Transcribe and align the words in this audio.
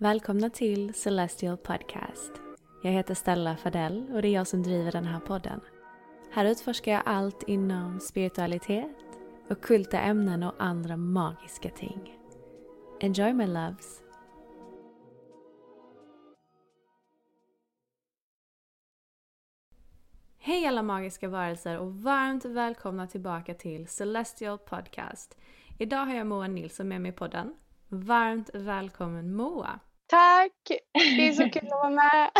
Välkomna 0.00 0.50
till 0.50 0.94
Celestial 0.94 1.56
Podcast. 1.56 2.32
Jag 2.82 2.90
heter 2.92 3.14
Stella 3.14 3.56
Fadell 3.56 4.10
och 4.12 4.22
det 4.22 4.28
är 4.28 4.32
jag 4.32 4.46
som 4.46 4.62
driver 4.62 4.92
den 4.92 5.04
här 5.04 5.20
podden. 5.20 5.60
Här 6.30 6.44
utforskar 6.44 6.92
jag 6.92 7.02
allt 7.06 7.42
inom 7.42 8.00
spiritualitet, 8.00 8.96
ockulta 9.50 10.00
ämnen 10.00 10.42
och 10.42 10.54
andra 10.58 10.96
magiska 10.96 11.70
ting. 11.70 12.18
Enjoy 13.00 13.32
my 13.32 13.46
loves! 13.46 14.02
Hej 20.38 20.66
alla 20.66 20.82
magiska 20.82 21.28
varelser 21.28 21.78
och 21.78 21.94
varmt 21.94 22.44
välkomna 22.44 23.06
tillbaka 23.06 23.54
till 23.54 23.88
Celestial 23.88 24.58
Podcast. 24.58 25.38
Idag 25.78 26.06
har 26.06 26.14
jag 26.14 26.26
Moa 26.26 26.46
Nilsson 26.46 26.88
med 26.88 27.00
mig 27.00 27.08
i 27.08 27.14
podden. 27.14 27.54
Varmt 27.88 28.50
välkommen 28.54 29.34
Moa! 29.34 29.80
Tack! 30.08 30.70
Det 30.92 31.28
är 31.28 31.32
så 31.32 31.50
kul 31.52 31.68
att 31.68 31.70
vara 31.70 31.90
med. 31.90 32.30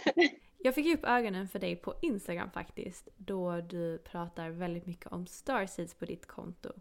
Jag 0.58 0.74
fick 0.74 0.94
upp 0.94 1.04
ögonen 1.04 1.48
för 1.48 1.58
dig 1.58 1.76
på 1.76 1.94
Instagram 2.02 2.50
faktiskt, 2.50 3.08
då 3.16 3.60
du 3.60 3.98
pratar 3.98 4.50
väldigt 4.50 4.86
mycket 4.86 5.12
om 5.12 5.26
Starseeds 5.26 5.94
på 5.94 6.04
ditt 6.04 6.26
konto. 6.26 6.72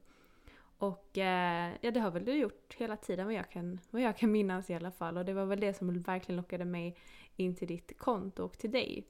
Och 0.78 1.18
eh, 1.18 1.72
ja, 1.82 1.92
det 1.92 2.00
har 2.00 2.12
väl 2.12 2.26
du 2.26 2.34
gjort 2.34 2.76
hela 2.78 2.98
tiden 2.98 3.26
vad 3.26 3.36
jag, 3.36 3.50
kan, 3.50 3.80
vad 3.90 4.02
jag 4.02 4.18
kan 4.18 4.32
minnas 4.32 4.70
i 4.70 4.74
alla 4.74 4.92
fall. 4.92 5.18
Och 5.18 5.26
det 5.26 5.34
var 5.34 5.46
väl 5.46 5.60
det 5.60 5.74
som 5.74 6.02
verkligen 6.02 6.38
lockade 6.38 6.66
mig 6.66 6.98
in 7.36 7.56
till 7.56 7.68
ditt 7.68 7.98
konto 7.98 8.44
och 8.44 8.58
till 8.58 8.72
dig. 8.72 9.08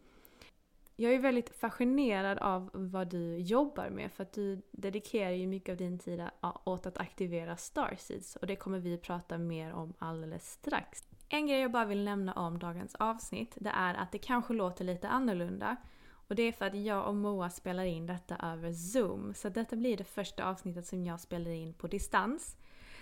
Jag 0.96 1.14
är 1.14 1.20
väldigt 1.20 1.50
fascinerad 1.50 2.38
av 2.38 2.70
vad 2.74 3.08
du 3.08 3.38
jobbar 3.38 3.90
med 3.90 4.12
för 4.12 4.24
att 4.24 4.34
du 4.34 4.62
dedikerar 4.72 5.32
ju 5.32 5.48
mycket 5.48 5.72
av 5.72 5.78
din 5.78 6.00
tid 6.00 6.24
åt 6.64 6.86
att 6.86 6.98
aktivera 6.98 7.58
Starseeds 7.58 8.36
och 8.36 8.48
det 8.48 8.56
kommer 8.56 8.80
vi 8.80 8.98
prata 8.98 9.38
mer 9.38 9.74
om 9.74 9.94
alldeles 10.00 10.52
strax. 10.52 11.15
En 11.36 11.48
grej 11.48 11.60
jag 11.60 11.72
bara 11.72 11.86
vill 11.86 12.04
nämna 12.04 12.34
om 12.34 12.60
dagens 12.60 12.96
avsnitt 12.96 13.58
det 13.60 13.70
är 13.70 13.94
att 13.94 14.12
det 14.12 14.18
kanske 14.18 14.54
låter 14.54 14.86
lite 14.86 15.08
annorlunda 15.08 15.76
och 16.12 16.36
det 16.36 16.44
är 16.44 16.52
för 16.52 16.66
att 16.66 16.76
jag 16.76 17.08
och 17.08 17.16
Moa 17.16 17.50
spelar 17.50 17.86
in 17.86 18.06
detta 18.06 18.38
över 18.54 18.74
Zoom 18.74 19.34
så 19.34 19.50
detta 19.50 19.76
blir 19.76 19.98
det 19.98 20.04
första 20.04 20.46
avsnittet 20.46 20.88
som 20.88 21.04
jag 21.04 21.20
spelar 21.20 21.52
in 21.52 21.74
på 21.74 21.88
distans. 21.88 22.58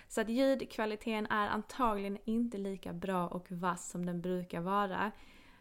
Så 0.08 0.22
att 0.22 0.30
ljudkvaliteten 0.30 1.26
är 1.26 1.48
antagligen 1.48 2.18
inte 2.26 2.58
lika 2.58 2.94
bra 2.94 3.28
och 3.28 3.52
vass 3.52 3.90
som 3.90 4.06
den 4.06 4.22
brukar 4.22 4.62
vara. 4.62 5.12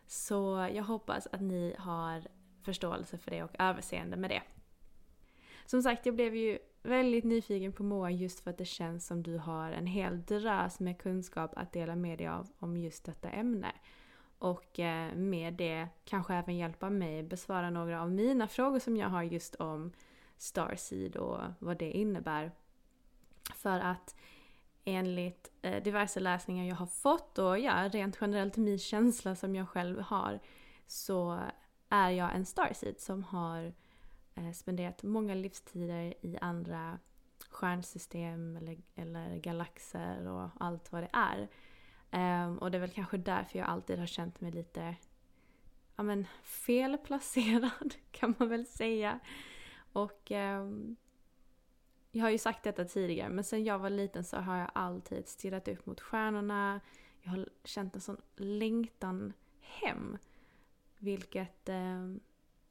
Så 0.07 0.69
jag 0.73 0.85
hoppas 0.85 1.29
att 1.33 1.41
ni 1.41 1.75
har 1.79 2.23
förståelse 2.63 3.19
för 3.19 3.31
det 3.31 3.43
och 3.43 3.57
överseende 3.59 4.17
med 4.17 4.31
det. 4.31 4.43
Som 5.67 5.83
sagt, 5.83 6.07
jag 6.07 6.15
blev 6.15 6.37
ju 6.37 6.59
väldigt 6.83 7.25
nyfiken 7.25 7.73
på 7.73 7.83
Moa 7.83 8.11
just 8.11 8.41
för 8.41 8.51
att 8.51 8.59
det 8.59 8.65
känns 8.65 9.07
som 9.07 9.23
du 9.23 9.37
har 9.37 9.73
en 9.73 9.87
hel 9.87 10.23
drös 10.23 10.81
med 10.81 10.99
kunskap 10.99 11.53
att 11.57 11.73
dela 11.73 11.97
med 11.97 12.19
dig 12.19 12.27
av 12.27 12.49
om 12.59 12.77
just 12.77 13.05
detta 13.05 13.31
ämne. 13.31 13.73
Och 14.39 14.81
eh, 14.81 15.15
med 15.15 15.55
det 15.55 15.89
kanske 16.05 16.35
även 16.35 16.57
hjälpa 16.57 16.91
mig 16.91 17.23
besvara 17.23 17.71
några 17.71 18.03
av 18.03 18.11
mina 18.11 18.49
frågor 18.49 18.79
som 18.79 18.97
jag 18.97 19.09
har 19.09 19.23
just 19.23 19.55
om 19.55 19.93
Starseed 20.39 21.17
och 21.17 21.41
vad 21.59 21.79
det 21.79 21.91
innebär. 21.91 22.53
För 23.55 23.81
att 23.81 24.17
enligt 24.85 25.51
eh, 25.63 25.83
diverse 25.83 26.21
läsningar 26.21 26.65
jag 26.65 26.77
har 26.77 26.87
fått 26.87 27.39
och 27.39 27.59
ja, 27.59 27.89
rent 27.89 28.19
generellt 28.21 28.57
min 28.57 28.79
känsla 28.79 29.35
som 29.35 29.55
jag 29.55 29.69
själv 29.69 30.01
har 30.01 30.41
så 30.87 31.41
är 31.89 32.11
jag 32.11 32.35
en 32.35 32.47
Starseed 32.47 33.01
som 33.01 33.25
har 33.25 33.65
eh, 33.65 33.73
Eh, 34.35 34.53
spenderat 34.53 35.03
många 35.03 35.35
livstider 35.35 36.15
i 36.21 36.39
andra 36.41 36.99
stjärnsystem 37.51 38.57
eller, 38.57 38.79
eller 38.95 39.37
galaxer 39.37 40.29
och 40.29 40.49
allt 40.61 40.93
vad 40.93 41.03
det 41.03 41.11
är. 41.13 41.49
Um, 42.13 42.59
och 42.59 42.71
det 42.71 42.79
är 42.79 42.81
väl 42.81 42.91
kanske 42.91 43.17
därför 43.17 43.59
jag 43.59 43.69
alltid 43.69 43.99
har 43.99 44.07
känt 44.07 44.41
mig 44.41 44.53
lite 44.53 44.97
ja, 45.97 46.03
men, 46.03 46.27
felplacerad 46.43 47.95
kan 48.11 48.35
man 48.39 48.49
väl 48.49 48.67
säga. 48.67 49.21
Och 49.93 50.31
um, 50.31 50.97
jag 52.11 52.23
har 52.23 52.31
ju 52.31 52.39
sagt 52.39 52.63
detta 52.63 52.85
tidigare 52.85 53.29
men 53.29 53.45
sen 53.45 53.65
jag 53.65 53.79
var 53.79 53.91
liten 53.91 54.25
så 54.25 54.37
har 54.37 54.57
jag 54.57 54.71
alltid 54.75 55.29
stirrat 55.29 55.69
upp 55.69 55.87
mot 55.87 56.01
stjärnorna. 56.01 56.81
Jag 57.21 57.31
har 57.31 57.49
känt 57.65 57.95
en 57.95 58.01
sån 58.01 58.21
längtan 58.37 59.33
hem. 59.61 60.19
Vilket 60.99 61.69
um, 61.69 62.21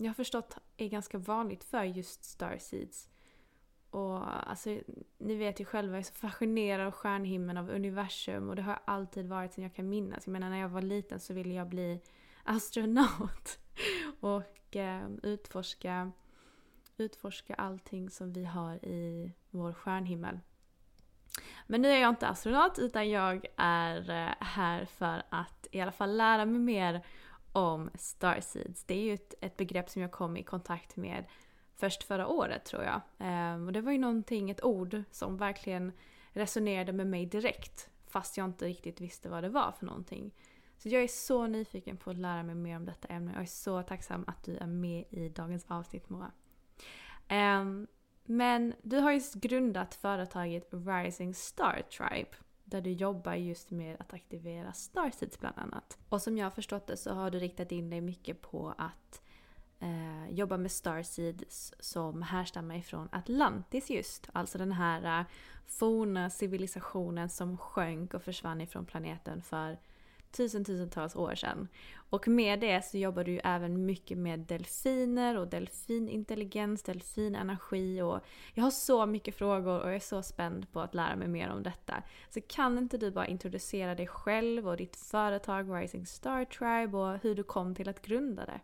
jag 0.03 0.09
har 0.09 0.15
förstått 0.15 0.57
är 0.77 0.87
ganska 0.87 1.17
vanligt 1.17 1.63
för 1.63 1.83
just 1.83 2.23
Starseeds. 2.23 3.09
Och 3.89 4.49
alltså, 4.49 4.79
ni 5.17 5.35
vet 5.35 5.59
ju 5.59 5.65
själva, 5.65 5.93
jag 5.93 5.99
är 5.99 6.03
så 6.03 6.13
fascinerad 6.13 6.87
av 6.87 6.91
stjärnhimlen, 6.91 7.57
av 7.57 7.69
universum 7.69 8.49
och 8.49 8.55
det 8.55 8.61
har 8.61 8.71
jag 8.71 8.81
alltid 8.85 9.27
varit 9.27 9.53
sedan 9.53 9.63
jag 9.63 9.75
kan 9.75 9.89
minnas. 9.89 10.27
Jag 10.27 10.33
menar 10.33 10.49
när 10.49 10.59
jag 10.59 10.69
var 10.69 10.81
liten 10.81 11.19
så 11.19 11.33
ville 11.33 11.53
jag 11.53 11.67
bli 11.67 12.01
astronaut 12.43 13.59
och 14.19 14.75
eh, 14.75 15.09
utforska, 15.23 16.11
utforska 16.97 17.53
allting 17.53 18.09
som 18.09 18.33
vi 18.33 18.45
har 18.45 18.85
i 18.85 19.31
vår 19.49 19.73
stjärnhimmel. 19.73 20.39
Men 21.67 21.81
nu 21.81 21.87
är 21.87 22.01
jag 22.01 22.09
inte 22.09 22.27
astronaut 22.27 22.79
utan 22.79 23.09
jag 23.09 23.45
är 23.57 24.09
eh, 24.09 24.33
här 24.39 24.85
för 24.85 25.23
att 25.29 25.67
i 25.71 25.81
alla 25.81 25.91
fall 25.91 26.17
lära 26.17 26.45
mig 26.45 26.59
mer 26.59 27.05
om 27.51 27.89
Starseeds. 27.95 28.83
Det 28.83 28.93
är 28.93 29.01
ju 29.01 29.13
ett, 29.13 29.33
ett 29.41 29.57
begrepp 29.57 29.89
som 29.89 30.01
jag 30.01 30.11
kom 30.11 30.37
i 30.37 30.43
kontakt 30.43 30.95
med 30.95 31.25
först 31.75 32.03
förra 32.03 32.27
året 32.27 32.65
tror 32.65 32.83
jag. 32.83 33.01
Um, 33.17 33.67
och 33.67 33.73
det 33.73 33.81
var 33.81 33.91
ju 33.91 33.97
någonting, 33.97 34.49
ett 34.49 34.63
ord 34.63 35.03
som 35.11 35.37
verkligen 35.37 35.91
resonerade 36.29 36.93
med 36.93 37.07
mig 37.07 37.25
direkt. 37.25 37.89
Fast 38.07 38.37
jag 38.37 38.45
inte 38.45 38.65
riktigt 38.65 39.01
visste 39.01 39.29
vad 39.29 39.43
det 39.43 39.49
var 39.49 39.71
för 39.71 39.85
någonting. 39.85 40.31
Så 40.77 40.89
jag 40.89 41.03
är 41.03 41.07
så 41.07 41.47
nyfiken 41.47 41.97
på 41.97 42.09
att 42.09 42.17
lära 42.17 42.43
mig 42.43 42.55
mer 42.55 42.75
om 42.75 42.85
detta 42.85 43.07
ämne. 43.07 43.31
Jag 43.33 43.41
är 43.41 43.45
så 43.45 43.83
tacksam 43.83 44.23
att 44.27 44.43
du 44.43 44.57
är 44.57 44.67
med 44.67 45.05
i 45.09 45.29
dagens 45.29 45.65
avsnitt 45.67 46.09
Moa. 46.09 46.31
Ehm, 47.27 47.87
men 48.23 48.73
du 48.81 48.97
har 48.97 49.11
ju 49.11 49.21
grundat 49.33 49.95
företaget 49.95 50.69
Rising 50.71 51.33
Star 51.33 51.81
Tribe. 51.97 52.29
Där 52.71 52.81
du 52.81 52.91
jobbar 52.91 53.33
just 53.33 53.71
med 53.71 53.97
att 53.99 54.13
aktivera 54.13 54.73
Starseeds 54.73 55.39
bland 55.39 55.57
annat. 55.57 55.97
Och 56.09 56.21
som 56.21 56.37
jag 56.37 56.45
har 56.45 56.51
förstått 56.51 56.87
det 56.87 56.97
så 56.97 57.13
har 57.13 57.31
du 57.31 57.39
riktat 57.39 57.71
in 57.71 57.89
dig 57.89 58.01
mycket 58.01 58.41
på 58.41 58.73
att 58.77 59.21
eh, 59.79 60.29
jobba 60.29 60.57
med 60.57 60.71
starseeds 60.71 61.73
som 61.79 62.21
härstammar 62.21 62.75
ifrån 62.75 63.09
Atlantis 63.11 63.89
just. 63.89 64.29
Alltså 64.33 64.57
den 64.57 64.71
här 64.71 65.19
eh, 65.19 65.25
forna 65.67 66.29
civilisationen 66.29 67.29
som 67.29 67.57
sjönk 67.57 68.13
och 68.13 68.23
försvann 68.23 68.61
ifrån 68.61 68.85
planeten 68.85 69.41
för 69.41 69.77
tusen, 70.31 70.65
tusentals 70.65 71.15
år 71.15 71.35
sedan. 71.35 71.67
Och 72.09 72.27
med 72.27 72.59
det 72.59 72.85
så 72.85 72.97
jobbar 72.97 73.23
du 73.23 73.31
ju 73.31 73.39
även 73.43 73.85
mycket 73.85 74.17
med 74.17 74.39
delfiner 74.39 75.37
och 75.37 75.47
delfinintelligens, 75.47 76.83
delfinenergi 76.83 78.01
och 78.01 78.19
jag 78.53 78.63
har 78.63 78.71
så 78.71 79.05
mycket 79.05 79.35
frågor 79.35 79.81
och 79.81 79.87
jag 79.87 79.95
är 79.95 79.99
så 79.99 80.23
spänd 80.23 80.71
på 80.71 80.79
att 80.79 80.95
lära 80.95 81.15
mig 81.15 81.27
mer 81.27 81.49
om 81.49 81.63
detta. 81.63 82.03
Så 82.29 82.41
kan 82.41 82.77
inte 82.77 82.97
du 82.97 83.11
bara 83.11 83.27
introducera 83.27 83.95
dig 83.95 84.07
själv 84.07 84.67
och 84.67 84.77
ditt 84.77 84.95
företag 84.95 85.81
Rising 85.81 86.05
Star 86.05 86.45
Tribe 86.45 86.97
och 86.97 87.17
hur 87.23 87.35
du 87.35 87.43
kom 87.43 87.75
till 87.75 87.89
att 87.89 88.01
grunda 88.01 88.45
det? 88.45 88.59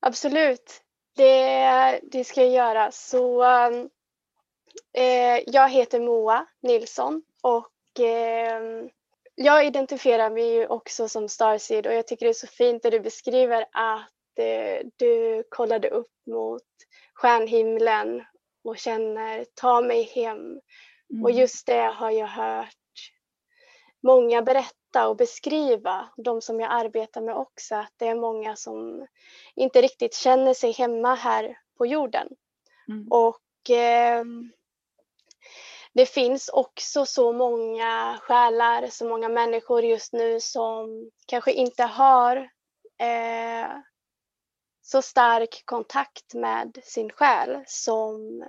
Absolut, 0.00 0.82
det, 1.16 2.00
det 2.02 2.24
ska 2.24 2.42
jag 2.42 2.52
göra. 2.52 2.90
Så 2.90 3.44
um, 3.44 3.90
eh, 4.92 5.42
jag 5.46 5.68
heter 5.68 6.00
Moa 6.00 6.46
Nilsson 6.60 7.22
och 7.42 8.00
eh, 8.00 8.86
jag 9.42 9.66
identifierar 9.66 10.30
mig 10.30 10.54
ju 10.54 10.66
också 10.66 11.08
som 11.08 11.28
Starseed 11.28 11.86
och 11.86 11.92
jag 11.92 12.06
tycker 12.06 12.26
det 12.26 12.30
är 12.30 12.34
så 12.34 12.46
fint 12.46 12.84
när 12.84 12.90
du 12.90 13.00
beskriver 13.00 13.62
att 13.72 14.38
eh, 14.38 14.86
du 14.96 15.42
kollade 15.50 15.88
upp 15.90 16.12
mot 16.26 16.62
stjärnhimlen 17.14 18.24
och 18.64 18.78
känner 18.78 19.46
ta 19.54 19.80
mig 19.80 20.02
hem. 20.02 20.38
Mm. 21.12 21.24
Och 21.24 21.30
just 21.30 21.66
det 21.66 21.92
har 21.94 22.10
jag 22.10 22.26
hört 22.26 22.74
många 24.02 24.42
berätta 24.42 25.08
och 25.08 25.16
beskriva, 25.16 26.08
de 26.16 26.42
som 26.42 26.60
jag 26.60 26.72
arbetar 26.72 27.20
med 27.20 27.36
också, 27.36 27.74
att 27.74 27.92
det 27.96 28.06
är 28.08 28.14
många 28.14 28.56
som 28.56 29.06
inte 29.54 29.82
riktigt 29.82 30.14
känner 30.14 30.54
sig 30.54 30.72
hemma 30.72 31.14
här 31.14 31.58
på 31.78 31.86
jorden. 31.86 32.28
Mm. 32.88 33.08
Och 33.10 33.70
eh, 33.70 34.24
det 35.94 36.06
finns 36.06 36.48
också 36.48 37.06
så 37.06 37.32
många 37.32 38.18
själar, 38.22 38.86
så 38.86 39.08
många 39.08 39.28
människor 39.28 39.84
just 39.84 40.12
nu 40.12 40.40
som 40.40 41.10
kanske 41.26 41.52
inte 41.52 41.82
har 41.82 42.36
eh, 42.98 43.68
så 44.82 45.02
stark 45.02 45.62
kontakt 45.64 46.34
med 46.34 46.78
sin 46.84 47.10
själ 47.10 47.64
som 47.66 48.44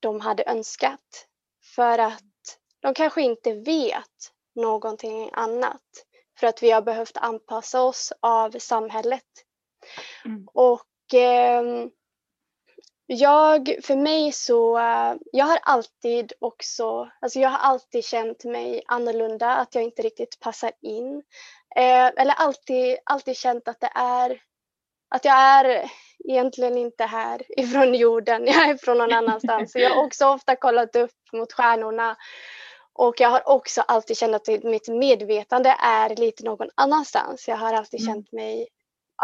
de 0.00 0.20
hade 0.20 0.44
önskat. 0.46 1.26
För 1.74 1.98
att 1.98 2.22
de 2.80 2.94
kanske 2.94 3.22
inte 3.22 3.52
vet 3.52 4.32
någonting 4.54 5.30
annat. 5.32 5.82
För 6.40 6.46
att 6.46 6.62
vi 6.62 6.70
har 6.70 6.82
behövt 6.82 7.16
anpassa 7.16 7.82
oss 7.82 8.12
av 8.20 8.58
samhället. 8.58 9.24
Mm. 10.24 10.48
Och 10.54 11.14
eh, 11.14 11.86
jag, 13.06 13.76
för 13.82 13.96
mig 13.96 14.32
så, 14.32 14.78
jag 15.32 15.44
har 15.44 15.58
alltid 15.62 16.32
också, 16.40 17.10
alltså 17.20 17.38
jag 17.38 17.50
har 17.50 17.58
alltid 17.58 18.04
känt 18.04 18.44
mig 18.44 18.82
annorlunda, 18.86 19.56
att 19.56 19.74
jag 19.74 19.84
inte 19.84 20.02
riktigt 20.02 20.40
passar 20.40 20.72
in. 20.82 21.22
Eh, 21.76 22.06
eller 22.06 22.34
alltid, 22.36 22.96
alltid 23.04 23.36
känt 23.36 23.68
att 23.68 23.80
det 23.80 23.90
är, 23.94 24.40
att 25.08 25.24
jag 25.24 25.34
är 25.34 25.90
egentligen 26.24 26.78
inte 26.78 27.04
här 27.04 27.42
ifrån 27.60 27.94
jorden, 27.94 28.46
jag 28.46 28.68
är 28.68 28.76
från 28.76 28.98
någon 28.98 29.12
annanstans. 29.12 29.72
Så 29.72 29.78
jag 29.78 29.90
har 29.90 30.04
också 30.04 30.26
ofta 30.26 30.56
kollat 30.56 30.96
upp 30.96 31.32
mot 31.32 31.52
stjärnorna 31.52 32.16
och 32.92 33.20
jag 33.20 33.28
har 33.28 33.48
också 33.48 33.80
alltid 33.80 34.16
känt 34.16 34.34
att 34.34 34.64
mitt 34.64 34.88
medvetande 34.88 35.76
är 35.80 36.16
lite 36.16 36.44
någon 36.44 36.68
annanstans. 36.74 37.48
Jag 37.48 37.56
har 37.56 37.72
alltid 37.72 38.00
mm. 38.00 38.14
känt 38.14 38.32
mig 38.32 38.68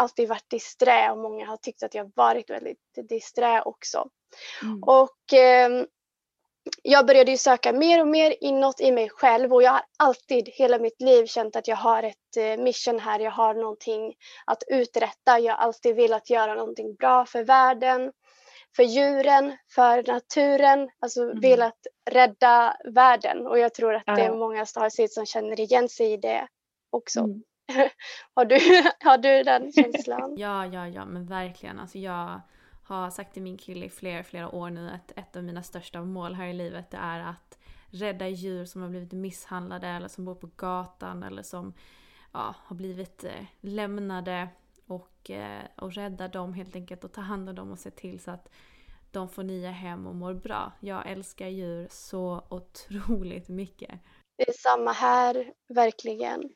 alltid 0.01 0.29
varit 0.29 0.49
disträ 0.49 1.11
och 1.11 1.17
många 1.17 1.45
har 1.45 1.57
tyckt 1.57 1.83
att 1.83 1.95
jag 1.95 2.11
varit 2.15 2.49
väldigt 2.49 2.79
disträ 3.09 3.61
också. 3.61 4.09
Mm. 4.63 4.83
Och 4.83 5.33
eh, 5.33 5.85
jag 6.83 7.07
började 7.07 7.31
ju 7.31 7.37
söka 7.37 7.73
mer 7.73 8.01
och 8.01 8.07
mer 8.07 8.35
inåt 8.41 8.81
i 8.81 8.91
mig 8.91 9.09
själv 9.09 9.53
och 9.53 9.63
jag 9.63 9.71
har 9.71 9.83
alltid 9.99 10.49
hela 10.49 10.79
mitt 10.79 11.01
liv 11.01 11.25
känt 11.25 11.55
att 11.55 11.67
jag 11.67 11.75
har 11.75 12.03
ett 12.03 12.37
eh, 12.37 12.63
mission 12.63 12.99
här, 12.99 13.19
jag 13.19 13.31
har 13.31 13.53
någonting 13.53 14.13
att 14.45 14.63
uträtta. 14.67 15.39
Jag 15.39 15.53
har 15.53 15.63
alltid 15.63 15.95
velat 15.95 16.29
göra 16.29 16.55
någonting 16.55 16.95
bra 16.95 17.25
för 17.25 17.43
världen, 17.43 18.11
för 18.75 18.83
djuren, 18.83 19.57
för 19.75 20.03
naturen, 20.07 20.89
alltså 20.99 21.21
mm. 21.21 21.39
velat 21.39 21.87
rädda 22.09 22.77
världen 22.93 23.47
och 23.47 23.59
jag 23.59 23.73
tror 23.73 23.93
att 23.93 24.05
det 24.05 24.21
är 24.21 24.33
många 24.33 24.65
Starseeds 24.65 25.13
som 25.13 25.25
känner 25.25 25.59
igen 25.59 25.89
sig 25.89 26.13
i 26.13 26.17
det 26.17 26.47
också. 26.89 27.19
Mm. 27.19 27.43
har, 28.35 28.45
du, 28.45 28.55
har 29.09 29.17
du 29.17 29.43
den 29.43 29.71
känslan? 29.71 30.33
ja, 30.37 30.65
ja, 30.65 30.87
ja, 30.87 31.05
men 31.05 31.25
verkligen. 31.25 31.79
Alltså 31.79 31.97
jag 31.97 32.41
har 32.83 33.09
sagt 33.09 33.33
till 33.33 33.43
min 33.43 33.57
kille 33.57 33.85
i 33.85 33.89
flera, 33.89 34.23
flera 34.23 34.49
år 34.49 34.69
nu 34.69 34.89
att 34.89 35.11
ett 35.15 35.35
av 35.35 35.43
mina 35.43 35.63
största 35.63 36.01
mål 36.01 36.33
här 36.33 36.47
i 36.47 36.53
livet 36.53 36.91
det 36.91 36.97
är 36.97 37.19
att 37.19 37.57
rädda 37.89 38.27
djur 38.27 38.65
som 38.65 38.81
har 38.81 38.89
blivit 38.89 39.11
misshandlade 39.11 39.87
eller 39.87 40.07
som 40.07 40.25
bor 40.25 40.35
på 40.35 40.49
gatan 40.55 41.23
eller 41.23 41.43
som 41.43 41.73
ja, 42.31 42.55
har 42.57 42.75
blivit 42.75 43.23
eh, 43.23 43.45
lämnade 43.61 44.49
och, 44.87 45.29
eh, 45.29 45.63
och 45.75 45.93
rädda 45.93 46.27
dem 46.27 46.53
helt 46.53 46.75
enkelt 46.75 47.03
och 47.03 47.13
ta 47.13 47.21
hand 47.21 47.49
om 47.49 47.55
dem 47.55 47.71
och 47.71 47.79
se 47.79 47.91
till 47.91 48.19
så 48.19 48.31
att 48.31 48.49
de 49.11 49.29
får 49.29 49.43
nya 49.43 49.71
hem 49.71 50.07
och 50.07 50.15
mår 50.15 50.33
bra. 50.33 50.71
Jag 50.79 51.11
älskar 51.11 51.47
djur 51.47 51.87
så 51.91 52.43
otroligt 52.49 53.49
mycket. 53.49 53.99
Det 54.37 54.49
är 54.49 54.53
samma 54.53 54.91
här, 54.91 55.53
verkligen. 55.69 56.49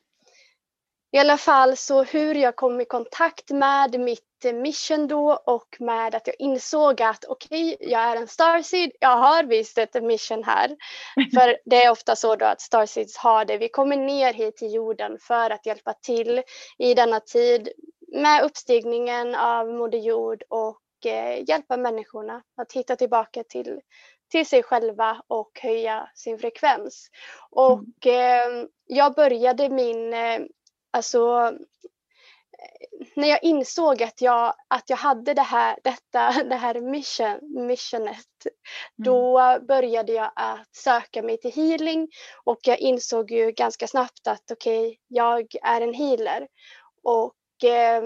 I 1.15 1.19
alla 1.19 1.37
fall 1.37 1.77
så 1.77 2.03
hur 2.03 2.35
jag 2.35 2.55
kom 2.55 2.81
i 2.81 2.85
kontakt 2.85 3.51
med 3.51 3.99
mitt 3.99 4.43
mission 4.53 5.07
då 5.07 5.33
och 5.45 5.77
med 5.79 6.15
att 6.15 6.27
jag 6.27 6.35
insåg 6.39 7.01
att 7.01 7.25
okej, 7.25 7.73
okay, 7.73 7.89
jag 7.89 8.01
är 8.01 8.15
en 8.15 8.27
starseed, 8.27 8.91
jag 8.99 9.17
har 9.17 9.43
visst 9.43 9.77
ett 9.77 10.03
mission 10.03 10.43
här. 10.43 10.67
För 11.33 11.57
det 11.65 11.83
är 11.83 11.91
ofta 11.91 12.15
så 12.15 12.35
då 12.35 12.45
att 12.45 12.61
starseeds 12.61 13.17
har 13.17 13.45
det. 13.45 13.57
Vi 13.57 13.69
kommer 13.69 13.97
ner 13.97 14.33
hit 14.33 14.57
till 14.57 14.73
jorden 14.73 15.17
för 15.21 15.49
att 15.49 15.65
hjälpa 15.65 15.93
till 15.93 16.41
i 16.77 16.93
denna 16.93 17.19
tid 17.19 17.69
med 18.13 18.43
uppstigningen 18.43 19.35
av 19.35 19.67
Moder 19.67 19.99
Jord 19.99 20.43
och 20.49 21.05
eh, 21.05 21.49
hjälpa 21.49 21.77
människorna 21.77 22.41
att 22.57 22.71
hitta 22.71 22.95
tillbaka 22.95 23.43
till, 23.43 23.79
till 24.31 24.45
sig 24.45 24.63
själva 24.63 25.21
och 25.27 25.59
höja 25.61 26.09
sin 26.15 26.39
frekvens. 26.39 27.09
Och 27.49 28.05
mm. 28.05 28.61
eh, 28.61 28.67
jag 28.87 29.15
började 29.15 29.69
min 29.69 30.13
eh, 30.13 30.39
alltså 30.95 31.51
när 33.15 33.27
jag 33.27 33.43
insåg 33.43 34.03
att 34.03 34.21
jag, 34.21 34.53
att 34.67 34.89
jag 34.89 34.97
hade 34.97 35.33
det 35.33 35.41
här, 35.41 35.77
detta, 35.83 36.43
det 36.49 36.55
här 36.55 36.81
mission, 36.81 37.39
missionet, 37.67 38.45
mm. 38.45 38.55
då 38.95 39.39
började 39.67 40.13
jag 40.13 40.31
att 40.35 40.75
söka 40.75 41.21
mig 41.21 41.37
till 41.37 41.51
healing 41.51 42.07
och 42.43 42.59
jag 42.61 42.79
insåg 42.79 43.31
ju 43.31 43.51
ganska 43.51 43.87
snabbt 43.87 44.27
att 44.27 44.51
okej, 44.51 44.87
okay, 44.87 44.97
jag 45.07 45.55
är 45.63 45.81
en 45.81 45.93
healer. 45.93 46.47
Och 47.03 47.63
eh, 47.63 48.03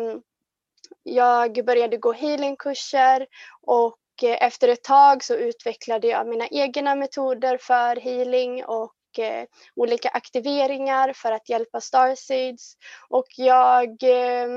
jag 1.04 1.66
började 1.66 1.98
gå 1.98 2.14
healingkurser 2.14 3.28
och 3.62 3.98
efter 4.24 4.68
ett 4.68 4.84
tag 4.84 5.24
så 5.24 5.36
utvecklade 5.36 6.08
jag 6.08 6.28
mina 6.28 6.48
egna 6.48 6.96
metoder 6.96 7.58
för 7.58 7.96
healing 7.96 8.66
och 8.66 8.94
eh, 9.18 9.46
olika 9.76 10.10
aktiveringar 10.10 11.14
för 11.14 11.32
att 11.32 11.50
hjälpa 11.50 11.82
Starseeds. 11.82 12.74
Och 13.10 13.28
jag 13.38 14.04
eh, 14.04 14.48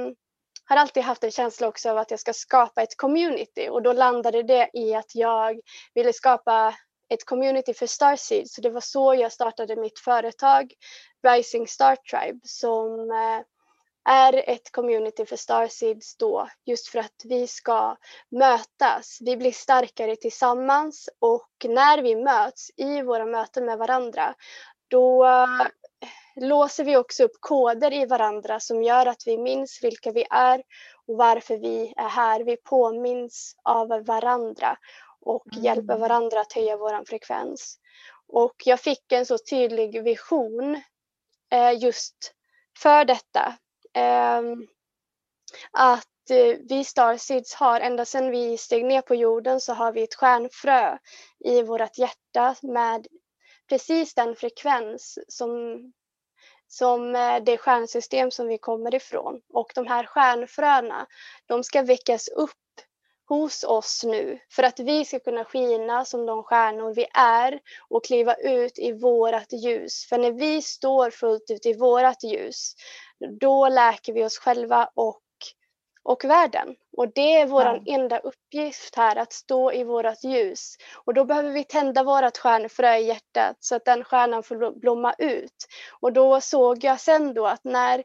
har 0.64 0.76
alltid 0.76 1.02
haft 1.02 1.24
en 1.24 1.30
känsla 1.30 1.68
också 1.68 1.90
av 1.90 1.98
att 1.98 2.10
jag 2.10 2.20
ska 2.20 2.32
skapa 2.32 2.82
ett 2.82 2.96
community 2.96 3.68
och 3.68 3.82
då 3.82 3.92
landade 3.92 4.42
det 4.42 4.70
i 4.72 4.94
att 4.94 5.14
jag 5.14 5.60
ville 5.94 6.12
skapa 6.12 6.74
ett 7.08 7.24
community 7.24 7.74
för 7.74 7.86
Starseeds. 7.86 8.54
Så 8.54 8.60
det 8.60 8.70
var 8.70 8.80
så 8.80 9.14
jag 9.14 9.32
startade 9.32 9.76
mitt 9.76 9.98
företag 9.98 10.72
Rising 11.28 11.68
Star 11.68 11.96
Tribe 11.96 12.40
som 12.42 13.10
eh, 13.10 13.40
är 14.04 14.48
ett 14.50 14.72
community 14.72 15.26
för 15.26 15.36
Starseeds 15.36 16.16
då 16.16 16.48
just 16.64 16.88
för 16.88 16.98
att 16.98 17.22
vi 17.24 17.46
ska 17.46 17.96
mötas. 18.30 19.18
Vi 19.20 19.36
blir 19.36 19.52
starkare 19.52 20.16
tillsammans 20.16 21.08
och 21.18 21.50
när 21.64 22.02
vi 22.02 22.16
möts 22.16 22.70
i 22.76 23.02
våra 23.02 23.26
möten 23.26 23.64
med 23.64 23.78
varandra 23.78 24.34
då 24.92 25.26
eh, 25.26 25.66
låser 26.36 26.84
vi 26.84 26.96
också 26.96 27.24
upp 27.24 27.36
koder 27.40 27.92
i 27.92 28.06
varandra 28.06 28.60
som 28.60 28.82
gör 28.82 29.06
att 29.06 29.22
vi 29.26 29.38
minns 29.38 29.78
vilka 29.82 30.12
vi 30.12 30.26
är 30.30 30.62
och 31.06 31.16
varför 31.16 31.56
vi 31.56 31.94
är 31.96 32.08
här. 32.08 32.44
Vi 32.44 32.56
påminns 32.56 33.56
av 33.64 33.88
varandra 33.88 34.76
och 35.20 35.52
mm. 35.52 35.64
hjälper 35.64 35.98
varandra 35.98 36.40
att 36.40 36.52
höja 36.52 36.76
vår 36.76 37.04
frekvens. 37.04 37.78
Och 38.28 38.54
jag 38.64 38.80
fick 38.80 39.12
en 39.12 39.26
så 39.26 39.38
tydlig 39.50 40.02
vision 40.02 40.82
eh, 41.52 41.82
just 41.82 42.34
för 42.78 43.04
detta 43.04 43.56
Ehm, 43.94 44.66
att 45.70 46.30
eh, 46.30 46.56
vi 46.68 46.84
Starseeds 46.84 47.54
har, 47.54 47.80
ända 47.80 48.04
sedan 48.04 48.30
vi 48.30 48.58
steg 48.58 48.84
ner 48.84 49.00
på 49.00 49.14
jorden 49.14 49.60
så 49.60 49.72
har 49.72 49.92
vi 49.92 50.02
ett 50.02 50.14
stjärnfrö 50.14 50.98
i 51.44 51.62
vårt 51.62 51.98
hjärta 51.98 52.54
med 52.62 53.06
precis 53.68 54.14
den 54.14 54.36
frekvens 54.36 55.18
som, 55.28 55.78
som 56.68 57.14
eh, 57.14 57.42
det 57.44 57.58
stjärnsystem 57.58 58.30
som 58.30 58.48
vi 58.48 58.58
kommer 58.58 58.94
ifrån. 58.94 59.40
Och 59.52 59.72
de 59.74 59.86
här 59.86 60.04
stjärnfröna, 60.06 61.06
de 61.46 61.64
ska 61.64 61.82
väckas 61.82 62.28
upp 62.28 62.50
hos 63.28 63.64
oss 63.64 64.04
nu 64.04 64.38
för 64.50 64.62
att 64.62 64.80
vi 64.80 65.04
ska 65.04 65.20
kunna 65.20 65.44
skina 65.44 66.04
som 66.04 66.26
de 66.26 66.42
stjärnor 66.42 66.94
vi 66.94 67.06
är 67.14 67.60
och 67.88 68.04
kliva 68.04 68.34
ut 68.34 68.78
i 68.78 68.92
vårat 68.92 69.52
ljus. 69.52 70.06
För 70.08 70.18
när 70.18 70.32
vi 70.32 70.62
står 70.62 71.10
fullt 71.10 71.50
ut 71.50 71.66
i 71.66 71.72
vårat 71.72 72.24
ljus, 72.24 72.74
då 73.40 73.68
läker 73.68 74.12
vi 74.12 74.24
oss 74.24 74.38
själva 74.38 74.88
och, 74.94 75.22
och 76.02 76.24
världen. 76.24 76.76
Och 76.96 77.12
det 77.14 77.36
är 77.40 77.46
vår 77.46 77.62
ja. 77.62 77.82
enda 77.86 78.18
uppgift 78.18 78.96
här, 78.96 79.16
att 79.16 79.32
stå 79.32 79.72
i 79.72 79.84
vårat 79.84 80.24
ljus. 80.24 80.76
Och 81.04 81.14
då 81.14 81.24
behöver 81.24 81.50
vi 81.50 81.64
tända 81.64 82.02
vårat 82.02 82.38
stjärnfrö 82.38 82.96
i 82.96 83.06
hjärtat 83.06 83.56
så 83.60 83.74
att 83.74 83.84
den 83.84 84.04
stjärnan 84.04 84.42
får 84.42 84.80
blomma 84.80 85.14
ut. 85.18 85.66
Och 86.00 86.12
då 86.12 86.40
såg 86.40 86.84
jag 86.84 87.00
sen 87.00 87.34
då 87.34 87.46
att 87.46 87.64
när 87.64 88.04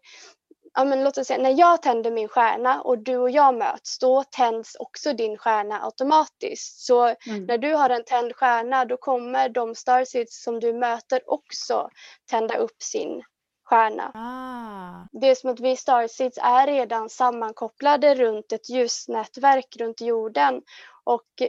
ja, 0.77 0.83
men 0.83 1.03
låt 1.03 1.17
oss 1.17 1.27
säga, 1.27 1.43
när 1.43 1.59
jag 1.59 1.81
tänder 1.81 2.11
min 2.11 2.27
stjärna 2.27 2.81
och 2.81 2.97
du 2.97 3.17
och 3.17 3.29
jag 3.29 3.55
möts, 3.55 3.99
då 3.99 4.23
tänds 4.23 4.75
också 4.75 5.13
din 5.13 5.37
stjärna 5.37 5.83
automatiskt. 5.83 6.85
Så 6.85 7.05
mm. 7.05 7.45
när 7.45 7.57
du 7.57 7.73
har 7.73 7.89
en 7.89 8.03
tänd 8.03 8.35
stjärna, 8.35 8.85
då 8.85 8.97
kommer 8.97 9.49
de 9.49 9.75
starseeds 9.75 10.43
som 10.43 10.59
du 10.59 10.73
möter 10.73 11.21
också 11.29 11.89
tända 12.29 12.57
upp 12.57 12.83
sin 12.83 13.23
stjärna. 13.67 14.11
Ah. 14.13 15.07
Det 15.11 15.27
är 15.27 15.35
som 15.35 15.49
att 15.49 15.59
vi 15.59 15.75
starseeds 15.75 16.39
är 16.41 16.67
redan 16.67 17.09
sammankopplade 17.09 18.15
runt 18.15 18.51
ett 18.51 18.69
ljusnätverk 18.69 19.77
runt 19.79 20.01
jorden. 20.01 20.61
Och 21.03 21.41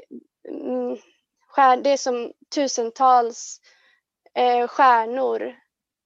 mm, 0.49 0.99
det 1.83 1.91
är 1.91 1.97
som 1.97 2.33
tusentals 2.55 3.61
eh, 4.35 4.69
stjärnor, 4.69 5.57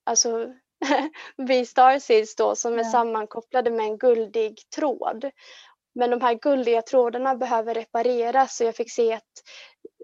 alltså 0.04 0.48
vi 1.36 1.66
starseeds 1.66 2.36
då 2.36 2.56
som 2.56 2.78
är 2.78 2.84
sammankopplade 2.84 3.70
med 3.70 3.86
en 3.86 3.98
guldig 3.98 4.58
tråd. 4.76 5.30
Men 5.94 6.10
de 6.10 6.20
här 6.20 6.34
guldiga 6.34 6.82
trådarna 6.82 7.34
behöver 7.34 7.74
repareras 7.74 8.60
och 8.60 8.66
jag 8.66 8.76
fick 8.76 8.90
se 8.90 9.12
att 9.12 9.42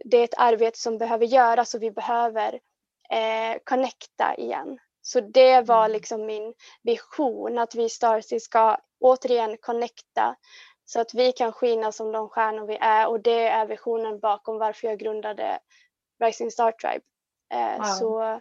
det 0.05 0.17
är 0.17 0.25
ett 0.25 0.39
arbete 0.39 0.79
som 0.79 0.99
behöver 0.99 1.27
göras 1.27 1.75
och 1.75 1.83
vi 1.83 1.91
behöver 1.91 2.61
eh, 3.11 3.59
connecta 3.65 4.35
igen. 4.35 4.79
Så 5.09 5.21
det 5.21 5.61
var 5.61 5.85
mm. 5.85 5.93
liksom 5.93 6.27
min 6.27 6.55
vision 6.83 7.59
att 7.59 7.75
vi 7.75 7.89
starseeds 7.89 8.45
ska 8.45 8.77
återigen 9.01 9.57
connecta 9.61 10.37
så 10.85 11.01
att 11.01 11.15
vi 11.15 11.33
kan 11.33 11.53
skina 11.53 11.93
som 11.93 12.13
de 12.13 12.29
stjärnor 12.29 12.67
vi 12.67 12.79
är 12.81 13.09
och 13.09 13.21
det 13.21 13.49
är 13.49 13.67
visionen 13.67 14.21
bakom 14.21 14.59
varför 14.59 14.89
jag 14.89 14.99
grundade 14.99 15.59
Rising 16.25 16.51
Star 16.51 16.73
Tribe. 16.73 17.05
Eh, 17.55 17.79
wow. 17.79 17.85
Så 17.85 18.41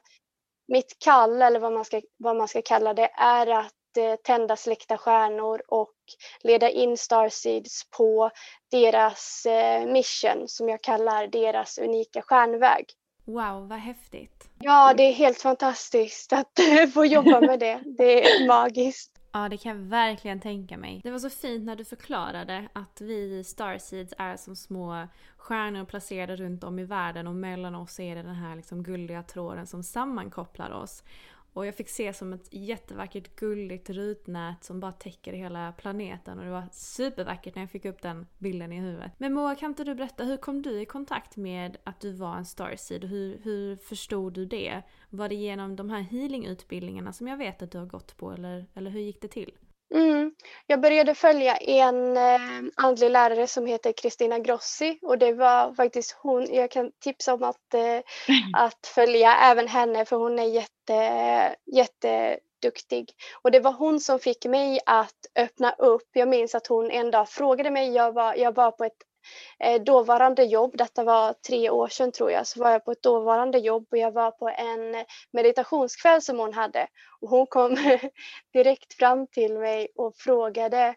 mitt 0.67 0.97
kall, 1.00 1.41
eller 1.41 1.59
vad 1.59 1.74
man 1.74 1.86
ska, 1.86 2.01
vad 2.17 2.36
man 2.36 2.47
ska 2.47 2.62
kalla 2.62 2.93
det, 2.93 3.12
är 3.17 3.47
att 3.47 3.97
eh, 3.97 4.15
tända 4.15 4.55
släckta 4.55 4.97
stjärnor 4.97 5.63
och 5.67 5.95
leda 6.43 6.69
in 6.69 6.97
Starseeds 6.97 7.89
på 7.97 8.31
deras 8.71 9.45
eh, 9.45 9.86
mission 9.86 10.47
som 10.47 10.69
jag 10.69 10.81
kallar 10.81 11.27
deras 11.27 11.77
unika 11.77 12.21
stjärnväg. 12.21 12.86
Wow, 13.27 13.67
vad 13.67 13.79
häftigt! 13.79 14.50
Ja, 14.60 14.93
det 14.93 15.03
är 15.03 15.13
helt 15.13 15.41
fantastiskt 15.41 16.34
att 16.34 16.60
få 16.93 17.05
jobba 17.05 17.41
med 17.41 17.60
det. 17.60 17.81
Det 17.98 18.25
är 18.25 18.48
magiskt. 18.48 19.12
Ja, 19.31 19.50
det 19.50 19.57
kan 19.57 19.77
jag 19.77 19.89
verkligen 19.89 20.39
tänka 20.39 20.77
mig. 20.77 21.01
Det 21.03 21.12
var 21.12 21.19
så 21.19 21.29
fint 21.29 21.65
när 21.65 21.75
du 21.75 21.86
förklarade 21.86 22.69
att 22.74 23.01
vi 23.01 23.43
Starseeds 23.43 24.13
är 24.17 24.38
som 24.38 24.55
små 24.55 25.07
stjärnor 25.38 25.86
placerade 25.86 26.36
runt 26.36 26.63
om 26.63 26.79
i 26.79 26.84
världen 26.84 27.27
och 27.27 27.36
mellan 27.36 27.75
oss 27.75 28.00
är 28.00 28.15
det 28.15 28.24
den 28.24 28.36
här 28.36 28.55
liksom 28.55 28.84
guldiga 28.84 29.24
tråden 29.24 29.67
som 29.67 29.84
sammankopplar 29.84 30.72
oss. 30.72 31.03
Och 31.58 31.66
jag 31.66 31.76
fick 31.76 31.90
se 31.90 32.14
som 32.14 32.34
ett 32.34 32.48
jättevackert 32.54 33.36
gulligt 33.36 33.90
rutnät 33.90 34.64
som 34.64 34.80
bara 34.80 34.92
täcker 34.92 35.34
hela 35.34 35.72
planeten 35.72 36.40
och 36.40 36.46
det 36.46 36.52
var 36.52 36.68
supervackert 36.72 37.56
när 37.56 37.62
jag 37.62 37.72
fick 37.72 37.86
upp 37.86 38.02
den 38.02 38.28
bilden 38.38 38.74
i 38.74 38.80
huvudet. 38.80 39.12
Men 39.18 39.34
Moa, 39.34 39.56
kan 39.56 39.72
inte 39.72 39.84
du 39.84 39.96
berätta, 39.96 40.24
hur 40.24 40.38
kom 40.38 40.62
du 40.62 40.82
i 40.82 40.86
kontakt 40.86 41.38
med 41.38 41.78
att 41.84 42.00
du 42.00 42.12
var 42.12 42.36
en 42.36 42.46
starseed? 42.46 43.04
Hur, 43.04 43.40
hur 43.44 43.76
förstod 43.76 44.34
du 44.34 44.46
det? 44.46 44.82
Var 45.10 45.30
det 45.30 45.36
genom 45.36 45.76
de 45.76 45.90
här 45.90 46.02
healingutbildningarna 46.02 47.14
som 47.14 47.28
jag 47.28 47.38
vet 47.38 47.62
att 47.62 47.72
du 47.72 47.78
har 47.78 47.86
gått 47.86 48.18
på 48.18 48.32
eller, 48.32 48.66
eller 48.74 48.92
hur 48.92 49.02
gick 49.02 49.22
det 49.22 49.28
till? 49.28 49.52
Mm. 49.94 50.32
Jag 50.67 50.82
började 50.82 51.15
följa 51.15 51.56
en 51.56 52.17
eh, 52.17 52.39
andlig 52.75 53.12
lärare 53.12 53.48
som 53.48 53.65
heter 53.65 53.91
Kristina 53.91 54.39
Grossi 54.39 55.00
och 55.01 55.17
det 55.17 55.34
var 55.34 55.74
faktiskt 55.74 56.17
hon, 56.22 56.53
jag 56.53 56.72
kan 56.72 56.91
tipsa 57.00 57.34
om 57.34 57.44
att, 57.44 57.74
eh, 57.74 58.00
att 58.58 58.88
följa 58.88 59.38
även 59.38 59.67
henne 59.67 60.06
för 60.06 60.15
hon 60.15 60.39
är 60.39 60.44
jätte, 60.44 61.56
jätteduktig. 61.65 63.12
Och 63.41 63.51
det 63.51 63.60
var 63.60 63.74
hon 63.74 64.00
som 64.00 64.20
fick 64.20 64.46
mig 64.46 64.79
att 64.86 65.25
öppna 65.39 65.72
upp. 65.72 66.10
Jag 66.13 66.27
minns 66.27 66.56
att 66.56 66.67
hon 66.67 66.91
en 66.91 67.12
dag 67.12 67.29
frågade 67.29 67.72
mig, 67.72 67.94
jag 67.94 68.12
var, 68.12 68.36
jag 68.36 68.56
var 68.56 68.72
på 68.72 68.84
ett 68.84 69.07
eh, 69.60 69.81
dåvarande 69.81 70.43
jobb, 70.43 70.77
detta 70.77 71.03
var 71.03 71.34
tre 71.34 71.69
år 71.69 71.88
sedan 71.88 72.12
tror 72.12 72.31
jag, 72.31 72.48
så 72.48 72.63
var 72.63 72.72
jag 72.72 72.86
på 72.86 72.91
ett 72.91 73.03
dåvarande 73.03 73.57
jobb 73.57 73.88
och 73.91 73.98
jag 73.98 74.12
var 74.12 74.31
på 74.31 74.50
en 74.50 75.05
meditationskväll 75.31 76.22
som 76.22 76.39
hon 76.39 76.53
hade. 76.53 76.88
Och 77.22 77.29
hon 77.29 77.48
kom 77.48 77.77
direkt 78.53 78.93
fram 78.93 79.27
till 79.27 79.57
mig 79.57 79.88
och 79.96 80.15
frågade 80.15 80.96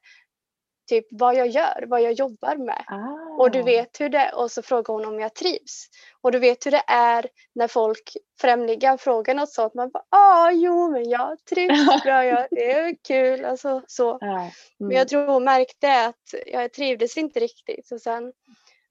typ 0.91 1.07
vad 1.11 1.35
jag 1.35 1.49
gör, 1.49 1.85
vad 1.87 2.03
jag 2.03 2.13
jobbar 2.13 2.57
med. 2.57 2.85
Ah. 2.87 3.43
Och 3.43 3.51
du 3.51 3.63
vet 3.63 4.01
hur 4.01 4.09
det 4.09 4.33
och 4.33 4.51
så 4.51 4.63
frågar 4.63 4.95
hon 4.95 5.05
om 5.05 5.21
jag 5.21 5.35
trivs. 5.35 5.87
Och 6.21 6.33
du 6.33 6.39
vet 6.39 6.67
hur 6.67 6.71
det 6.71 6.83
är 6.87 7.27
när 7.55 7.69
folk, 7.69 8.17
främlingar, 8.41 8.97
frågar 8.97 9.35
något 9.35 9.53
sånt. 9.53 9.75
Man 9.75 9.91
bara, 9.91 10.05
ah, 10.09 10.51
jo 10.51 10.91
men 10.91 11.11
jag 11.11 11.45
trivs 11.45 12.03
bra, 12.05 12.25
jag, 12.25 12.47
det 12.51 12.73
är 12.73 12.97
kul. 13.09 13.45
Alltså, 13.45 13.83
så. 13.87 14.11
Ah. 14.11 14.41
Mm. 14.41 14.51
Men 14.79 14.91
jag 14.91 15.09
tror 15.09 15.27
hon 15.27 15.45
märkte 15.45 16.05
att 16.07 16.35
jag 16.47 16.73
trivdes 16.73 17.17
inte 17.17 17.41
riktigt. 17.41 17.87
Så 17.87 17.99
sen 17.99 18.33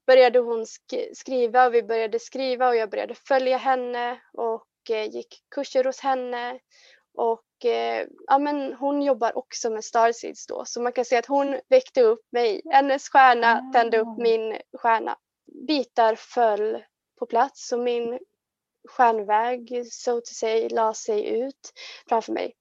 började 0.08 0.39
hon 0.39 0.65
sk 0.65 0.94
skriva 1.13 1.65
och 1.65 1.74
vi 1.74 1.84
började 1.84 2.20
skriva 2.20 2.68
och 2.68 2.75
jag 2.75 2.89
började 2.89 3.15
följa 3.15 3.58
henne 3.58 4.20
och 4.34 4.68
eh, 4.89 5.06
gick 5.06 5.44
kurser 5.56 5.84
hos 5.84 6.00
henne. 6.00 6.60
Och 7.13 7.41
eh, 7.66 8.08
ja, 8.28 8.38
men 8.39 8.74
hon 8.74 9.01
jobbar 9.01 9.38
också 9.38 9.70
med 9.70 9.84
Starseeds 9.84 10.48
då 10.48 10.66
så 10.66 10.82
man 10.82 10.94
kan 10.94 11.06
säga 11.06 11.20
att 11.20 11.25
hon 11.25 11.60
väckte 11.70 12.01
upp 12.01 12.22
mig. 12.32 12.62
Hennes 12.72 13.10
stjärna 13.10 13.72
tände 13.74 14.00
upp 14.00 14.08
ah. 14.08 14.16
min 14.18 14.58
stjärna. 14.78 15.18
Bitar 15.68 16.16
föll 16.16 16.84
på 17.20 17.25
plats 17.25 17.72
och 17.72 17.80
min 17.80 18.20
stjärnväg 18.89 19.88
so 19.92 20.22
to 20.22 20.34
say 20.34 20.70
la 20.70 20.94
sig 20.94 21.28
ut 21.39 21.74
framför 22.10 22.34
mig. 22.34 22.54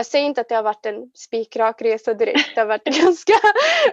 Jag 0.00 0.06
säger 0.06 0.26
inte 0.26 0.40
att 0.40 0.48
det 0.48 0.54
har 0.54 0.62
varit 0.62 0.86
en 0.86 1.10
spikrak 1.14 1.82
resa 1.82 2.14
direkt, 2.14 2.54
det 2.54 2.60
har 2.60 2.68
varit 2.68 2.84
ganska 3.02 3.32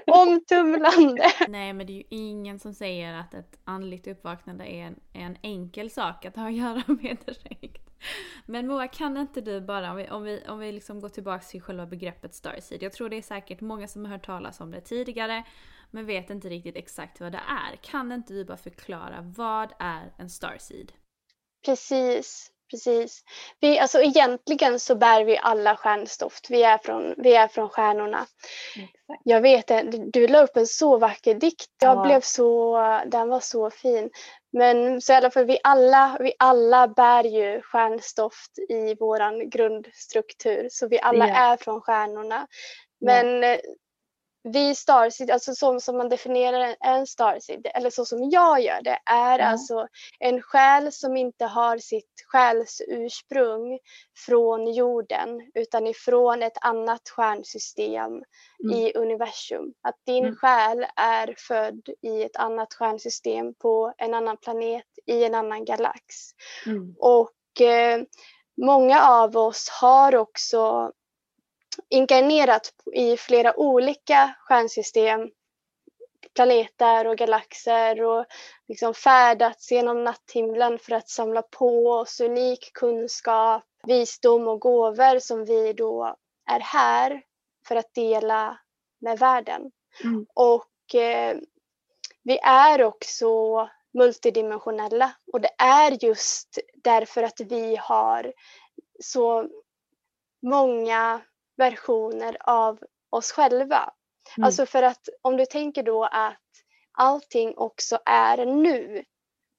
omtumlande. 0.05 1.31
Nej 1.47 1.73
men 1.73 1.87
det 1.87 1.93
är 1.93 1.97
ju 1.97 2.03
ingen 2.09 2.59
som 2.59 2.73
säger 2.73 3.13
att 3.13 3.33
ett 3.33 3.59
andligt 3.63 4.07
uppvaknande 4.07 4.65
är 4.65 4.83
en, 4.83 4.99
är 5.13 5.21
en 5.21 5.37
enkel 5.41 5.89
sak 5.89 6.25
att 6.25 6.35
ha 6.35 6.47
att 6.47 6.53
göra 6.53 6.83
med 7.01 7.17
direkt. 7.25 7.89
Men 8.45 8.67
Moa, 8.67 8.87
kan 8.87 9.17
inte 9.17 9.41
du 9.41 9.61
bara, 9.61 9.91
om 9.91 9.97
vi, 9.97 10.09
om 10.09 10.23
vi, 10.23 10.43
om 10.47 10.59
vi 10.59 10.71
liksom 10.71 10.99
går 10.99 11.09
tillbaka 11.09 11.43
till 11.43 11.61
själva 11.61 11.85
begreppet 11.85 12.33
Starseed. 12.33 12.83
Jag 12.83 12.93
tror 12.93 13.09
det 13.09 13.17
är 13.17 13.21
säkert 13.21 13.61
många 13.61 13.87
som 13.87 14.05
har 14.05 14.11
hört 14.11 14.25
talas 14.25 14.59
om 14.59 14.71
det 14.71 14.81
tidigare, 14.81 15.43
men 15.91 16.05
vet 16.05 16.29
inte 16.29 16.49
riktigt 16.49 16.75
exakt 16.75 17.19
vad 17.19 17.31
det 17.31 17.41
är. 17.47 17.75
Kan 17.75 18.11
inte 18.11 18.33
du 18.33 18.45
bara 18.45 18.57
förklara, 18.57 19.33
vad 19.37 19.73
är 19.79 20.13
en 20.17 20.29
Starseed? 20.29 20.91
Precis, 21.65 22.51
precis. 22.71 23.21
Vi, 23.59 23.79
alltså 23.79 24.01
egentligen 24.01 24.79
så 24.79 24.95
bär 24.95 25.23
vi 25.23 25.37
alla 25.37 25.75
stjärnstoft. 25.75 26.49
Vi 26.49 26.63
är 26.63 26.77
från, 26.77 27.15
vi 27.17 27.35
är 27.35 27.47
från 27.47 27.69
stjärnorna. 27.69 28.25
Exakt. 28.75 29.21
Jag 29.23 29.41
vet 29.41 29.71
du 30.13 30.27
la 30.27 30.43
upp 30.43 30.57
en 30.57 30.67
så 30.67 30.97
vacker 30.97 31.33
dikt. 31.33 31.71
Jag 31.81 31.97
ja. 31.97 32.03
blev 32.03 32.21
så, 32.21 32.77
den 33.05 33.29
var 33.29 33.39
så 33.39 33.69
fin. 33.69 34.09
Men 34.51 35.01
så 35.01 35.13
i 35.13 35.15
alla 35.15 35.31
fall 35.31 35.45
vi 35.45 35.59
alla, 35.63 36.17
vi 36.19 36.33
alla 36.39 36.87
bär 36.87 37.23
ju 37.23 37.61
stjärnstoft 37.61 38.59
i 38.69 38.95
våran 38.95 39.49
grundstruktur. 39.49 40.67
Så 40.71 40.87
vi 40.87 40.99
alla 40.99 41.27
yeah. 41.27 41.41
är 41.41 41.57
från 41.57 41.81
stjärnorna. 41.81 42.47
Men 42.99 43.43
yeah 43.43 43.59
vi 44.47 44.75
starseed, 44.75 45.31
alltså 45.31 45.55
så 45.55 45.79
som 45.79 45.97
man 45.97 46.09
definierar 46.09 46.75
en 46.79 47.07
starseed, 47.07 47.67
eller 47.73 47.89
så 47.89 48.05
som 48.05 48.29
jag 48.29 48.61
gör 48.61 48.81
det, 48.81 48.99
är 49.05 49.39
mm. 49.39 49.51
alltså 49.51 49.87
en 50.19 50.41
själ 50.41 50.91
som 50.91 51.17
inte 51.17 51.45
har 51.45 51.77
sitt 51.77 52.23
själsursprung 52.27 53.79
från 54.25 54.73
jorden 54.73 55.51
utan 55.53 55.87
ifrån 55.87 56.43
ett 56.43 56.57
annat 56.61 57.09
stjärnsystem 57.09 58.11
mm. 58.63 58.75
i 58.77 58.93
universum. 58.95 59.73
Att 59.81 59.95
din 60.05 60.23
mm. 60.23 60.35
själ 60.35 60.85
är 60.95 61.35
född 61.37 61.89
i 62.01 62.23
ett 62.23 62.35
annat 62.35 62.73
stjärnsystem 62.73 63.53
på 63.53 63.93
en 63.97 64.13
annan 64.13 64.37
planet 64.37 64.85
i 65.05 65.23
en 65.23 65.35
annan 65.35 65.65
galax. 65.65 66.15
Mm. 66.65 66.95
Och 66.99 67.61
eh, 67.61 68.01
många 68.61 69.01
av 69.01 69.37
oss 69.37 69.69
har 69.69 70.15
också 70.15 70.91
inkarnerat 71.89 72.73
i 72.93 73.17
flera 73.17 73.59
olika 73.59 74.35
stjärnsystem, 74.39 75.29
planeter 76.35 77.07
och 77.07 77.17
galaxer 77.17 78.01
och 78.01 78.25
liksom 78.67 78.93
färdats 78.93 79.71
genom 79.71 80.03
natthimlen 80.03 80.79
för 80.79 80.91
att 80.91 81.09
samla 81.09 81.41
på 81.41 81.91
oss 81.91 82.19
unik 82.19 82.73
kunskap 82.73 83.63
visdom 83.83 84.47
och 84.47 84.59
gåvor 84.59 85.19
som 85.19 85.45
vi 85.45 85.73
då 85.73 86.15
är 86.49 86.59
här 86.59 87.21
för 87.67 87.75
att 87.75 87.93
dela 87.93 88.59
med 88.99 89.19
världen. 89.19 89.71
Mm. 90.03 90.25
Och 90.33 90.95
eh, 90.95 91.37
vi 92.23 92.37
är 92.43 92.83
också 92.83 93.29
multidimensionella 93.93 95.11
och 95.33 95.41
det 95.41 95.51
är 95.57 96.05
just 96.05 96.59
därför 96.83 97.23
att 97.23 97.39
vi 97.39 97.75
har 97.75 98.33
så 98.99 99.49
många 100.41 101.21
versioner 101.57 102.37
av 102.39 102.79
oss 103.09 103.31
själva. 103.31 103.93
Mm. 104.37 104.45
Alltså 104.45 104.65
för 104.65 104.83
att 104.83 105.09
om 105.21 105.37
du 105.37 105.45
tänker 105.45 105.83
då 105.83 106.03
att 106.03 106.41
allting 106.91 107.57
också 107.57 107.99
är 108.05 108.45
nu. 108.45 109.03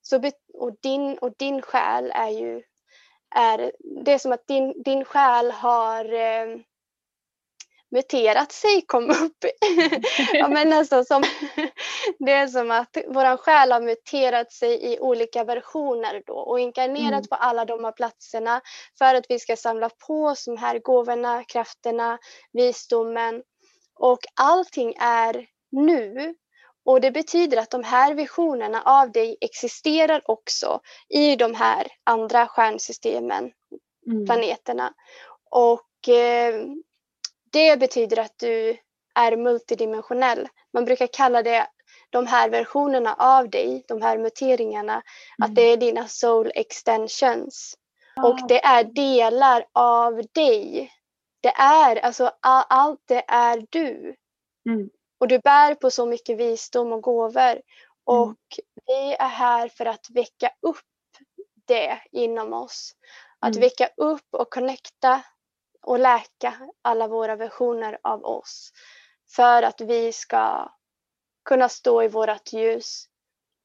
Så, 0.03 0.31
och, 0.55 0.77
din, 0.83 1.19
och 1.19 1.33
din 1.39 1.63
själ 1.63 2.13
är 2.15 2.29
ju 2.29 2.63
är, 3.35 3.73
det 4.05 4.13
är 4.13 4.19
som 4.19 4.33
att 4.33 4.47
din, 4.47 4.83
din 4.83 5.05
själ 5.05 5.51
har 5.51 6.13
eh, 6.13 6.59
muterat 7.91 8.53
sig, 8.53 8.83
kom 8.87 9.11
upp. 9.11 9.45
ja, 10.33 10.49
men 10.49 10.69
nästan 10.69 11.05
som, 11.05 11.23
det 12.19 12.33
är 12.33 12.47
som 12.47 12.71
att 12.71 12.97
vår 13.07 13.37
själ 13.37 13.73
har 13.73 13.81
muterat 13.81 14.53
sig 14.53 14.93
i 14.93 15.01
olika 15.01 15.45
versioner 15.45 16.23
då 16.27 16.35
och 16.35 16.61
inkarnerat 16.61 17.13
mm. 17.13 17.27
på 17.31 17.35
alla 17.35 17.65
de 17.65 17.85
här 17.85 17.93
platserna 17.93 18.61
för 18.99 19.15
att 19.15 19.27
vi 19.29 19.39
ska 19.39 19.57
samla 19.57 19.91
på 20.07 20.25
oss 20.25 20.45
de 20.45 20.57
här 20.57 20.79
gåvorna, 20.79 21.45
krafterna, 21.45 22.19
visdomen 22.53 23.43
och 23.99 24.21
allting 24.41 24.95
är 25.01 25.47
nu. 25.71 26.35
Och 26.85 27.01
det 27.01 27.11
betyder 27.11 27.57
att 27.57 27.71
de 27.71 27.85
här 27.85 28.15
visionerna 28.15 28.83
av 28.83 29.13
dig 29.13 29.37
existerar 29.41 30.23
också 30.25 30.81
i 31.09 31.37
de 31.37 31.55
här 31.55 31.87
andra 32.05 32.47
stjärnsystemen, 32.47 33.53
mm. 34.07 34.27
planeterna. 34.27 34.95
Och 35.51 36.09
eh, 36.09 36.65
det 37.53 37.81
betyder 37.81 38.19
att 38.19 38.39
du 38.39 38.79
är 39.15 39.37
multidimensionell. 39.37 40.49
Man 40.73 40.85
brukar 40.85 41.07
kalla 41.07 41.43
det 41.43 41.67
de 42.11 42.27
här 42.27 42.51
versionerna 42.51 43.15
av 43.15 43.51
dig, 43.51 43.85
de 43.89 44.03
här 44.03 44.19
muteringarna, 44.19 44.93
mm. 44.93 45.03
att 45.39 45.55
det 45.55 45.63
är 45.63 45.77
dina 45.77 46.09
soul 46.09 46.53
extensions. 46.55 47.75
Oh. 48.17 48.25
Och 48.25 48.49
det 48.49 48.65
är 48.65 48.85
delar 48.85 49.67
av 49.73 50.23
dig. 50.33 50.93
Det 51.41 51.53
är, 51.61 51.97
alltså 51.97 52.33
all, 52.41 52.65
allt 52.69 53.01
det 53.07 53.25
är 53.29 53.67
du. 53.71 54.17
Mm. 54.69 54.91
Och 55.21 55.29
du 55.29 55.39
bär 55.39 55.75
på 55.75 55.91
så 55.91 56.07
mycket 56.07 56.39
visdom 56.39 56.93
och 56.93 57.03
gåvor. 57.03 57.51
Mm. 57.51 57.63
Och 58.05 58.27
mm. 58.27 58.37
vi 58.87 59.15
är 59.19 59.29
här 59.29 59.69
för 59.69 59.87
att 59.87 60.11
väcka 60.11 60.51
upp 60.63 60.77
det 61.67 61.99
inom 62.13 62.53
oss. 62.53 62.93
Att 63.39 63.57
mm. 63.57 63.61
väcka 63.61 63.89
upp 63.97 64.27
och 64.31 64.53
connecta 64.53 65.23
och 65.89 65.99
läka 65.99 66.55
alla 66.83 67.09
våra 67.09 67.37
versioner 67.37 67.99
av 68.03 68.25
oss. 68.25 68.73
För 69.37 69.63
att 69.63 69.81
vi 69.81 70.13
ska 70.13 70.73
kunna 71.45 71.69
stå 71.69 72.03
i 72.03 72.09
vårat 72.09 72.53
ljus 72.53 73.05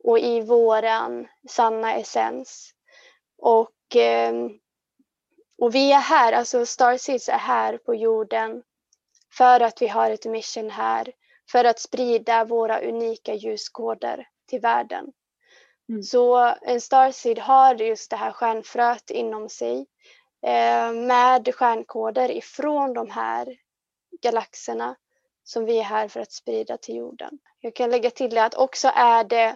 och 0.03 0.19
i 0.19 0.41
våran 0.41 1.27
sanna 1.49 1.93
essens. 1.93 2.73
Och, 3.37 3.95
ehm, 3.95 4.49
och 5.57 5.75
vi 5.75 5.91
är 5.91 5.99
här, 5.99 6.33
alltså 6.33 6.65
Starseeds 6.65 7.29
är 7.29 7.37
här 7.37 7.77
på 7.77 7.95
jorden 7.95 8.63
för 9.37 9.59
att 9.59 9.81
vi 9.81 9.87
har 9.87 10.11
ett 10.11 10.25
mission 10.25 10.69
här. 10.69 11.11
För 11.51 11.65
att 11.65 11.79
sprida 11.79 12.45
våra 12.45 12.79
unika 12.79 13.33
ljuskoder 13.33 14.27
till 14.49 14.59
världen. 14.61 15.13
Mm. 15.89 16.03
Så 16.03 16.55
en 16.61 16.81
Starseed 16.81 17.39
har 17.39 17.75
just 17.75 18.09
det 18.09 18.15
här 18.15 18.31
stjärnfröet 18.31 19.09
inom 19.09 19.49
sig 19.49 19.87
Eh, 20.45 20.91
med 20.91 21.55
stjärnkoder 21.55 22.31
ifrån 22.31 22.93
de 22.93 23.09
här 23.09 23.57
galaxerna 24.21 24.95
som 25.43 25.65
vi 25.65 25.79
är 25.79 25.83
här 25.83 26.07
för 26.07 26.19
att 26.19 26.31
sprida 26.31 26.77
till 26.77 26.95
jorden. 26.95 27.39
Jag 27.59 27.75
kan 27.75 27.89
lägga 27.89 28.09
till 28.09 28.37
att 28.37 28.55
också 28.55 28.91
är 28.95 29.23
det 29.23 29.55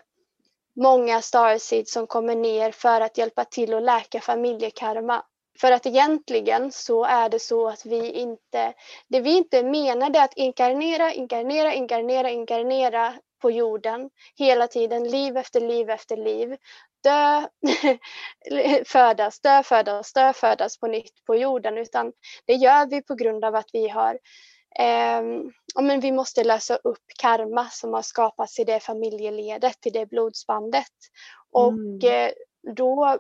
många 0.76 1.22
starseeds 1.22 1.92
som 1.94 2.08
kommer 2.08 2.36
ner 2.36 2.72
för 2.72 3.02
att 3.02 3.18
hjälpa 3.18 3.46
till 3.46 3.74
att 3.74 3.84
läka 3.84 4.22
familjekarma. 4.22 5.26
För 5.60 5.72
att 5.72 5.86
egentligen 5.86 6.72
så 6.72 7.04
är 7.04 7.30
det 7.30 7.40
så 7.40 7.68
att 7.68 7.86
vi 7.86 8.12
inte, 8.12 8.74
det 9.08 9.20
vi 9.20 9.38
inte 9.38 9.64
menar 9.64 10.16
är 10.16 10.24
att 10.24 10.38
inkarnera, 10.38 11.14
inkarnera, 11.14 11.74
inkarnera, 11.74 12.30
inkarnera 12.30 13.14
på 13.42 13.52
jorden 13.52 14.10
hela 14.36 14.68
tiden, 14.68 15.10
liv 15.10 15.38
efter 15.38 15.62
liv 15.62 15.90
efter 15.90 16.18
liv 16.18 16.58
dö, 17.04 17.48
födas, 18.86 19.40
dö, 19.40 19.64
födas, 19.64 20.14
dö, 20.14 20.34
födas 20.34 20.80
på 20.80 20.88
nytt 20.88 21.26
på 21.26 21.36
jorden 21.36 21.78
utan 21.78 22.14
det 22.46 22.54
gör 22.54 22.86
vi 22.86 23.02
på 23.02 23.16
grund 23.16 23.46
av 23.46 23.56
att 23.56 23.70
vi 23.74 23.88
har 23.90 24.20
eh, 24.80 25.22
men 25.82 26.00
vi 26.00 26.12
måste 26.12 26.44
lösa 26.44 26.76
upp 26.76 27.04
karma 27.22 27.70
som 27.70 27.94
har 27.94 28.02
skapats 28.02 28.60
i 28.60 28.64
det 28.64 28.80
familjeledet, 28.80 29.86
i 29.86 29.90
det 29.90 30.06
blodsbandet. 30.06 30.94
Och 31.52 31.74
mm. 31.74 32.00
eh, 32.04 32.32
då 32.76 33.18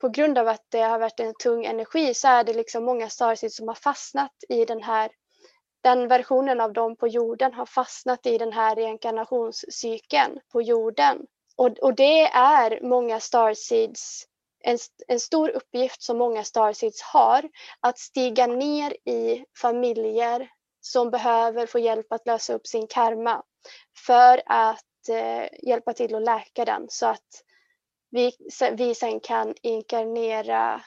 på 0.00 0.08
grund 0.08 0.38
av 0.38 0.48
att 0.48 0.64
det 0.68 0.80
har 0.80 0.98
varit 0.98 1.20
en 1.20 1.34
tung 1.42 1.64
energi 1.64 2.14
så 2.14 2.28
är 2.28 2.44
det 2.44 2.52
liksom 2.52 2.84
många 2.84 3.08
starseeds 3.08 3.56
som 3.56 3.68
har 3.68 3.74
fastnat 3.74 4.32
i 4.48 4.64
den 4.64 4.82
här 4.82 5.10
den 5.82 6.08
versionen 6.08 6.60
av 6.60 6.72
dem 6.72 6.96
på 6.96 7.08
jorden 7.08 7.54
har 7.54 7.66
fastnat 7.66 8.26
i 8.26 8.38
den 8.38 8.52
här 8.52 8.76
reinkarnationscykeln 8.76 10.38
på 10.52 10.62
jorden. 10.62 11.26
Och, 11.56 11.78
och 11.78 11.94
det 11.94 12.22
är 12.32 12.80
många 12.82 13.20
starseeds, 13.20 14.26
en, 14.64 14.78
en 15.08 15.20
stor 15.20 15.48
uppgift 15.48 16.02
som 16.02 16.18
många 16.18 16.44
starseeds 16.44 17.02
har, 17.02 17.48
att 17.80 17.98
stiga 17.98 18.46
ner 18.46 18.90
i 19.04 19.44
familjer 19.60 20.48
som 20.80 21.10
behöver 21.10 21.66
få 21.66 21.78
hjälp 21.78 22.12
att 22.12 22.26
lösa 22.26 22.54
upp 22.54 22.66
sin 22.66 22.86
karma 22.86 23.42
för 24.06 24.42
att 24.46 25.08
eh, 25.08 25.68
hjälpa 25.68 25.92
till 25.92 26.14
att 26.14 26.22
läka 26.22 26.64
den 26.64 26.86
så 26.88 27.06
att 27.06 27.42
vi, 28.10 28.32
vi 28.72 28.94
sen 28.94 29.20
kan 29.20 29.54
inkarnera 29.62 30.82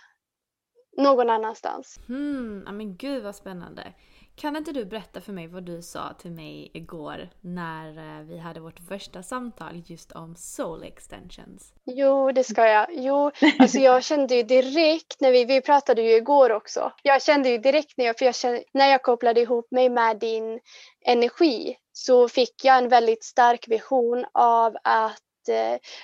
någon 0.97 1.29
annanstans. 1.29 1.99
Hmm, 2.08 2.60
men 2.60 2.97
gud 2.97 3.23
vad 3.23 3.36
spännande. 3.36 3.93
Kan 4.39 4.56
inte 4.56 4.71
du 4.71 4.86
berätta 4.86 5.21
för 5.21 5.34
mig 5.34 5.47
vad 5.47 5.63
du 5.63 5.82
sa 5.82 6.13
till 6.13 6.32
mig 6.32 6.71
igår 6.73 7.30
när 7.41 7.97
eh, 7.97 8.25
vi 8.25 8.38
hade 8.38 8.60
vårt 8.60 8.80
första 8.88 9.23
samtal 9.23 9.84
just 9.86 10.12
om 10.12 10.36
soul 10.36 10.84
extensions? 10.84 11.73
Jo, 11.86 12.32
det 12.32 12.43
ska 12.43 12.67
jag. 12.67 12.88
Jo, 12.91 13.32
alltså 13.60 13.78
jag 13.78 14.04
kände 14.04 14.36
ju 14.36 14.43
direkt 14.43 15.21
när 15.21 15.32
vi, 15.32 15.45
vi 15.45 15.62
pratade 15.62 16.02
ju 16.02 16.15
igår 16.15 16.52
också. 16.52 16.91
Jag 17.04 17.21
kände 17.21 17.49
ju 17.49 17.58
direkt 17.58 17.97
när 17.97 18.06
jag, 18.06 18.17
för 18.17 18.25
jag 18.25 18.36
kände, 18.36 18.63
när 18.73 18.88
jag 18.88 19.04
kopplade 19.04 19.41
ihop 19.41 19.71
mig 19.71 19.89
med 19.89 20.19
din 20.19 20.60
energi 21.06 21.75
så 21.93 22.30
fick 22.30 22.65
jag 22.65 22.78
en 22.78 22.89
väldigt 22.89 23.23
stark 23.23 23.67
vision 23.67 24.25
av 24.34 24.78
att 24.84 25.21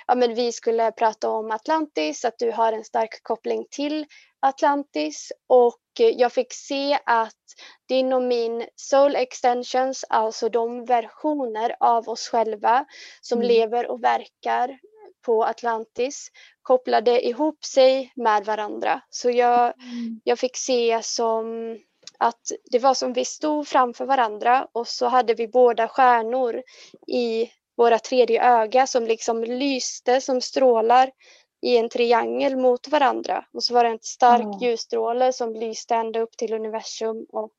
ja, 0.08 0.16
men 0.16 0.36
vi 0.36 0.52
skulle 0.52 0.92
prata 0.92 1.30
om 1.30 1.52
Atlantis, 1.52 2.26
att 2.26 2.40
du 2.40 2.52
har 2.52 2.74
en 2.74 2.84
stark 2.84 3.24
koppling 3.24 3.66
till 3.70 4.06
Atlantis 4.40 5.32
och 5.48 5.82
jag 5.98 6.34
fick 6.34 6.54
se 6.54 7.00
att 7.06 7.36
din 7.88 8.14
och 8.14 8.24
min 8.24 8.68
soul 8.76 9.16
extensions, 9.16 10.06
alltså 10.10 10.50
de 10.50 10.86
versioner 10.86 11.76
av 11.80 12.10
oss 12.10 12.28
själva 12.28 12.86
som 13.22 13.38
mm. 13.38 13.48
lever 13.48 13.88
och 13.92 14.04
verkar 14.04 14.80
på 15.26 15.44
Atlantis 15.44 16.28
kopplade 16.62 17.28
ihop 17.28 17.66
sig 17.66 18.12
med 18.16 18.46
varandra. 18.46 19.02
Så 19.10 19.30
jag, 19.30 19.82
mm. 19.82 20.22
jag 20.24 20.40
fick 20.40 20.58
se 20.58 21.00
som 21.04 21.78
att 22.18 22.52
det 22.72 22.80
var 22.80 22.94
som 22.94 23.14
vi 23.14 23.26
stod 23.26 23.68
framför 23.68 24.06
varandra 24.06 24.68
och 24.72 24.88
så 24.88 25.08
hade 25.08 25.34
vi 25.34 25.48
båda 25.48 25.88
stjärnor 25.88 26.62
i 27.08 27.52
våra 27.78 28.00
tredje 28.00 28.44
öga 28.44 28.88
som 28.88 29.04
liksom 29.04 29.44
lyste 29.44 30.22
som 30.22 30.42
strålar 30.42 31.12
i 31.62 31.78
en 31.78 31.90
triangel 31.90 32.58
mot 32.58 32.88
varandra. 32.88 33.46
Och 33.54 33.64
så 33.64 33.74
var 33.74 33.84
det 33.84 33.90
en 33.90 34.00
stark 34.02 34.44
mm. 34.44 34.60
ljusstråle 34.60 35.34
som 35.34 35.54
lyste 35.54 35.96
ända 35.96 36.20
upp 36.20 36.38
till 36.38 36.54
universum 36.54 37.26
och 37.30 37.54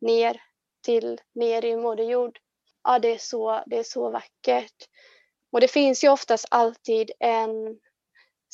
ner 0.00 0.40
till 0.84 1.20
ner 1.34 1.64
i 1.64 1.76
Moder 1.76 2.04
Jord. 2.04 2.38
Ja, 2.84 2.98
det 2.98 3.08
är, 3.08 3.18
så, 3.18 3.62
det 3.66 3.78
är 3.78 3.82
så 3.82 4.10
vackert. 4.10 4.88
Och 5.52 5.60
det 5.60 5.68
finns 5.68 6.04
ju 6.04 6.08
oftast 6.08 6.46
alltid 6.50 7.10
en 7.18 7.78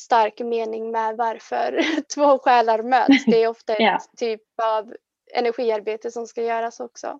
stark 0.01 0.39
mening 0.39 0.91
med 0.91 1.17
varför 1.17 1.79
två 2.15 2.39
själar 2.39 2.83
möts. 2.83 3.25
Det 3.25 3.43
är 3.43 3.47
ofta 3.47 3.73
ett 3.73 3.79
yeah. 3.79 4.01
typ 4.17 4.41
av 4.61 4.93
energiarbete 5.33 6.11
som 6.11 6.27
ska 6.27 6.43
göras 6.43 6.79
också. 6.79 7.19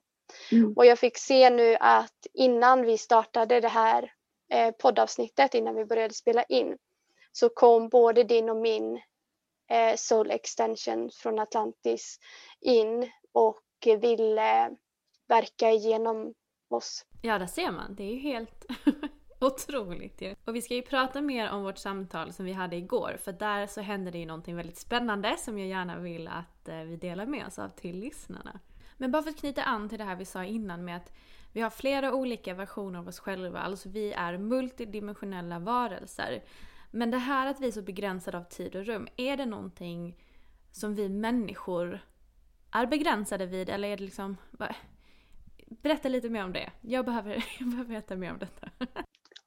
Mm. 0.52 0.74
Och 0.74 0.86
jag 0.86 1.00
fick 1.00 1.18
se 1.18 1.50
nu 1.50 1.78
att 1.80 2.28
innan 2.34 2.82
vi 2.82 2.98
startade 2.98 3.60
det 3.60 3.68
här 3.68 4.12
eh, 4.52 4.72
poddavsnittet, 4.72 5.54
innan 5.54 5.76
vi 5.76 5.86
började 5.86 6.14
spela 6.14 6.44
in, 6.44 6.78
så 7.32 7.50
kom 7.50 7.90
både 7.90 8.24
din 8.24 8.50
och 8.50 8.58
min 8.58 8.96
eh, 9.72 9.96
Soul 9.96 10.32
Extension 10.32 11.10
från 11.14 11.40
Atlantis 11.40 12.20
in 12.62 13.12
och 13.34 13.64
ville 14.02 14.70
verka 15.28 15.72
genom 15.72 16.34
oss. 16.70 17.06
Ja, 17.22 17.40
där 17.40 17.48
ser 17.48 17.72
man. 17.72 17.96
Det 17.96 18.04
är 18.04 18.14
ju 18.14 18.20
helt, 18.20 18.66
Otroligt 19.42 20.22
ju. 20.22 20.36
Och 20.46 20.56
vi 20.56 20.62
ska 20.62 20.74
ju 20.74 20.82
prata 20.82 21.22
mer 21.22 21.52
om 21.52 21.64
vårt 21.64 21.78
samtal 21.78 22.34
som 22.34 22.46
vi 22.46 22.54
hade 22.54 22.76
igår 22.76 23.18
för 23.24 23.32
där 23.32 23.68
så 23.68 23.82
hände 23.82 24.12
det 24.12 24.18
ju 24.18 24.26
någonting 24.26 24.56
väldigt 24.56 24.78
spännande 24.78 25.36
som 25.38 25.60
jag 25.60 25.68
gärna 25.68 26.00
vill 26.00 26.28
att 26.28 26.68
eh, 26.68 26.78
vi 26.78 26.96
delar 26.96 27.26
med 27.26 27.48
oss 27.48 27.60
av 27.60 27.70
till 27.70 28.00
lyssnarna. 28.00 28.60
Men 29.00 29.12
bara 29.12 29.24
för 29.24 29.30
att 29.30 29.40
knyta 29.40 29.64
an 29.64 29.90
till 29.90 29.98
det 29.98 30.04
här 30.04 30.16
vi 30.16 30.26
sa 30.26 30.44
innan 30.44 30.86
med 30.86 30.98
att 30.98 31.12
vi 31.54 31.62
har 31.62 31.70
flera 31.70 32.14
olika 32.14 32.54
versioner 32.54 33.00
av 33.00 33.08
oss 33.08 33.20
själva, 33.20 33.60
alltså 33.60 33.90
vi 33.90 34.14
är 34.14 34.38
multidimensionella 34.38 35.60
varelser. 35.60 36.44
Men 36.92 37.12
det 37.12 37.18
här 37.18 37.48
att 37.48 37.60
vi 37.60 37.68
är 37.68 37.72
så 37.72 37.82
begränsade 37.82 38.38
av 38.38 38.44
tid 38.44 38.76
och 38.76 38.86
rum, 38.86 39.08
är 39.18 39.38
det 39.38 39.46
någonting 39.46 40.16
som 40.72 40.96
vi 40.96 41.10
människor 41.10 42.00
är 42.72 42.86
begränsade 42.86 43.46
vid 43.46 43.70
eller 43.70 43.88
är 43.88 43.98
det 43.98 44.04
liksom... 44.04 44.38
Berätta 45.68 46.10
lite 46.10 46.30
mer 46.30 46.44
om 46.44 46.54
det. 46.54 46.72
Jag 46.82 47.06
behöver, 47.06 47.46
jag 47.60 47.70
behöver 47.70 47.94
veta 47.94 48.16
mer 48.16 48.32
om 48.32 48.40
detta. 48.40 48.70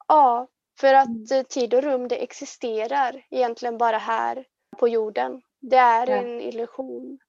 Ja, 0.07 0.47
för 0.79 0.93
att 0.93 1.31
eh, 1.31 1.41
tid 1.49 1.73
och 1.73 1.83
rum 1.83 2.07
det 2.07 2.23
existerar 2.23 3.25
egentligen 3.29 3.77
bara 3.77 3.97
här 3.97 4.45
på 4.79 4.87
jorden. 4.87 5.41
Det 5.59 5.77
är 5.77 6.07
en 6.07 6.41
illusion. 6.41 7.19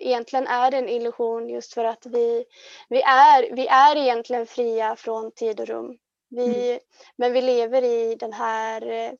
Egentligen 0.00 0.46
är 0.46 0.70
det 0.70 0.76
en 0.76 0.88
illusion 0.88 1.48
just 1.48 1.74
för 1.74 1.84
att 1.84 2.06
vi, 2.06 2.44
vi, 2.88 3.02
är, 3.02 3.54
vi 3.54 3.66
är 3.66 3.96
egentligen 3.96 4.46
fria 4.46 4.96
från 4.96 5.30
tid 5.30 5.60
och 5.60 5.66
rum. 5.66 5.98
Vi, 6.30 6.68
mm. 6.70 6.80
Men 7.16 7.32
vi 7.32 7.42
lever 7.42 7.84
i 7.84 8.14
den 8.14 8.32
här 8.32 8.86
eh, 8.86 9.12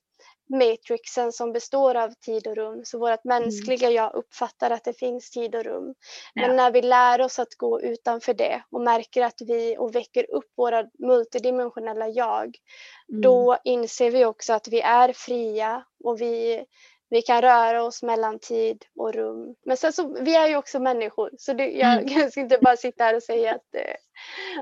matrixen 0.49 1.31
som 1.31 1.53
består 1.53 1.95
av 1.95 2.13
tid 2.13 2.47
och 2.47 2.55
rum. 2.55 2.81
Så 2.85 2.99
vårt 2.99 3.25
mm. 3.25 3.43
mänskliga 3.43 3.89
jag 3.89 4.15
uppfattar 4.15 4.71
att 4.71 4.83
det 4.83 4.93
finns 4.93 5.29
tid 5.29 5.55
och 5.55 5.63
rum. 5.63 5.95
Men 6.35 6.49
ja. 6.49 6.55
när 6.55 6.71
vi 6.71 6.81
lär 6.81 7.21
oss 7.21 7.39
att 7.39 7.55
gå 7.57 7.81
utanför 7.81 8.33
det 8.33 8.63
och 8.71 8.81
märker 8.81 9.21
att 9.21 9.41
vi 9.41 9.77
och 9.77 9.95
väcker 9.95 10.31
upp 10.31 10.51
våra 10.57 10.85
multidimensionella 10.99 12.07
jag, 12.07 12.43
mm. 12.43 13.21
då 13.21 13.57
inser 13.63 14.11
vi 14.11 14.25
också 14.25 14.53
att 14.53 14.67
vi 14.67 14.81
är 14.81 15.13
fria 15.13 15.83
och 16.03 16.21
vi, 16.21 16.65
vi 17.13 17.21
kan 17.21 17.41
röra 17.41 17.83
oss 17.83 18.03
mellan 18.03 18.39
tid 18.39 18.85
och 18.95 19.13
rum. 19.13 19.55
Men 19.65 19.77
sen 19.77 19.93
så, 19.93 20.23
vi 20.23 20.35
är 20.35 20.47
ju 20.47 20.55
också 20.55 20.79
människor 20.79 21.29
så 21.37 21.53
det, 21.53 21.71
jag 21.71 22.11
mm. 22.11 22.31
ska 22.31 22.41
inte 22.41 22.57
bara 22.61 22.77
sitta 22.77 23.03
här 23.03 23.15
och 23.15 23.23
säga 23.23 23.55
att 23.55 23.75
eh, 23.75 23.95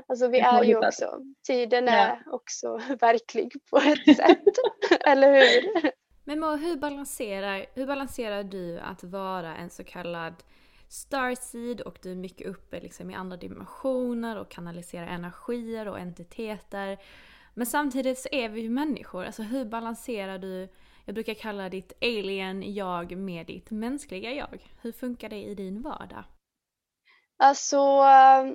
alltså 0.06 0.28
vi 0.28 0.38
är 0.38 0.62
ju 0.62 0.76
också, 0.76 1.18
tiden 1.46 1.88
är 1.88 2.08
ja. 2.08 2.32
också 2.32 2.80
verklig 3.00 3.52
på 3.70 3.76
ett 3.76 4.16
sätt. 4.16 4.44
Eller 5.06 5.32
hur? 5.32 5.90
Men 6.24 6.40
Mo, 6.40 6.56
hur 6.56 6.76
balanserar, 6.76 7.66
hur 7.74 7.86
balanserar 7.86 8.42
du 8.42 8.78
att 8.78 9.04
vara 9.04 9.56
en 9.56 9.70
så 9.70 9.84
kallad 9.84 10.34
starseed 10.88 11.80
och 11.80 11.98
du 12.02 12.12
är 12.12 12.16
mycket 12.16 12.46
uppe 12.46 12.80
liksom 12.80 13.10
i 13.10 13.14
andra 13.14 13.36
dimensioner 13.36 14.40
och 14.40 14.48
kanaliserar 14.48 15.06
energier 15.06 15.88
och 15.88 15.98
entiteter. 15.98 16.98
Men 17.54 17.66
samtidigt 17.66 18.18
så 18.18 18.28
är 18.32 18.48
vi 18.48 18.60
ju 18.60 18.70
människor. 18.70 19.24
Alltså 19.24 19.42
hur 19.42 19.64
balanserar 19.64 20.38
du 20.38 20.68
jag 21.04 21.14
brukar 21.14 21.34
kalla 21.34 21.68
ditt 21.68 21.92
alien-jag 22.00 23.16
med 23.16 23.46
ditt 23.46 23.70
mänskliga 23.70 24.32
jag. 24.32 24.70
Hur 24.82 24.92
funkar 24.92 25.28
det 25.28 25.42
i 25.42 25.54
din 25.54 25.82
vardag? 25.82 26.24
Alltså, 27.36 27.76
eh, 27.76 28.52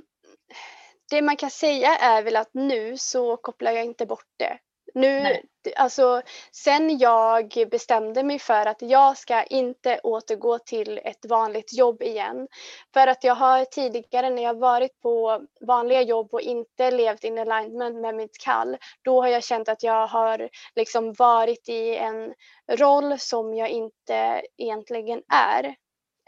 det 1.10 1.22
man 1.22 1.38
kan 1.38 1.50
säga 1.50 1.96
är 1.96 2.24
väl 2.24 2.36
att 2.36 2.54
nu 2.54 2.98
så 2.98 3.38
kopplar 3.38 3.72
jag 3.72 3.86
inte 3.86 4.06
bort 4.06 4.34
det. 4.38 4.60
Nu, 4.94 5.42
alltså, 5.76 6.22
sen 6.52 6.98
jag 6.98 7.54
bestämde 7.72 8.24
mig 8.24 8.40
för 8.40 8.66
att 8.66 8.82
jag 8.82 9.18
ska 9.18 9.44
inte 9.44 10.00
återgå 10.04 10.60
till 10.60 11.00
ett 11.04 11.26
vanligt 11.26 11.78
jobb 11.78 12.02
igen. 12.02 12.48
För 12.94 13.08
att 13.08 13.24
jag 13.24 13.36
har 13.36 13.66
tidigare 13.66 14.30
när 14.30 14.44
jag 14.44 14.60
varit 14.60 15.00
på 15.02 15.42
vanliga 15.62 16.02
jobb 16.02 16.34
och 16.34 16.42
inte 16.42 16.92
levt 16.92 17.24
in 17.24 17.40
alignment 17.40 17.96
med 17.96 18.16
mitt 18.16 18.38
kall, 18.38 18.78
då 19.02 19.22
har 19.22 19.28
jag 19.28 19.44
känt 19.44 19.70
att 19.70 19.84
jag 19.84 20.08
har 20.08 20.50
liksom 20.76 21.14
varit 21.14 21.70
i 21.70 21.96
en 21.96 22.34
roll 22.72 23.20
som 23.20 23.54
jag 23.54 23.70
inte 23.70 24.42
egentligen 24.58 25.22
är. 25.34 25.76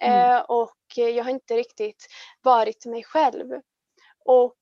Mm. 0.01 0.35
Eh, 0.35 0.41
och 0.41 0.77
jag 0.95 1.23
har 1.23 1.31
inte 1.31 1.55
riktigt 1.55 2.07
varit 2.41 2.85
mig 2.85 3.03
själv. 3.03 3.61
Och 4.25 4.55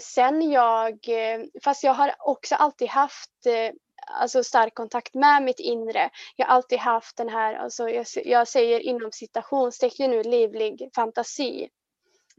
sen 0.00 0.50
jag, 0.50 1.08
eh, 1.08 1.40
fast 1.64 1.84
jag 1.84 1.94
har 1.94 2.14
också 2.18 2.54
alltid 2.54 2.88
haft 2.88 3.46
eh, 3.46 3.74
alltså 4.06 4.44
stark 4.44 4.74
kontakt 4.74 5.14
med 5.14 5.42
mitt 5.42 5.60
inre. 5.60 6.10
Jag 6.36 6.46
har 6.46 6.54
alltid 6.54 6.78
haft 6.78 7.16
den 7.16 7.28
här, 7.28 7.54
alltså 7.54 7.88
jag, 7.88 8.06
jag 8.24 8.48
säger 8.48 8.80
inom 8.80 9.12
citationstecken 9.12 10.10
nu, 10.10 10.22
livlig 10.22 10.90
fantasi. 10.94 11.68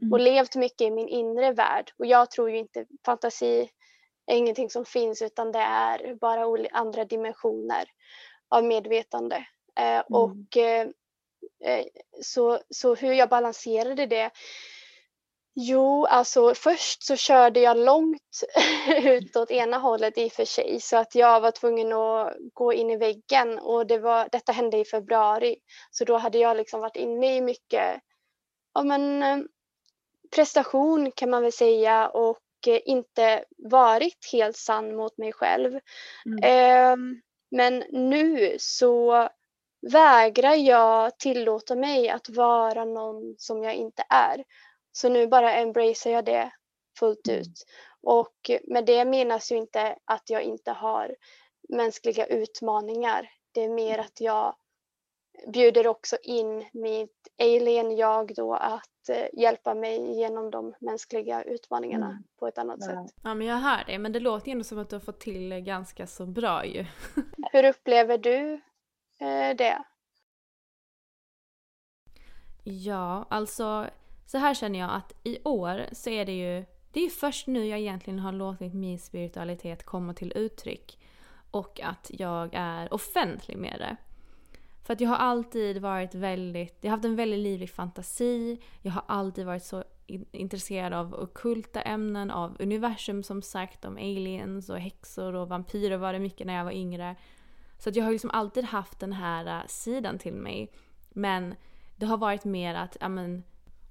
Mm. 0.00 0.12
Och 0.12 0.20
levt 0.20 0.56
mycket 0.56 0.80
i 0.80 0.90
min 0.90 1.08
inre 1.08 1.52
värld. 1.52 1.92
Och 1.98 2.06
jag 2.06 2.30
tror 2.30 2.50
ju 2.50 2.58
inte 2.58 2.86
fantasi 3.06 3.70
är 4.26 4.36
ingenting 4.36 4.70
som 4.70 4.84
finns 4.84 5.22
utan 5.22 5.52
det 5.52 5.58
är 5.58 6.14
bara 6.14 6.68
andra 6.72 7.04
dimensioner 7.04 7.84
av 8.48 8.64
medvetande. 8.64 9.46
Mm. 9.76 10.02
Och 10.08 10.56
så, 12.22 12.60
så 12.70 12.94
hur 12.94 13.12
jag 13.12 13.28
balanserade 13.28 14.06
det 14.06 14.30
Jo, 15.56 16.06
alltså 16.06 16.54
först 16.54 17.02
så 17.02 17.16
körde 17.16 17.60
jag 17.60 17.76
långt 17.76 18.42
ut 19.02 19.36
åt 19.36 19.50
ena 19.50 19.78
hållet 19.78 20.18
i 20.18 20.28
och 20.28 20.32
för 20.32 20.44
sig 20.44 20.80
så 20.80 20.96
att 20.96 21.14
jag 21.14 21.40
var 21.40 21.50
tvungen 21.50 21.92
att 21.92 22.36
gå 22.52 22.72
in 22.72 22.90
i 22.90 22.96
väggen 22.96 23.58
och 23.58 23.86
det 23.86 23.98
var, 23.98 24.28
detta 24.32 24.52
hände 24.52 24.78
i 24.78 24.84
februari. 24.84 25.56
Så 25.90 26.04
då 26.04 26.16
hade 26.16 26.38
jag 26.38 26.56
liksom 26.56 26.80
varit 26.80 26.96
inne 26.96 27.36
i 27.36 27.40
mycket 27.40 28.00
ja, 28.74 28.82
men, 28.82 29.22
eh, 29.22 29.38
prestation 30.34 31.12
kan 31.16 31.30
man 31.30 31.42
väl 31.42 31.52
säga 31.52 32.08
och 32.08 32.38
eh, 32.66 32.80
inte 32.84 33.44
varit 33.58 34.28
helt 34.32 34.56
sann 34.56 34.96
mot 34.96 35.18
mig 35.18 35.32
själv. 35.32 35.80
Mm. 36.26 36.42
Eh, 36.42 36.96
men 37.50 37.84
nu 37.90 38.56
så 38.58 39.28
vägrar 39.92 40.54
jag 40.54 41.18
tillåta 41.18 41.74
mig 41.74 42.08
att 42.08 42.28
vara 42.28 42.84
någon 42.84 43.34
som 43.38 43.62
jag 43.62 43.74
inte 43.74 44.04
är. 44.08 44.44
Så 44.96 45.08
nu 45.08 45.26
bara 45.26 45.52
embracear 45.52 46.12
jag 46.12 46.24
det 46.24 46.52
fullt 46.98 47.28
mm. 47.28 47.40
ut. 47.40 47.64
Och 48.02 48.50
med 48.64 48.86
det 48.86 49.04
menas 49.04 49.52
ju 49.52 49.56
inte 49.56 49.98
att 50.04 50.30
jag 50.30 50.42
inte 50.42 50.70
har 50.70 51.16
mänskliga 51.68 52.26
utmaningar. 52.26 53.30
Det 53.52 53.64
är 53.64 53.68
mer 53.68 53.98
att 53.98 54.20
jag 54.20 54.54
bjuder 55.46 55.86
också 55.86 56.16
in 56.22 56.68
mitt 56.72 57.28
alien-jag 57.38 58.34
då 58.34 58.54
att 58.54 59.08
eh, 59.08 59.40
hjälpa 59.40 59.74
mig 59.74 60.18
genom 60.18 60.50
de 60.50 60.74
mänskliga 60.80 61.42
utmaningarna 61.42 62.06
mm. 62.06 62.22
på 62.38 62.46
ett 62.46 62.58
annat 62.58 62.78
ja. 62.80 62.86
sätt. 62.86 63.16
Ja 63.22 63.34
men 63.34 63.46
jag 63.46 63.56
hör 63.56 63.84
det, 63.86 63.98
men 63.98 64.12
det 64.12 64.20
låter 64.20 64.46
ju 64.46 64.52
ändå 64.52 64.64
som 64.64 64.78
att 64.78 64.90
du 64.90 64.96
har 64.96 65.00
fått 65.00 65.20
till 65.20 65.50
ganska 65.54 66.06
så 66.06 66.26
bra 66.26 66.66
ju. 66.66 66.84
Hur 67.52 67.64
upplever 67.64 68.18
du 68.18 68.52
eh, 69.20 69.56
det? 69.56 69.84
Ja, 72.64 73.26
alltså 73.30 73.86
så 74.26 74.38
här 74.38 74.54
känner 74.54 74.78
jag 74.78 74.90
att 74.90 75.12
i 75.22 75.38
år 75.44 75.86
så 75.92 76.10
är 76.10 76.24
det 76.24 76.32
ju 76.32 76.64
det 76.94 77.06
är 77.06 77.10
först 77.10 77.46
nu 77.46 77.66
jag 77.66 77.78
egentligen 77.78 78.18
har 78.18 78.32
låtit 78.32 78.74
min 78.74 78.98
spiritualitet 78.98 79.84
komma 79.84 80.14
till 80.14 80.32
uttryck. 80.36 80.98
Och 81.50 81.80
att 81.80 82.10
jag 82.14 82.50
är 82.52 82.94
offentlig 82.94 83.56
med 83.56 83.76
det. 83.78 83.96
För 84.84 84.92
att 84.92 85.00
jag 85.00 85.08
har 85.08 85.16
alltid 85.16 85.78
varit 85.78 86.14
väldigt, 86.14 86.78
jag 86.80 86.90
har 86.90 86.96
haft 86.96 87.04
en 87.04 87.16
väldigt 87.16 87.38
livlig 87.38 87.70
fantasi. 87.70 88.58
Jag 88.82 88.92
har 88.92 89.04
alltid 89.06 89.46
varit 89.46 89.64
så 89.64 89.84
intresserad 90.32 90.92
av 90.92 91.14
okulta 91.14 91.82
ämnen, 91.82 92.30
av 92.30 92.56
universum 92.58 93.22
som 93.22 93.42
sagt, 93.42 93.84
om 93.84 93.96
aliens 93.96 94.70
och 94.70 94.78
häxor 94.78 95.34
och 95.34 95.48
vampyrer 95.48 95.96
var 95.96 96.12
det 96.12 96.18
mycket 96.18 96.46
när 96.46 96.56
jag 96.56 96.64
var 96.64 96.72
yngre. 96.72 97.16
Så 97.78 97.88
att 97.88 97.96
jag 97.96 98.04
har 98.04 98.12
liksom 98.12 98.30
alltid 98.30 98.64
haft 98.64 99.00
den 99.00 99.12
här 99.12 99.46
äh, 99.46 99.66
sidan 99.66 100.18
till 100.18 100.34
mig. 100.34 100.72
Men 101.10 101.54
det 101.96 102.06
har 102.06 102.16
varit 102.16 102.44
mer 102.44 102.74
att, 102.74 102.96
ja 103.00 103.08
men 103.08 103.42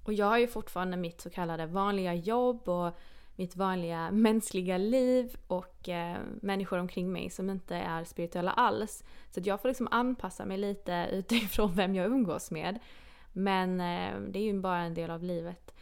och 0.03 0.13
jag 0.13 0.25
har 0.25 0.37
ju 0.37 0.47
fortfarande 0.47 0.97
mitt 0.97 1.21
så 1.21 1.29
kallade 1.29 1.65
vanliga 1.65 2.13
jobb 2.13 2.69
och 2.69 2.97
mitt 3.35 3.55
vanliga 3.55 4.11
mänskliga 4.11 4.77
liv 4.77 5.35
och 5.47 5.89
eh, 5.89 6.17
människor 6.41 6.77
omkring 6.77 7.11
mig 7.11 7.29
som 7.29 7.49
inte 7.49 7.75
är 7.75 8.03
spirituella 8.03 8.51
alls. 8.51 9.03
Så 9.31 9.41
jag 9.43 9.61
får 9.61 9.69
liksom 9.69 9.87
anpassa 9.91 10.45
mig 10.45 10.57
lite 10.57 11.09
utifrån 11.11 11.73
vem 11.73 11.95
jag 11.95 12.05
umgås 12.05 12.51
med. 12.51 12.79
Men 13.31 13.81
eh, 13.81 14.19
det 14.29 14.39
är 14.39 14.43
ju 14.43 14.59
bara 14.59 14.81
en 14.81 14.93
del 14.93 15.11
av 15.11 15.23
livet. 15.23 15.73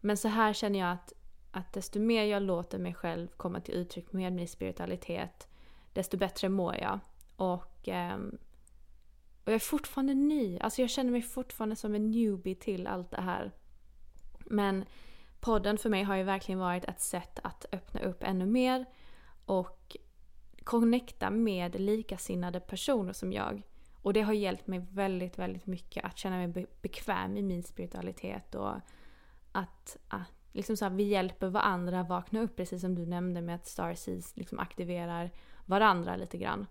Men 0.00 0.16
så 0.16 0.28
här 0.28 0.52
känner 0.52 0.78
jag 0.78 0.92
att, 0.92 1.12
att 1.50 1.72
desto 1.72 2.00
mer 2.00 2.24
jag 2.24 2.42
låter 2.42 2.78
mig 2.78 2.94
själv 2.94 3.28
komma 3.28 3.60
till 3.60 3.74
uttryck 3.74 4.12
med 4.12 4.32
min 4.32 4.48
spiritualitet, 4.48 5.48
desto 5.92 6.16
bättre 6.16 6.48
mår 6.48 6.76
jag. 6.76 6.98
Och 7.36 7.88
eh, 7.88 8.18
och 9.50 9.54
jag 9.54 9.60
är 9.60 9.66
fortfarande 9.66 10.14
ny. 10.14 10.58
Alltså 10.58 10.80
jag 10.80 10.90
känner 10.90 11.10
mig 11.10 11.22
fortfarande 11.22 11.76
som 11.76 11.94
en 11.94 12.10
newbie 12.10 12.54
till 12.54 12.86
allt 12.86 13.10
det 13.10 13.20
här. 13.20 13.52
Men 14.38 14.84
podden 15.40 15.78
för 15.78 15.90
mig 15.90 16.02
har 16.02 16.16
ju 16.16 16.22
verkligen 16.22 16.58
varit 16.58 16.84
ett 16.84 17.00
sätt 17.00 17.38
att 17.42 17.66
öppna 17.72 18.00
upp 18.00 18.22
ännu 18.22 18.46
mer 18.46 18.84
och 19.44 19.96
connecta 20.64 21.30
med 21.30 21.80
likasinnade 21.80 22.60
personer 22.60 23.12
som 23.12 23.32
jag. 23.32 23.62
Och 24.02 24.12
det 24.12 24.20
har 24.20 24.32
hjälpt 24.32 24.66
mig 24.66 24.86
väldigt, 24.90 25.38
väldigt 25.38 25.66
mycket 25.66 26.04
att 26.04 26.18
känna 26.18 26.36
mig 26.36 26.66
bekväm 26.82 27.36
i 27.36 27.42
min 27.42 27.62
spiritualitet 27.62 28.54
och 28.54 28.74
att, 29.52 29.96
att 30.08 30.32
liksom 30.52 30.76
så 30.76 30.84
här, 30.84 30.92
vi 30.92 31.02
hjälper 31.02 31.48
varandra 31.48 32.02
vakna 32.02 32.40
upp 32.40 32.56
precis 32.56 32.80
som 32.80 32.94
du 32.94 33.06
nämnde 33.06 33.42
med 33.42 33.54
att 33.54 33.66
Starseeds 33.66 34.36
liksom 34.36 34.58
aktiverar 34.58 35.30
varandra 35.66 36.16
lite 36.16 36.38
grann. 36.38 36.66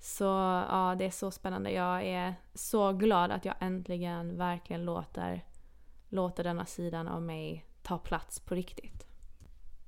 Så 0.00 0.24
ja, 0.24 0.94
det 0.98 1.04
är 1.04 1.10
så 1.10 1.30
spännande. 1.30 1.70
Jag 1.70 2.06
är 2.06 2.34
så 2.54 2.92
glad 2.92 3.30
att 3.30 3.44
jag 3.44 3.54
äntligen 3.60 4.38
verkligen 4.38 4.84
låter, 4.84 5.44
låter 6.08 6.44
denna 6.44 6.66
sidan 6.66 7.08
av 7.08 7.22
mig 7.22 7.64
ta 7.82 7.98
plats 7.98 8.40
på 8.40 8.54
riktigt. 8.54 9.06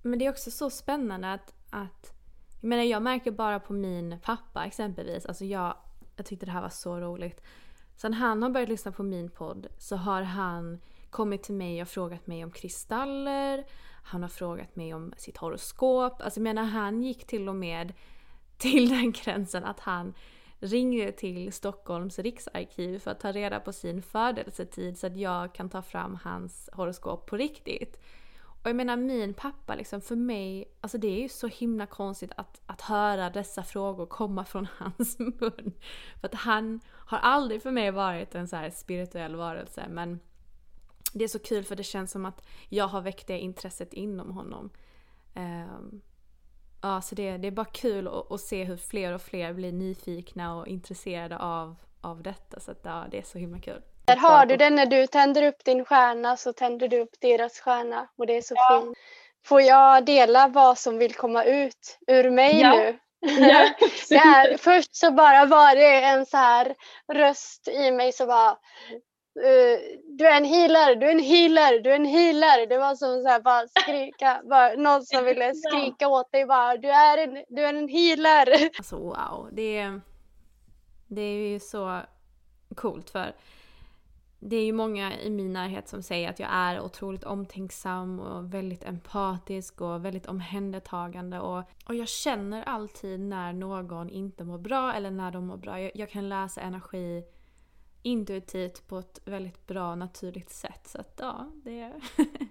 Men 0.02 0.18
det 0.18 0.26
är 0.26 0.30
också 0.30 0.50
så 0.50 0.70
spännande 0.70 1.32
att, 1.32 1.54
att 1.70 2.12
jag 2.60 2.68
menar 2.68 2.82
jag 2.82 3.02
märker 3.02 3.30
bara 3.30 3.60
på 3.60 3.72
min 3.72 4.18
pappa 4.22 4.64
exempelvis, 4.64 5.26
alltså 5.26 5.44
jag, 5.44 5.74
jag 6.16 6.26
tyckte 6.26 6.46
det 6.46 6.52
här 6.52 6.62
var 6.62 6.68
så 6.68 7.00
roligt. 7.00 7.42
Sen 7.96 8.14
han 8.14 8.42
har 8.42 8.50
börjat 8.50 8.68
lyssna 8.68 8.92
på 8.92 9.02
min 9.02 9.30
podd 9.30 9.66
så 9.78 9.96
har 9.96 10.22
han 10.22 10.80
kommit 11.10 11.42
till 11.42 11.54
mig 11.54 11.82
och 11.82 11.88
frågat 11.88 12.26
mig 12.26 12.44
om 12.44 12.50
kristaller. 12.50 13.64
Han 14.02 14.22
har 14.22 14.28
frågat 14.28 14.76
mig 14.76 14.94
om 14.94 15.14
sitt 15.16 15.36
horoskop. 15.36 16.22
Alltså 16.22 16.40
jag 16.40 16.44
menar 16.44 16.62
han 16.62 17.02
gick 17.02 17.26
till 17.26 17.48
och 17.48 17.56
med 17.56 17.92
till 18.60 18.88
den 18.88 19.12
gränsen 19.24 19.64
att 19.64 19.80
han 19.80 20.14
ringde 20.60 21.12
till 21.12 21.52
Stockholms 21.52 22.18
riksarkiv 22.18 22.98
för 22.98 23.10
att 23.10 23.20
ta 23.20 23.32
reda 23.32 23.60
på 23.60 23.72
sin 23.72 24.02
födelsetid 24.02 24.98
så 24.98 25.06
att 25.06 25.16
jag 25.16 25.54
kan 25.54 25.70
ta 25.70 25.82
fram 25.82 26.18
hans 26.24 26.70
horoskop 26.72 27.26
på 27.26 27.36
riktigt. 27.36 28.00
Och 28.62 28.68
jag 28.68 28.76
menar 28.76 28.96
min 28.96 29.34
pappa 29.34 29.74
liksom 29.74 30.00
för 30.00 30.16
mig, 30.16 30.64
alltså 30.80 30.98
det 30.98 31.08
är 31.08 31.22
ju 31.22 31.28
så 31.28 31.46
himla 31.46 31.86
konstigt 31.86 32.32
att, 32.36 32.60
att 32.66 32.80
höra 32.80 33.30
dessa 33.30 33.62
frågor 33.62 34.06
komma 34.06 34.44
från 34.44 34.68
hans 34.78 35.18
mun. 35.18 35.72
För 36.20 36.28
att 36.28 36.34
han 36.34 36.80
har 36.90 37.18
aldrig 37.18 37.62
för 37.62 37.70
mig 37.70 37.90
varit 37.90 38.34
en 38.34 38.48
så 38.48 38.56
här 38.56 38.70
spirituell 38.70 39.36
varelse 39.36 39.86
men 39.90 40.20
det 41.12 41.24
är 41.24 41.28
så 41.28 41.38
kul 41.38 41.64
för 41.64 41.76
det 41.76 41.82
känns 41.82 42.10
som 42.10 42.26
att 42.26 42.46
jag 42.68 42.88
har 42.88 43.00
väckt 43.00 43.26
det 43.26 43.38
intresset 43.38 43.92
inom 43.92 44.30
honom. 44.30 44.70
Um, 45.34 46.00
ja, 46.82 47.02
så 47.02 47.14
det, 47.14 47.36
det 47.36 47.46
är 47.46 47.52
bara 47.52 47.66
kul 47.66 48.08
att, 48.08 48.32
att, 48.32 48.40
se 48.40 48.64
hur 48.64 48.76
fler 48.76 49.12
och 49.12 49.22
fler 49.22 49.52
blir 49.52 49.72
nyfikna 49.72 50.56
och 50.56 50.66
intresserade 50.66 51.38
av, 51.38 51.76
av 52.00 52.22
detta. 52.22 52.60
Så 52.60 52.70
att, 52.70 52.80
ja, 52.82 53.04
det 53.10 53.18
är 53.18 53.22
så 53.22 53.38
himla 53.38 53.58
kul. 53.58 53.82
Där 54.04 54.16
har 54.16 54.46
du 54.46 54.56
det, 54.56 54.70
när 54.70 54.86
du 54.86 55.06
tänder 55.06 55.42
upp 55.42 55.64
din 55.64 55.84
stjärna 55.84 56.36
så 56.36 56.52
tänder 56.52 56.88
du 56.88 57.00
upp 57.00 57.14
deras 57.20 57.60
stjärna 57.60 58.08
och 58.16 58.26
det 58.26 58.36
är 58.36 58.42
så 58.42 58.54
ja. 58.56 58.82
fint. 58.84 58.98
Får 59.46 59.62
jag 59.62 60.04
dela 60.04 60.48
vad 60.48 60.78
som 60.78 60.98
vill 60.98 61.14
komma 61.14 61.44
ut 61.44 61.98
ur 62.06 62.30
mig 62.30 62.60
ja. 62.60 62.76
nu? 62.76 62.98
Ja, 63.20 63.70
det 64.08 64.16
är, 64.16 64.56
först 64.56 64.96
så 64.96 65.10
bara 65.10 65.44
var 65.44 65.76
det 65.76 66.02
en 66.02 66.26
så 66.26 66.36
här 66.36 66.74
röst 67.12 67.68
i 67.68 67.90
mig 67.90 68.12
som 68.12 68.26
bara 68.26 68.56
du 70.18 70.26
är 70.26 70.36
en 70.36 70.44
healer, 70.44 70.96
du 70.96 71.06
är 71.06 71.10
en 71.10 71.18
healer, 71.18 71.80
du 71.80 71.90
är 71.90 71.96
en 71.96 72.04
healer. 72.04 72.66
Det 72.66 72.78
var 72.78 72.94
som 72.94 73.22
så 73.22 73.28
här, 73.28 73.40
bara 73.40 73.68
skrika, 73.68 74.42
bara, 74.44 74.74
någon 74.74 75.04
som 75.04 75.24
ville 75.24 75.54
skrika 75.68 76.08
åt 76.08 76.32
dig 76.32 76.46
bara 76.46 76.76
du 76.76 76.88
är 76.90 77.18
en, 77.18 77.44
du 77.48 77.64
är 77.64 77.74
en 77.74 77.88
healer. 77.88 78.70
Alltså 78.78 78.96
wow, 78.96 79.48
det, 79.52 80.00
det 81.06 81.22
är 81.22 81.48
ju 81.48 81.60
så 81.60 82.00
coolt 82.74 83.10
för 83.10 83.34
det 84.42 84.56
är 84.56 84.64
ju 84.64 84.72
många 84.72 85.20
i 85.20 85.30
min 85.30 85.52
närhet 85.52 85.88
som 85.88 86.02
säger 86.02 86.30
att 86.30 86.38
jag 86.38 86.48
är 86.52 86.80
otroligt 86.80 87.24
omtänksam 87.24 88.20
och 88.20 88.54
väldigt 88.54 88.84
empatisk 88.84 89.80
och 89.80 90.04
väldigt 90.04 90.26
omhändertagande. 90.26 91.40
Och, 91.40 91.62
och 91.86 91.94
jag 91.94 92.08
känner 92.08 92.62
alltid 92.62 93.20
när 93.20 93.52
någon 93.52 94.10
inte 94.10 94.44
mår 94.44 94.58
bra 94.58 94.94
eller 94.94 95.10
när 95.10 95.30
de 95.30 95.46
mår 95.46 95.56
bra. 95.56 95.80
Jag, 95.80 95.90
jag 95.94 96.10
kan 96.10 96.28
läsa 96.28 96.60
energi 96.60 97.24
intuitivt 98.02 98.88
på 98.88 98.98
ett 98.98 99.20
väldigt 99.24 99.66
bra 99.66 99.94
naturligt 99.94 100.50
sätt. 100.50 100.88
Så 100.88 101.00
att 101.00 101.14
ja, 101.16 101.52
det 101.64 101.80
är 101.80 101.94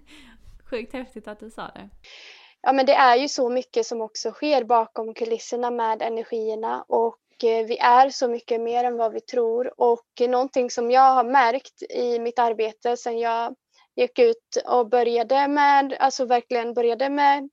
sjukt 0.70 0.92
häftigt 0.92 1.28
att 1.28 1.40
du 1.40 1.50
sa 1.50 1.68
det. 1.68 1.88
Ja 2.62 2.72
men 2.72 2.86
det 2.86 2.94
är 2.94 3.16
ju 3.16 3.28
så 3.28 3.48
mycket 3.48 3.86
som 3.86 4.00
också 4.00 4.30
sker 4.30 4.64
bakom 4.64 5.14
kulisserna 5.14 5.70
med 5.70 6.02
energierna 6.02 6.84
och 6.88 7.44
eh, 7.44 7.66
vi 7.66 7.78
är 7.78 8.10
så 8.10 8.28
mycket 8.28 8.60
mer 8.60 8.84
än 8.84 8.96
vad 8.96 9.12
vi 9.12 9.20
tror 9.20 9.80
och 9.80 10.28
någonting 10.28 10.70
som 10.70 10.90
jag 10.90 11.14
har 11.14 11.24
märkt 11.24 11.82
i 11.82 12.18
mitt 12.18 12.38
arbete 12.38 12.96
sedan 12.96 13.18
jag 13.18 13.54
gick 13.96 14.18
ut 14.18 14.56
och 14.66 14.88
började 14.88 15.48
med, 15.48 15.96
alltså 16.00 16.24
verkligen 16.24 16.74
började 16.74 17.08
med 17.08 17.48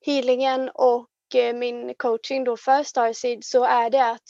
healingen 0.00 0.70
och 0.74 1.08
eh, 1.34 1.54
min 1.54 1.94
coaching 1.94 2.44
då 2.44 2.56
för 2.56 2.82
Starseed 2.82 3.44
så 3.44 3.64
är 3.64 3.90
det 3.90 4.10
att 4.10 4.22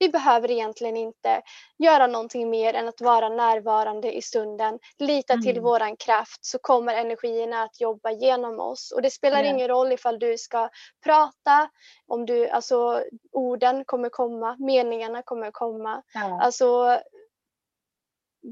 vi 0.00 0.08
behöver 0.08 0.50
egentligen 0.50 0.96
inte 0.96 1.42
göra 1.78 2.06
någonting 2.06 2.50
mer 2.50 2.74
än 2.74 2.88
att 2.88 3.00
vara 3.00 3.28
närvarande 3.28 4.12
i 4.12 4.22
stunden. 4.22 4.78
Lita 4.98 5.32
mm. 5.32 5.42
till 5.42 5.60
våran 5.60 5.96
kraft 5.96 6.44
så 6.44 6.58
kommer 6.58 6.94
energierna 6.94 7.62
att 7.62 7.80
jobba 7.80 8.10
genom 8.10 8.60
oss. 8.60 8.92
Och 8.92 9.02
det 9.02 9.10
spelar 9.10 9.42
yeah. 9.42 9.54
ingen 9.54 9.68
roll 9.68 9.92
ifall 9.92 10.18
du 10.18 10.38
ska 10.38 10.68
prata, 11.04 11.70
om 12.06 12.26
du, 12.26 12.48
alltså 12.48 13.04
orden 13.32 13.84
kommer 13.84 14.08
komma, 14.08 14.56
meningarna 14.58 15.22
kommer 15.22 15.50
komma. 15.50 16.02
Ja. 16.14 16.40
Alltså 16.42 17.00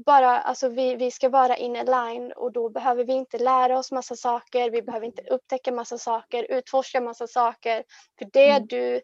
bara, 0.05 0.39
alltså 0.39 0.69
vi, 0.69 0.95
vi 0.95 1.11
ska 1.11 1.29
vara 1.29 1.57
in 1.57 1.73
line 1.73 2.31
och 2.31 2.51
då 2.51 2.69
behöver 2.69 3.03
vi 3.03 3.13
inte 3.13 3.37
lära 3.37 3.79
oss 3.79 3.91
massa 3.91 4.15
saker, 4.15 4.69
vi 4.69 4.81
behöver 4.81 5.05
inte 5.05 5.21
upptäcka 5.21 5.71
massa 5.71 5.97
saker, 5.97 6.43
utforska 6.49 7.01
massa 7.01 7.27
saker. 7.27 7.83
För 8.19 8.29
det 8.33 8.49
mm. 8.49 8.67
du 8.67 9.01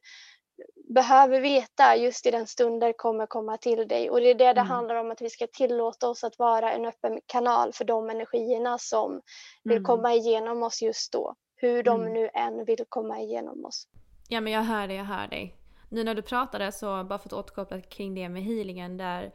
behöver 0.89 1.41
veta 1.41 1.95
just 1.95 2.25
i 2.25 2.31
den 2.31 2.47
stunden 2.47 2.93
kommer 2.97 3.25
komma 3.25 3.57
till 3.57 3.87
dig. 3.87 4.09
Och 4.09 4.19
det 4.19 4.29
är 4.29 4.35
det 4.35 4.53
det 4.53 4.61
mm. 4.61 4.67
handlar 4.67 4.95
om, 4.95 5.11
att 5.11 5.21
vi 5.21 5.29
ska 5.29 5.47
tillåta 5.47 6.09
oss 6.09 6.23
att 6.23 6.39
vara 6.39 6.71
en 6.71 6.85
öppen 6.85 7.19
kanal 7.25 7.73
för 7.73 7.85
de 7.85 8.09
energierna 8.09 8.77
som 8.77 9.21
vill 9.63 9.77
mm. 9.77 9.83
komma 9.83 10.13
igenom 10.13 10.63
oss 10.63 10.81
just 10.81 11.11
då. 11.11 11.35
Hur 11.55 11.83
de 11.83 12.01
mm. 12.01 12.13
nu 12.13 12.29
än 12.33 12.65
vill 12.65 12.85
komma 12.89 13.19
igenom 13.19 13.65
oss. 13.65 13.87
Ja 14.27 14.41
men 14.41 14.53
jag 14.53 14.61
hör 14.61 14.87
dig, 14.87 14.97
jag 14.97 15.05
hör 15.05 15.27
dig. 15.27 15.55
Nu 15.89 16.03
när 16.03 16.15
du 16.15 16.21
pratade 16.21 16.71
så, 16.71 17.03
bara 17.03 17.19
för 17.19 17.29
att 17.29 17.33
återkoppla 17.33 17.81
kring 17.81 18.15
det 18.15 18.29
med 18.29 18.43
healingen 18.43 18.97
där 18.97 19.31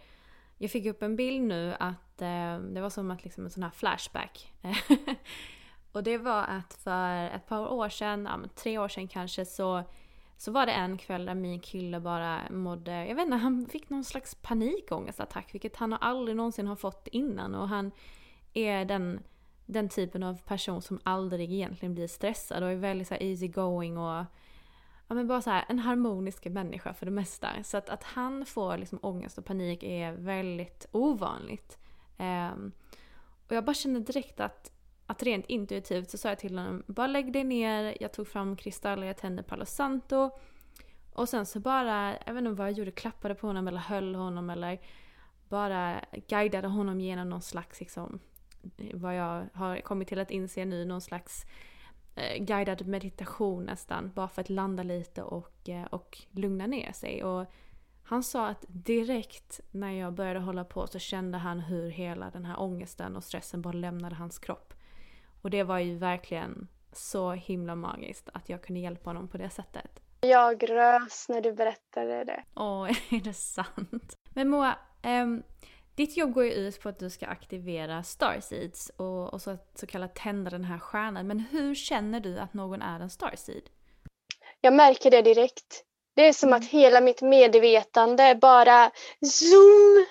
jag 0.59 0.71
fick 0.71 0.87
upp 0.87 1.03
en 1.03 1.17
bild 1.17 1.43
nu 1.43 1.75
att 1.79 2.23
eh, 2.23 2.59
det 2.59 2.81
var 2.81 2.91
som 2.91 3.11
att 3.11 3.25
liksom 3.25 3.45
en 3.45 3.51
sån 3.51 3.63
här 3.63 3.71
flashback. 3.71 4.53
och 5.93 6.03
det 6.03 6.19
var 6.19 6.43
att 6.43 6.75
för 6.75 7.25
ett 7.25 7.47
par 7.47 7.73
år 7.73 7.89
sedan, 7.89 8.29
ja, 8.31 8.49
tre 8.55 8.79
år 8.79 8.89
sedan 8.89 9.09
kanske, 9.09 9.45
så 9.45 9.83
så 10.41 10.51
var 10.51 10.67
det 10.67 10.73
en 10.73 10.99
kväll 10.99 11.25
där 11.25 11.35
min 11.35 11.61
kille 11.61 12.01
bara 12.01 12.41
mådde, 12.51 13.07
jag 13.07 13.15
vet 13.15 13.25
inte, 13.25 13.37
han 13.37 13.67
fick 13.67 13.91
någon 13.91 14.05
slags 14.05 14.35
panikångestattack 14.35 15.55
vilket 15.55 15.77
han 15.77 15.93
aldrig 15.93 16.37
någonsin 16.37 16.67
har 16.67 16.77
fått 16.77 17.09
innan 17.13 17.55
och 17.55 17.69
han 17.69 17.91
är 18.55 18.85
den, 18.85 19.21
den 19.67 19.89
typen 19.89 20.23
av 20.23 20.43
person 20.43 20.83
som 20.83 21.01
aldrig 21.03 21.53
egentligen 21.53 21.95
blir 21.95 22.07
stressad 22.07 22.63
och 22.63 22.71
är 22.71 22.77
väldigt 22.77 23.09
så 23.09 23.15
easy 23.15 23.49
going 23.49 23.99
och 23.99 24.25
ja, 25.09 25.15
men 25.15 25.27
bara 25.27 25.43
så 25.43 25.51
här, 25.51 25.65
en 25.69 25.79
harmonisk 25.79 26.45
människa 26.45 26.95
för 26.95 27.07
det 27.07 27.13
mesta. 27.13 27.49
Så 27.65 27.77
att, 27.77 27.89
att 27.89 28.05
han 28.05 28.47
får 28.47 28.79
liksom 28.79 28.99
ångest 29.03 29.39
och 29.39 29.45
panik 29.45 29.83
är 29.83 30.13
väldigt 30.13 30.87
ovanligt. 30.93 31.79
Um, 32.19 32.73
och 33.49 33.57
jag 33.57 33.65
bara 33.65 33.75
kände 33.75 34.01
direkt 34.01 34.41
att 34.41 34.73
att 35.11 35.23
rent 35.23 35.47
intuitivt 35.47 36.11
så 36.11 36.19
sa 36.19 36.29
jag 36.29 36.39
till 36.39 36.59
honom, 36.59 36.83
bara 36.87 37.07
lägg 37.07 37.33
dig 37.33 37.45
ner, 37.45 37.97
jag 38.01 38.13
tog 38.13 38.29
fram 38.29 38.57
kristaller, 38.57 39.07
jag 39.07 39.17
tände 39.17 39.43
Palo 39.43 39.65
Santo. 39.65 40.31
Och 41.13 41.29
sen 41.29 41.47
så 41.47 41.61
bara, 41.61 42.17
jag 42.27 42.35
vet 42.35 42.39
inte 42.39 42.51
vad 42.51 42.67
jag 42.67 42.79
gjorde, 42.79 42.91
klappade 42.91 43.35
på 43.35 43.47
honom 43.47 43.69
eller 43.69 43.79
höll 43.79 44.15
honom 44.15 44.51
eller 44.51 44.81
bara 45.49 46.05
guidade 46.29 46.69
honom 46.69 47.01
genom 47.01 47.29
någon 47.29 47.43
slags, 47.43 47.81
liksom, 47.81 48.21
vad 48.95 49.17
jag 49.17 49.47
har 49.55 49.81
kommit 49.81 50.09
till 50.09 50.21
att 50.21 50.31
inse 50.31 50.65
nu, 50.65 50.85
någon 50.85 51.01
slags 51.01 51.47
eh, 52.15 52.45
guidad 52.45 52.87
meditation 52.87 53.65
nästan. 53.65 54.13
Bara 54.15 54.29
för 54.29 54.41
att 54.41 54.51
landa 54.51 54.83
lite 54.83 55.23
och, 55.23 55.69
eh, 55.69 55.85
och 55.85 56.19
lugna 56.31 56.67
ner 56.67 56.93
sig. 56.93 57.25
Och 57.25 57.47
han 58.03 58.23
sa 58.23 58.49
att 58.49 58.65
direkt 58.69 59.61
när 59.71 59.93
jag 59.93 60.15
började 60.15 60.41
hålla 60.41 60.65
på 60.65 60.87
så 60.87 60.99
kände 60.99 61.39
han 61.39 61.61
hur 61.61 61.91
hela 61.91 62.31
den 62.31 62.45
här 62.45 62.61
ångesten 62.61 63.17
och 63.17 63.25
stressen 63.25 63.63
bara 63.63 63.73
lämnade 63.73 64.15
hans 64.15 64.39
kropp. 64.39 64.75
Och 65.43 65.51
det 65.51 65.63
var 65.63 65.79
ju 65.79 65.99
verkligen 65.99 66.69
så 66.93 67.33
himla 67.33 67.75
magiskt 67.75 68.29
att 68.33 68.49
jag 68.49 68.63
kunde 68.63 68.81
hjälpa 68.81 69.11
honom 69.11 69.29
på 69.29 69.39
det 69.39 69.51
sättet. 69.51 70.01
Jag 70.21 70.71
rös 70.71 71.29
när 71.29 71.41
du 71.41 71.53
berättade 71.53 72.25
det. 72.25 72.45
Åh, 72.55 72.91
är 73.11 73.21
det 73.25 73.35
sant? 73.35 74.17
Men 74.35 74.49
Moa, 74.49 74.79
um, 75.03 75.43
ditt 75.95 76.17
jobb 76.17 76.33
går 76.33 76.45
ju 76.45 76.53
ut 76.53 76.83
på 76.83 76.89
att 76.89 76.99
du 76.99 77.11
ska 77.11 77.27
aktivera 77.27 78.03
Starseeds 78.03 78.91
och, 78.97 79.33
och 79.33 79.43
så, 79.43 79.59
så 79.75 79.87
kallat 79.87 80.15
tända 80.15 80.51
den 80.51 80.65
här 80.65 80.79
stjärnan. 80.79 81.27
Men 81.27 81.41
hur 81.41 81.75
känner 81.75 82.21
du 82.21 82.39
att 82.39 82.55
någon 82.55 82.83
är 82.83 83.01
en 83.01 83.11
Starseed? 83.11 83.63
Jag 84.61 84.73
märker 84.73 85.11
det 85.11 85.23
direkt. 85.23 85.85
Det 86.17 86.29
är 86.29 86.33
som 86.33 86.53
att 86.53 86.65
hela 86.65 87.01
mitt 87.01 87.23
medvetande 87.23 88.39
bara 88.41 88.91
zoom 89.21 90.07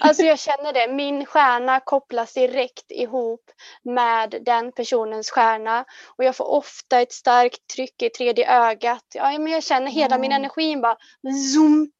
Alltså 0.00 0.22
jag 0.22 0.38
känner 0.38 0.72
det, 0.72 0.92
min 0.92 1.26
stjärna 1.26 1.80
kopplas 1.80 2.34
direkt 2.34 2.90
ihop 2.90 3.50
med 3.82 4.42
den 4.42 4.72
personens 4.72 5.30
stjärna 5.30 5.84
och 6.16 6.24
jag 6.24 6.36
får 6.36 6.50
ofta 6.50 7.00
ett 7.00 7.12
starkt 7.12 7.66
tryck 7.74 8.02
i 8.02 8.10
tredje 8.10 8.66
ögat. 8.66 9.04
Ja, 9.14 9.38
men 9.38 9.52
jag 9.52 9.64
känner 9.64 9.90
hela 9.90 10.14
mm. 10.14 10.20
min 10.20 10.32
energi 10.32 10.76
bara 10.76 10.96
zoom. 11.54 11.90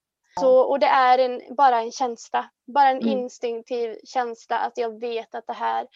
Så, 0.41 0.61
och 0.61 0.81
det 0.81 0.87
är 0.87 1.19
en, 1.19 1.43
bara 1.57 1.81
en 1.81 1.93
känsla, 1.93 2.51
bara 2.75 2.89
en 2.89 3.03
mm. 3.03 3.19
instinktiv 3.19 3.97
känsla 4.05 4.59
att 4.59 4.79
jag 4.79 5.01
vet 5.01 5.35
att 5.35 5.47
det 5.47 5.53
här 5.53 5.87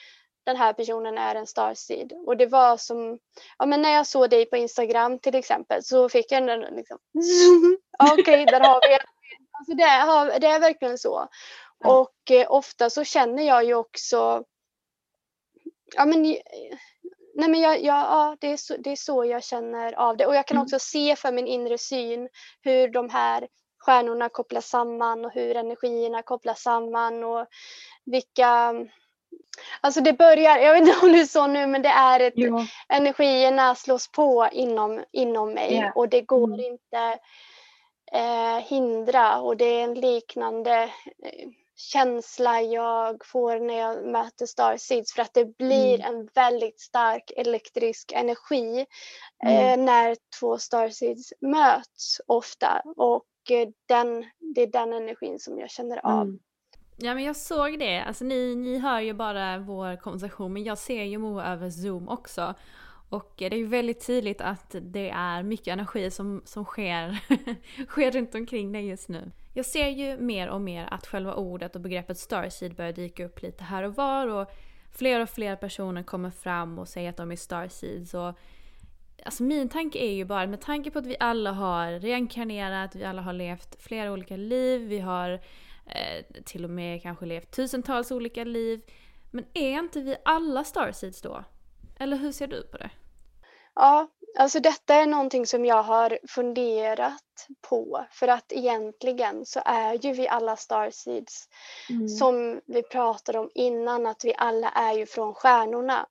den 0.44 0.57
här 0.57 0.72
personen 0.72 1.18
är 1.18 1.35
en 1.35 1.46
starseed. 1.46 2.12
Och 2.26 2.37
det 2.37 2.46
var 2.46 2.76
som, 2.76 3.18
ja 3.59 3.66
men 3.66 3.83
när 3.83 3.90
jag 3.90 4.07
såg 4.07 4.31
dig 4.31 4.46
på 4.46 4.57
Instagram 4.57 5.18
till 5.18 5.35
exempel 5.35 5.83
så 5.85 6.09
fick 6.09 6.33
jag 6.33 6.46
den 6.46 6.61
liksom, 6.61 6.98
okej 8.12 8.22
okay, 8.22 8.44
där 8.44 8.61
har 8.61 8.88
vi 8.88 8.98
alltså 9.61 9.74
det, 9.74 10.38
det 10.38 10.46
är 10.46 10.61
verkligen 10.61 10.98
så. 10.98 11.29
Och 11.84 12.30
eh, 12.30 12.52
ofta 12.52 12.90
så 12.90 13.04
känner 13.04 13.42
jag 13.42 13.64
ju 13.64 13.74
också, 13.74 14.44
ja 15.96 16.04
men 16.04 16.36
Nej 17.34 17.48
men 17.48 17.60
jag, 17.60 17.82
jag, 17.82 17.96
ja, 17.96 18.36
det, 18.40 18.52
är 18.52 18.56
så, 18.56 18.76
det 18.76 18.90
är 18.90 18.96
så 18.96 19.24
jag 19.24 19.44
känner 19.44 19.92
av 19.92 20.16
det. 20.16 20.26
Och 20.26 20.34
jag 20.34 20.46
kan 20.46 20.56
mm. 20.56 20.64
också 20.64 20.78
se 20.78 21.16
för 21.16 21.32
min 21.32 21.46
inre 21.46 21.78
syn 21.78 22.28
hur 22.62 22.88
de 22.88 23.10
här 23.10 23.48
stjärnorna 23.78 24.28
kopplas 24.28 24.68
samman 24.68 25.24
och 25.24 25.32
hur 25.32 25.56
energierna 25.56 26.22
kopplas 26.22 26.62
samman 26.62 27.24
och 27.24 27.46
vilka 28.04 28.74
Alltså 29.80 30.00
det 30.00 30.12
börjar, 30.12 30.58
jag 30.58 30.72
vet 30.72 30.88
inte 30.88 31.06
om 31.06 31.12
det 31.12 31.20
är 31.20 31.24
så 31.24 31.46
nu, 31.46 31.66
men 31.66 31.82
det 31.82 31.88
är 31.88 32.20
ett, 32.20 32.32
jo. 32.36 32.60
energierna 32.88 33.74
slås 33.74 34.12
på 34.12 34.48
inom, 34.52 35.04
inom 35.12 35.52
mig 35.52 35.72
yeah. 35.72 35.96
och 35.96 36.08
det 36.08 36.20
går 36.20 36.54
mm. 36.54 36.60
inte 36.60 37.18
eh, 38.12 38.58
hindra 38.58 39.40
och 39.40 39.56
det 39.56 39.64
är 39.64 39.84
en 39.84 39.94
liknande 39.94 40.82
eh, 41.22 41.48
känsla 41.80 42.62
jag 42.62 43.26
får 43.26 43.60
när 43.60 43.78
jag 43.78 44.06
möter 44.06 44.46
Starseeds 44.46 45.12
för 45.12 45.22
att 45.22 45.34
det 45.34 45.56
blir 45.56 46.00
mm. 46.00 46.14
en 46.14 46.28
väldigt 46.34 46.80
stark 46.80 47.30
elektrisk 47.36 48.12
energi 48.12 48.86
mm. 49.44 49.80
eh, 49.80 49.84
när 49.84 50.16
två 50.40 50.58
Starseeds 50.58 51.32
möts 51.40 52.20
ofta 52.26 52.82
och 52.96 53.26
eh, 53.50 53.68
den, 53.86 54.24
det 54.54 54.62
är 54.62 54.66
den 54.66 54.92
energin 54.92 55.38
som 55.38 55.58
jag 55.58 55.70
känner 55.70 56.06
av. 56.06 56.22
Mm. 56.22 56.38
Ja 56.96 57.14
men 57.14 57.24
jag 57.24 57.36
såg 57.36 57.78
det, 57.78 58.02
alltså 58.02 58.24
ni, 58.24 58.54
ni 58.54 58.78
hör 58.78 59.00
ju 59.00 59.12
bara 59.12 59.58
vår 59.58 59.96
konversation 59.96 60.52
men 60.52 60.64
jag 60.64 60.78
ser 60.78 61.04
ju 61.04 61.18
Moa 61.18 61.46
över 61.52 61.70
zoom 61.70 62.08
också. 62.08 62.54
Och 63.10 63.34
det 63.36 63.46
är 63.46 63.58
ju 63.58 63.66
väldigt 63.66 64.06
tydligt 64.06 64.40
att 64.40 64.74
det 64.80 65.10
är 65.10 65.42
mycket 65.42 65.68
energi 65.68 66.10
som, 66.10 66.42
som 66.44 66.64
sker, 66.64 67.18
sker 67.88 68.10
runt 68.10 68.34
omkring 68.34 68.72
dig 68.72 68.88
just 68.88 69.08
nu. 69.08 69.32
Jag 69.52 69.66
ser 69.66 69.88
ju 69.88 70.16
mer 70.16 70.48
och 70.48 70.60
mer 70.60 70.88
att 70.90 71.06
själva 71.06 71.34
ordet 71.34 71.74
och 71.74 71.80
begreppet 71.80 72.18
starseed 72.18 72.74
börjar 72.74 72.92
dyka 72.92 73.24
upp 73.24 73.42
lite 73.42 73.64
här 73.64 73.82
och 73.82 73.94
var 73.94 74.26
och 74.26 74.50
fler 74.92 75.20
och 75.20 75.28
fler 75.28 75.56
personer 75.56 76.02
kommer 76.02 76.30
fram 76.30 76.78
och 76.78 76.88
säger 76.88 77.10
att 77.10 77.16
de 77.16 77.32
är 77.32 77.36
starseeds. 77.36 78.14
Och, 78.14 78.38
alltså 79.24 79.42
min 79.42 79.68
tanke 79.68 79.98
är 79.98 80.12
ju 80.12 80.24
bara, 80.24 80.46
med 80.46 80.60
tanke 80.60 80.90
på 80.90 80.98
att 80.98 81.06
vi 81.06 81.16
alla 81.20 81.52
har 81.52 81.92
reinkarnerat, 81.92 82.94
vi 82.94 83.04
alla 83.04 83.22
har 83.22 83.32
levt 83.32 83.82
flera 83.82 84.12
olika 84.12 84.36
liv, 84.36 84.80
vi 84.80 84.98
har 84.98 85.30
eh, 85.86 86.42
till 86.44 86.64
och 86.64 86.70
med 86.70 87.02
kanske 87.02 87.26
levt 87.26 87.50
tusentals 87.50 88.10
olika 88.10 88.44
liv. 88.44 88.80
Men 89.30 89.44
är 89.54 89.78
inte 89.78 90.00
vi 90.00 90.16
alla 90.24 90.64
starseeds 90.64 91.22
då? 91.22 91.44
Eller 91.98 92.16
hur 92.16 92.32
ser 92.32 92.46
du 92.46 92.62
på 92.62 92.76
det? 92.76 92.90
Ja, 93.74 94.10
alltså 94.38 94.60
detta 94.60 94.94
är 94.94 95.06
någonting 95.06 95.46
som 95.46 95.64
jag 95.64 95.82
har 95.82 96.18
funderat 96.28 97.22
på 97.60 98.06
för 98.10 98.28
att 98.28 98.52
egentligen 98.52 99.46
så 99.46 99.60
är 99.64 100.06
ju 100.06 100.12
vi 100.12 100.28
alla 100.28 100.56
starseeds 100.56 101.48
mm. 101.90 102.08
som 102.08 102.60
vi 102.66 102.82
pratade 102.82 103.38
om 103.38 103.50
innan 103.54 104.06
att 104.06 104.24
vi 104.24 104.34
alla 104.38 104.68
är 104.68 104.92
ju 104.92 105.06
från 105.06 105.34
stjärnorna. 105.34 106.06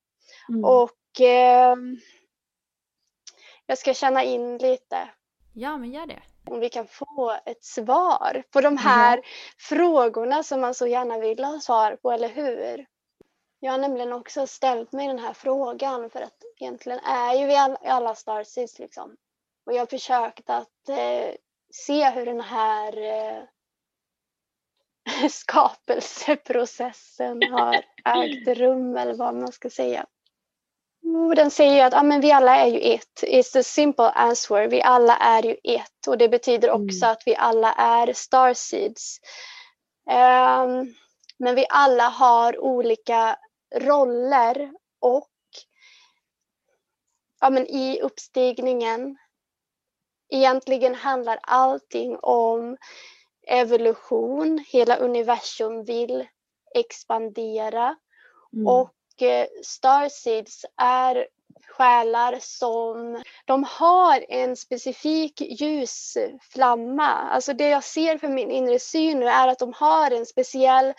Mm. 0.49 0.65
Och 0.65 1.21
eh, 1.21 1.75
jag 3.65 3.77
ska 3.77 3.93
känna 3.93 4.23
in 4.23 4.57
lite. 4.57 5.09
Ja, 5.53 5.77
men 5.77 5.91
gör 5.91 6.05
det. 6.05 6.21
Om 6.45 6.59
vi 6.59 6.69
kan 6.69 6.87
få 6.87 7.39
ett 7.45 7.63
svar 7.63 8.43
på 8.51 8.61
de 8.61 8.77
här 8.77 9.13
mm. 9.13 9.23
frågorna 9.57 10.43
som 10.43 10.61
man 10.61 10.73
så 10.73 10.87
gärna 10.87 11.17
vill 11.17 11.43
ha 11.43 11.59
svar 11.59 11.95
på, 11.95 12.11
eller 12.11 12.29
hur? 12.29 12.85
Jag 13.59 13.71
har 13.71 13.79
nämligen 13.79 14.13
också 14.13 14.47
ställt 14.47 14.91
mig 14.91 15.07
den 15.07 15.19
här 15.19 15.33
frågan 15.33 16.09
för 16.09 16.21
att 16.21 16.43
egentligen 16.59 16.99
är 16.99 17.33
ju 17.33 17.45
vi 17.45 17.55
alla 17.89 18.15
starseeds 18.15 18.79
liksom. 18.79 19.15
Och 19.65 19.73
jag 19.73 19.79
har 19.79 19.85
försökt 19.85 20.49
att 20.49 20.89
eh, 20.89 21.35
se 21.73 22.09
hur 22.09 22.25
den 22.25 22.41
här 22.41 22.97
eh, 22.97 23.43
skapelseprocessen 25.29 27.43
har 27.51 27.83
ägt 28.05 28.47
rum 28.47 28.97
eller 28.97 29.13
vad 29.13 29.35
man 29.35 29.51
ska 29.51 29.69
säga. 29.69 30.05
Och 31.27 31.35
den 31.35 31.51
säger 31.51 31.75
ju 31.75 31.81
att 31.81 31.93
ah, 31.93 32.03
men 32.03 32.21
vi 32.21 32.31
alla 32.31 32.55
är 32.55 32.67
ju 32.67 32.79
ett. 32.79 33.23
It's 33.23 33.59
a 33.59 33.63
simple 33.63 34.09
answer. 34.09 34.67
Vi 34.67 34.81
alla 34.81 35.17
är 35.17 35.43
ju 35.43 35.55
ett 35.63 36.07
och 36.07 36.17
det 36.17 36.29
betyder 36.29 36.71
också 36.71 37.05
mm. 37.05 37.11
att 37.11 37.23
vi 37.25 37.35
alla 37.35 37.73
är 37.73 38.13
starseeds. 38.13 39.19
Um, 40.09 40.95
men 41.39 41.55
vi 41.55 41.65
alla 41.69 42.03
har 42.03 42.59
olika 42.59 43.37
roller 43.75 44.73
och 44.99 45.29
ja, 47.39 47.49
men 47.49 47.67
i 47.67 48.01
uppstigningen 48.01 49.17
egentligen 50.29 50.95
handlar 50.95 51.39
allting 51.41 52.17
om 52.21 52.77
evolution. 53.47 54.65
Hela 54.67 54.95
universum 54.95 55.83
vill 55.83 56.27
expandera 56.75 57.95
mm. 58.53 58.67
och 58.67 59.21
eh, 59.21 59.47
Starseeds 59.63 60.65
är 60.77 61.27
själar 61.67 62.37
som 62.41 63.23
de 63.45 63.63
har 63.63 64.25
en 64.29 64.55
specifik 64.55 65.41
ljusflamma. 65.41 67.07
Alltså 67.07 67.53
det 67.53 67.69
jag 67.69 67.83
ser 67.83 68.17
för 68.17 68.27
min 68.27 68.51
inre 68.51 68.79
syn 68.79 69.19
nu 69.19 69.25
är 69.27 69.47
att 69.47 69.59
de 69.59 69.73
har 69.75 70.11
en 70.11 70.25
speciell 70.25 70.93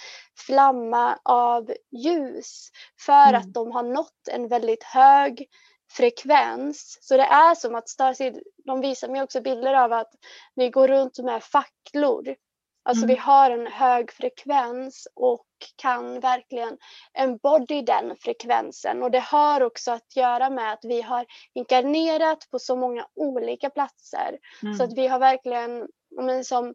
flamma 0.47 1.19
av 1.25 1.73
ljus 1.91 2.71
för 3.01 3.29
mm. 3.29 3.41
att 3.41 3.53
de 3.55 3.73
har 3.73 3.83
nått 3.83 4.29
en 4.31 4.49
väldigt 4.49 4.85
hög 4.85 5.47
frekvens. 5.91 6.99
Så 7.01 7.17
det 7.17 7.23
är 7.23 7.55
som 7.55 7.75
att 7.75 7.89
Starseed, 7.89 8.41
de 8.65 8.81
visar 8.81 9.09
mig 9.09 9.23
också 9.23 9.41
bilder 9.41 9.75
av 9.75 9.93
att 9.93 10.11
vi 10.55 10.71
går 10.71 10.89
runt 10.89 11.19
med 11.19 11.43
facklor 11.43 12.35
Alltså 12.83 13.05
mm. 13.05 13.15
vi 13.15 13.21
har 13.21 13.51
en 13.51 13.67
hög 13.67 14.13
frekvens 14.13 15.09
och 15.15 15.45
kan 15.77 16.21
verkligen 16.21 16.79
embody 17.15 17.83
den 17.83 18.17
frekvensen. 18.21 19.03
Och 19.03 19.11
det 19.11 19.21
har 19.21 19.61
också 19.61 19.93
att 19.93 20.17
göra 20.17 20.51
med 20.51 20.73
att 20.73 20.85
vi 20.85 21.03
har 21.03 21.27
inkarnerat 21.55 22.51
på 22.51 22.59
så 22.59 22.77
många 22.77 23.07
olika 23.15 23.71
platser. 23.71 24.39
Mm. 24.63 24.75
Så 24.75 24.85
att 24.85 24.93
vi 24.93 25.07
har 25.07 25.19
verkligen 25.19 25.89
men, 26.17 26.45
som 26.45 26.75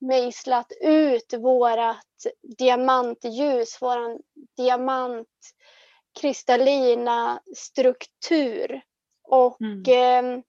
mejslat 0.00 0.72
ut 0.80 1.34
vårat 1.38 2.06
diamantljus, 2.58 3.82
våran 3.82 4.18
diamantkristallina 4.56 7.40
struktur. 7.56 8.80
Och 9.28 9.60
mm. 9.60 10.36
eh, 10.36 10.42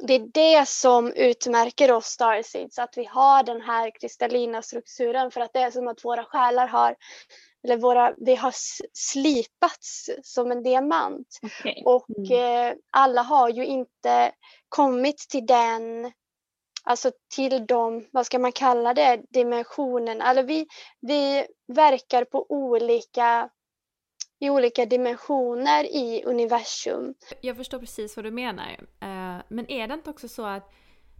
det 0.00 0.14
är 0.14 0.28
det 0.34 0.68
som 0.68 1.12
utmärker 1.12 1.92
oss 1.92 2.06
Starseeds, 2.06 2.78
att 2.78 2.96
vi 2.96 3.04
har 3.04 3.42
den 3.42 3.60
här 3.60 3.90
kristallina 4.00 4.62
strukturen 4.62 5.30
för 5.30 5.40
att 5.40 5.52
det 5.52 5.60
är 5.60 5.70
som 5.70 5.88
att 5.88 6.04
våra 6.04 6.24
själar 6.24 6.66
har, 6.66 6.96
eller 7.64 7.76
våra, 7.76 8.14
vi 8.16 8.34
har 8.34 8.54
slipats 8.92 10.10
som 10.22 10.52
en 10.52 10.62
diamant. 10.62 11.38
Okay. 11.42 11.82
Och 11.84 12.06
mm. 12.18 12.70
eh, 12.70 12.76
alla 12.90 13.22
har 13.22 13.48
ju 13.48 13.66
inte 13.66 14.32
kommit 14.68 15.18
till 15.18 15.46
den, 15.46 16.12
alltså 16.84 17.10
till 17.34 17.66
de, 17.66 18.06
vad 18.12 18.26
ska 18.26 18.38
man 18.38 18.52
kalla 18.52 18.94
det, 18.94 19.22
dimensionen. 19.30 20.20
Alltså 20.20 20.42
vi, 20.42 20.66
vi 21.00 21.46
verkar 21.66 22.24
på 22.24 22.46
olika 22.48 23.50
i 24.38 24.50
olika 24.50 24.86
dimensioner 24.86 25.84
i 25.84 26.22
universum. 26.24 27.14
Jag 27.40 27.56
förstår 27.56 27.78
precis 27.78 28.16
vad 28.16 28.24
du 28.24 28.30
menar. 28.30 28.76
Men 29.48 29.70
är 29.70 29.88
det 29.88 29.94
inte 29.94 30.10
också 30.10 30.28
så 30.28 30.46
att 30.46 30.72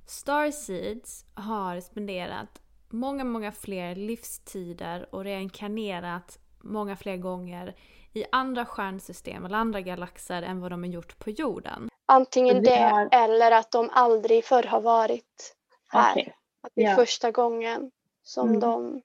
Starseeds 0.07 1.25
har 1.35 1.81
spenderat 1.81 2.63
många, 2.89 3.25
många 3.25 3.53
fler 3.53 3.95
livstider 3.95 5.15
och 5.15 5.25
reinkarnerat 5.25 6.39
många 6.59 6.97
fler 6.97 7.17
gånger 7.17 7.77
i 8.13 8.25
andra 8.33 8.67
stjärnsystem 8.67 9.45
eller 9.45 9.57
andra 9.57 9.81
galaxer 9.81 10.43
än 10.43 10.61
vad 10.61 10.71
de 10.71 10.83
har 10.83 10.91
gjort 10.91 11.19
på 11.19 11.31
jorden? 11.31 11.89
Antingen 12.07 12.63
det 12.63 12.77
har... 12.77 13.09
eller 13.13 13.51
att 13.51 13.71
de 13.71 13.91
aldrig 13.93 14.45
förr 14.45 14.63
har 14.63 14.81
varit 14.81 15.57
här. 15.89 16.13
Okay. 16.13 16.33
Att 16.63 16.73
det 16.75 16.81
är 16.81 16.85
yeah. 16.85 16.97
första 16.97 17.31
gången 17.31 17.91
som 18.23 18.49
mm. 18.49 18.61
de 18.61 19.03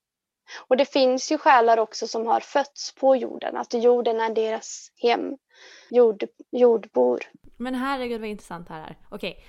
och 0.68 0.78
det 0.78 0.86
finns 0.86 1.32
ju 1.32 1.38
själar 1.38 1.78
också 1.78 2.08
som 2.08 2.28
har 2.28 2.40
fötts 2.40 2.96
på 2.96 3.16
jorden, 3.16 3.58
att 3.58 3.74
jorden 3.74 4.22
är 4.22 4.30
deras 4.30 4.92
hem, 5.02 5.38
jord, 5.90 6.24
jordbor. 6.52 7.20
Men 7.62 7.76
herregud 7.76 8.22
vad 8.22 8.30
intressant 8.30 8.68
det 8.68 8.74
här 8.74 8.82
är. 8.82 8.98
Okej, 9.10 9.44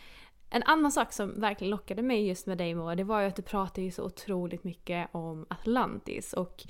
en 0.50 0.62
annan 0.62 0.92
sak 0.92 1.12
som 1.12 1.40
verkligen 1.40 1.70
lockade 1.70 2.02
mig 2.02 2.28
just 2.28 2.46
med 2.46 2.58
dig 2.58 2.74
Moa, 2.74 2.94
det 2.94 3.04
var 3.04 3.20
ju 3.20 3.26
att 3.26 3.36
du 3.36 3.42
pratar 3.42 3.82
ju 3.82 3.90
så 3.90 4.04
otroligt 4.04 4.64
mycket 4.64 5.08
om 5.12 5.46
Atlantis 5.50 6.32
och 6.32 6.64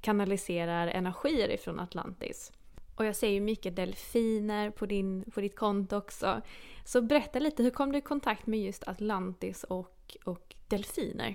kanaliserar 0.00 0.86
energier 0.86 1.48
ifrån 1.50 1.80
Atlantis. 1.80 2.52
Och 2.96 3.04
jag 3.04 3.16
ser 3.16 3.28
ju 3.28 3.40
mycket 3.40 3.76
delfiner 3.76 4.70
på, 4.70 4.86
din, 4.86 5.30
på 5.30 5.40
ditt 5.40 5.56
konto 5.56 5.96
också. 5.96 6.40
Så 6.84 7.02
berätta 7.02 7.38
lite, 7.38 7.62
hur 7.62 7.70
kom 7.70 7.92
du 7.92 7.98
i 7.98 8.00
kontakt 8.02 8.46
med 8.46 8.60
just 8.60 8.88
Atlantis 8.88 9.64
och, 9.64 10.16
och 10.24 10.54
delfiner? 10.68 11.34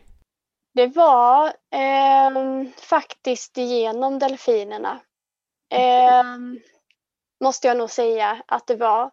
Det 0.73 0.87
var 0.87 1.47
eh, 1.71 2.67
faktiskt 2.89 3.57
genom 3.57 4.19
delfinerna. 4.19 4.99
Eh, 5.73 6.23
måste 7.43 7.67
jag 7.67 7.77
nog 7.77 7.89
säga 7.89 8.41
att 8.47 8.67
det 8.67 8.75
var. 8.75 9.11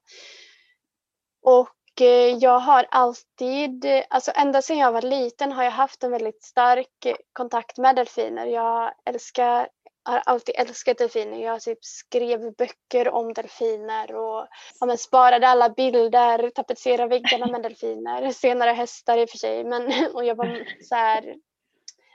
Och 1.43 2.01
eh, 2.01 2.37
jag 2.37 2.59
har 2.59 2.87
alltid, 2.91 3.87
alltså 4.11 4.33
ända 4.35 4.63
sedan 4.63 4.79
jag 4.79 4.93
var 4.93 5.03
liten 5.03 5.53
har 5.53 5.65
jag 5.65 5.71
haft 5.71 6.05
en 6.05 6.11
väldigt 6.11 6.43
stark 6.43 7.07
kontakt 7.33 7.79
med 7.79 7.97
delfiner. 7.97 8.47
Jag 8.47 8.93
älskar 9.05 9.69
har 10.03 10.23
alltid 10.27 10.55
älskat 10.59 10.99
delfiner. 10.99 11.39
Jag 11.39 11.61
typ 11.61 11.85
skrev 11.85 12.55
böcker 12.55 13.09
om 13.09 13.33
delfiner 13.33 14.15
och 14.15 14.47
ja, 14.81 14.97
sparade 14.97 15.49
alla 15.49 15.71
bilder, 15.71 16.51
tapetserade 16.51 17.09
väggarna 17.09 17.47
med 17.47 17.63
delfiner. 17.63 18.31
Senare 18.33 18.71
hästar 18.71 19.19
i 19.19 19.25
och 19.25 19.31
för 19.31 19.39
sig. 19.39 19.65
Men, 19.65 19.93
och 20.15 20.25
jag 20.25 20.35
var 20.35 20.67
så 20.83 20.95
här, 20.95 21.35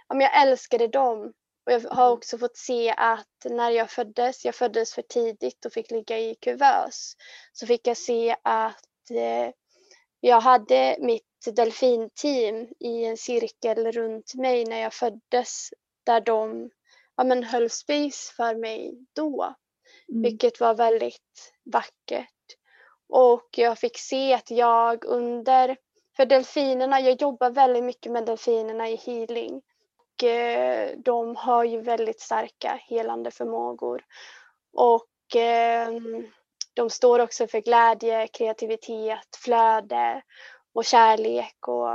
ja, 0.08 0.22
jag 0.22 0.42
älskade 0.42 0.88
dem. 0.88 1.34
Och 1.66 1.72
jag 1.72 1.80
har 1.80 2.12
också 2.12 2.38
fått 2.38 2.58
se 2.58 2.94
att 2.98 3.46
när 3.46 3.70
jag 3.70 3.90
föddes, 3.90 4.46
jag 4.46 4.56
föddes 4.56 4.94
för 4.94 5.02
tidigt 5.02 5.66
och 5.66 5.74
fick 5.74 5.92
ligga 5.92 6.20
i 6.20 6.36
kuvös, 6.36 7.14
så 7.54 7.68
fick 7.68 7.88
jag 7.88 7.98
se 7.98 8.36
att 8.44 9.12
eh, 9.12 9.54
jag 10.20 10.42
hade 10.42 10.98
mitt 11.00 11.24
delfinteam 11.56 12.68
i 12.80 13.06
en 13.06 13.18
cirkel 13.18 13.92
runt 13.92 14.36
mig 14.36 14.66
när 14.66 14.82
jag 14.82 14.94
föddes 14.94 15.70
där 16.04 16.22
de 16.22 16.70
ja, 17.18 17.24
men 17.24 17.44
höll 17.44 17.70
space 17.70 18.34
för 18.36 18.56
mig 18.56 19.06
då. 19.14 19.56
Mm. 20.10 20.22
Vilket 20.22 20.60
var 20.60 20.76
väldigt 20.76 21.54
vackert. 21.64 22.32
Och 23.10 23.50
jag 23.52 23.80
fick 23.80 23.98
se 23.98 24.34
att 24.34 24.52
jag 24.52 25.06
under, 25.06 25.78
för 26.18 26.26
delfinerna, 26.26 27.00
jag 27.00 27.22
jobbar 27.22 27.50
väldigt 27.50 27.84
mycket 27.84 28.12
med 28.12 28.26
delfinerna 28.26 28.90
i 28.90 28.96
healing. 28.96 29.62
Eh, 30.24 30.98
de 30.98 31.36
har 31.36 31.64
ju 31.64 31.82
väldigt 31.82 32.20
starka 32.20 32.80
helande 32.82 33.32
förmågor. 33.32 34.04
Och 34.74 35.36
eh, 35.36 35.90
de 36.74 36.90
står 36.90 37.20
också 37.20 37.48
för 37.48 37.62
glädje, 37.62 38.28
kreativitet, 38.28 39.36
flöde 39.44 40.22
och 40.74 40.86
kärlek 40.86 41.68
och 41.68 41.90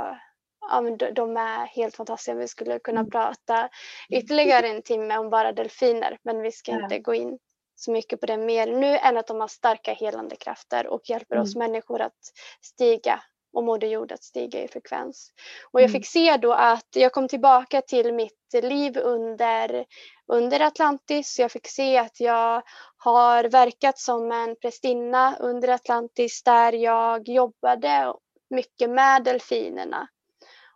ja, 0.69 0.81
men 0.81 0.97
de 0.97 1.37
är 1.37 1.65
helt 1.65 1.95
fantastiska. 1.95 2.33
Vi 2.33 2.47
skulle 2.47 2.79
kunna 2.79 2.99
mm. 2.99 3.11
prata 3.11 3.69
ytterligare 4.09 4.67
en 4.67 4.81
timme 4.81 5.17
om 5.17 5.29
bara 5.29 5.51
delfiner 5.51 6.17
men 6.23 6.41
vi 6.41 6.51
ska 6.51 6.71
inte 6.71 6.99
gå 6.99 7.13
in 7.13 7.39
så 7.75 7.91
mycket 7.91 8.19
på 8.19 8.25
det 8.25 8.37
mer 8.37 8.67
nu 8.67 8.97
än 8.97 9.17
att 9.17 9.27
de 9.27 9.39
har 9.39 9.47
starka 9.47 9.93
helande 9.93 10.35
krafter 10.35 10.87
och 10.87 11.01
hjälper 11.09 11.35
mm. 11.35 11.43
oss 11.43 11.55
människor 11.55 12.01
att 12.01 12.19
stiga 12.61 13.23
och 13.53 13.63
Moder 13.63 13.87
Jord 13.87 14.11
att 14.11 14.23
stiga 14.23 14.63
i 14.63 14.67
frekvens. 14.67 15.31
Och 15.71 15.81
jag 15.81 15.89
mm. 15.89 15.93
fick 15.93 16.07
se 16.07 16.37
då 16.37 16.53
att 16.53 16.87
jag 16.95 17.11
kom 17.11 17.27
tillbaka 17.27 17.81
till 17.81 18.13
mitt 18.13 18.53
liv 18.63 18.97
under, 18.97 19.85
under 20.27 20.59
Atlantis. 20.59 21.39
Jag 21.39 21.51
fick 21.51 21.67
se 21.67 21.97
att 21.97 22.19
jag 22.19 22.61
har 22.97 23.43
verkat 23.43 23.99
som 23.99 24.31
en 24.31 24.55
prästinna 24.61 25.35
under 25.39 25.67
Atlantis 25.67 26.43
där 26.43 26.73
jag 26.73 27.27
jobbade 27.29 28.13
mycket 28.49 28.89
med 28.89 29.23
delfinerna. 29.23 30.07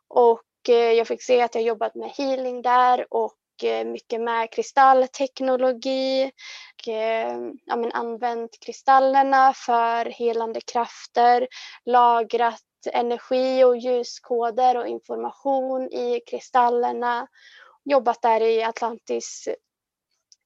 Och 0.07 0.69
eh, 0.69 0.91
jag 0.91 1.07
fick 1.07 1.23
se 1.23 1.41
att 1.41 1.55
jag 1.55 1.63
jobbat 1.63 1.95
med 1.95 2.09
healing 2.09 2.61
där 2.61 3.07
och 3.09 3.35
Eh, 3.63 3.85
mycket 3.85 4.21
med 4.21 4.51
kristallteknologi. 4.51 6.31
Och, 6.73 6.87
eh, 6.87 7.37
ja, 7.65 7.75
men 7.75 7.91
använt 7.91 8.59
kristallerna 8.59 9.53
för 9.53 10.05
helande 10.05 10.61
krafter, 10.61 11.47
lagrat 11.85 12.61
energi 12.93 13.63
och 13.63 13.77
ljuskoder 13.77 14.77
och 14.77 14.87
information 14.87 15.91
i 15.91 16.21
kristallerna. 16.27 17.27
Jobbat 17.83 18.21
där 18.21 18.41
i 18.41 18.63
Atlantis 18.63 19.47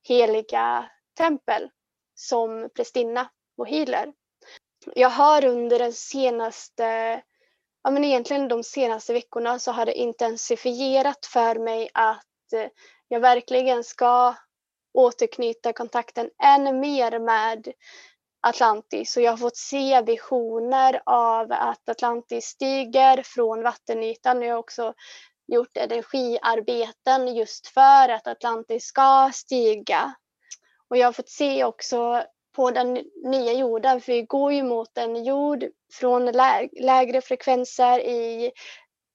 heliga 0.07 0.89
tempel 1.17 1.69
som 2.15 2.69
prästinna 2.75 3.29
och 3.57 3.67
healer. 3.67 4.13
Jag 4.95 5.09
har 5.09 5.45
under 5.45 5.79
den 5.79 5.93
senaste 5.93 7.21
ja, 7.83 7.91
men 7.91 8.03
egentligen 8.03 8.47
de 8.47 8.63
senaste 8.63 9.13
veckorna 9.13 9.59
så 9.59 9.71
har 9.71 9.85
det 9.85 9.93
intensifierat 9.93 11.25
för 11.25 11.55
mig 11.55 11.89
att 11.93 12.25
jag 13.09 13.19
verkligen 13.19 13.83
ska 13.83 14.35
återknyta 14.93 15.73
kontakten 15.73 16.29
ännu 16.43 16.73
mer 16.73 17.19
med 17.19 17.67
Atlantis 18.41 19.17
och 19.17 19.23
jag 19.23 19.31
har 19.31 19.37
fått 19.37 19.57
se 19.57 20.01
visioner 20.01 21.01
av 21.05 21.51
att 21.51 21.89
Atlantis 21.89 22.45
stiger 22.45 23.23
från 23.23 23.63
vattenytan 23.63 24.41
jag 24.41 24.53
har 24.53 24.59
också 24.59 24.93
gjort 25.47 25.77
energiarbeten 25.77 27.35
just 27.35 27.67
för 27.67 28.09
att 28.09 28.27
Atlantis 28.27 28.85
ska 28.85 29.31
stiga. 29.33 30.13
Och 30.89 30.97
jag 30.97 31.07
har 31.07 31.13
fått 31.13 31.29
se 31.29 31.63
också 31.63 32.23
på 32.55 32.71
den 32.71 32.93
nya 33.23 33.53
jorden, 33.53 34.01
för 34.01 34.11
vi 34.11 34.21
går 34.21 34.53
ju 34.53 34.63
mot 34.63 34.97
en 34.97 35.23
jord 35.23 35.65
från 35.93 36.25
lä 36.25 36.69
lägre 36.71 37.21
frekvenser 37.21 37.99
i 37.99 38.51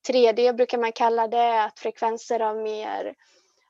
3D 0.09 0.53
brukar 0.53 0.77
man 0.77 0.91
kalla 0.91 1.27
det, 1.27 1.63
att 1.63 1.79
frekvenser 1.79 2.39
av 2.39 2.57
mer 2.57 3.13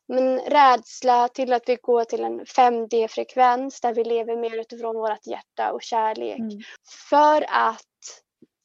men 0.08 0.40
rädsla 0.40 1.28
till 1.28 1.54
att 1.54 1.70
vi 1.70 1.76
går 1.76 2.04
till 2.04 2.24
en 2.24 2.46
5D-frekvens 2.46 3.82
där 3.82 3.94
vi 3.94 4.04
lever 4.04 4.38
mer 4.38 4.60
utifrån 4.60 4.96
vårt 4.96 5.28
hjärta 5.28 5.72
och 5.72 5.82
kärlek. 5.82 6.40
Mm. 6.40 6.62
För 7.10 7.46
att 7.50 8.24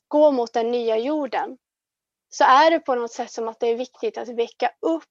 gå 0.08 0.30
mot 0.30 0.52
den 0.52 0.70
nya 0.70 0.98
jorden 0.98 1.58
så 2.30 2.44
är 2.44 2.70
det 2.70 2.80
på 2.80 2.94
något 2.94 3.12
sätt 3.12 3.30
som 3.30 3.48
att 3.48 3.60
det 3.60 3.66
är 3.66 3.76
viktigt 3.76 4.18
att 4.18 4.28
väcka 4.28 4.72
upp 4.80 5.04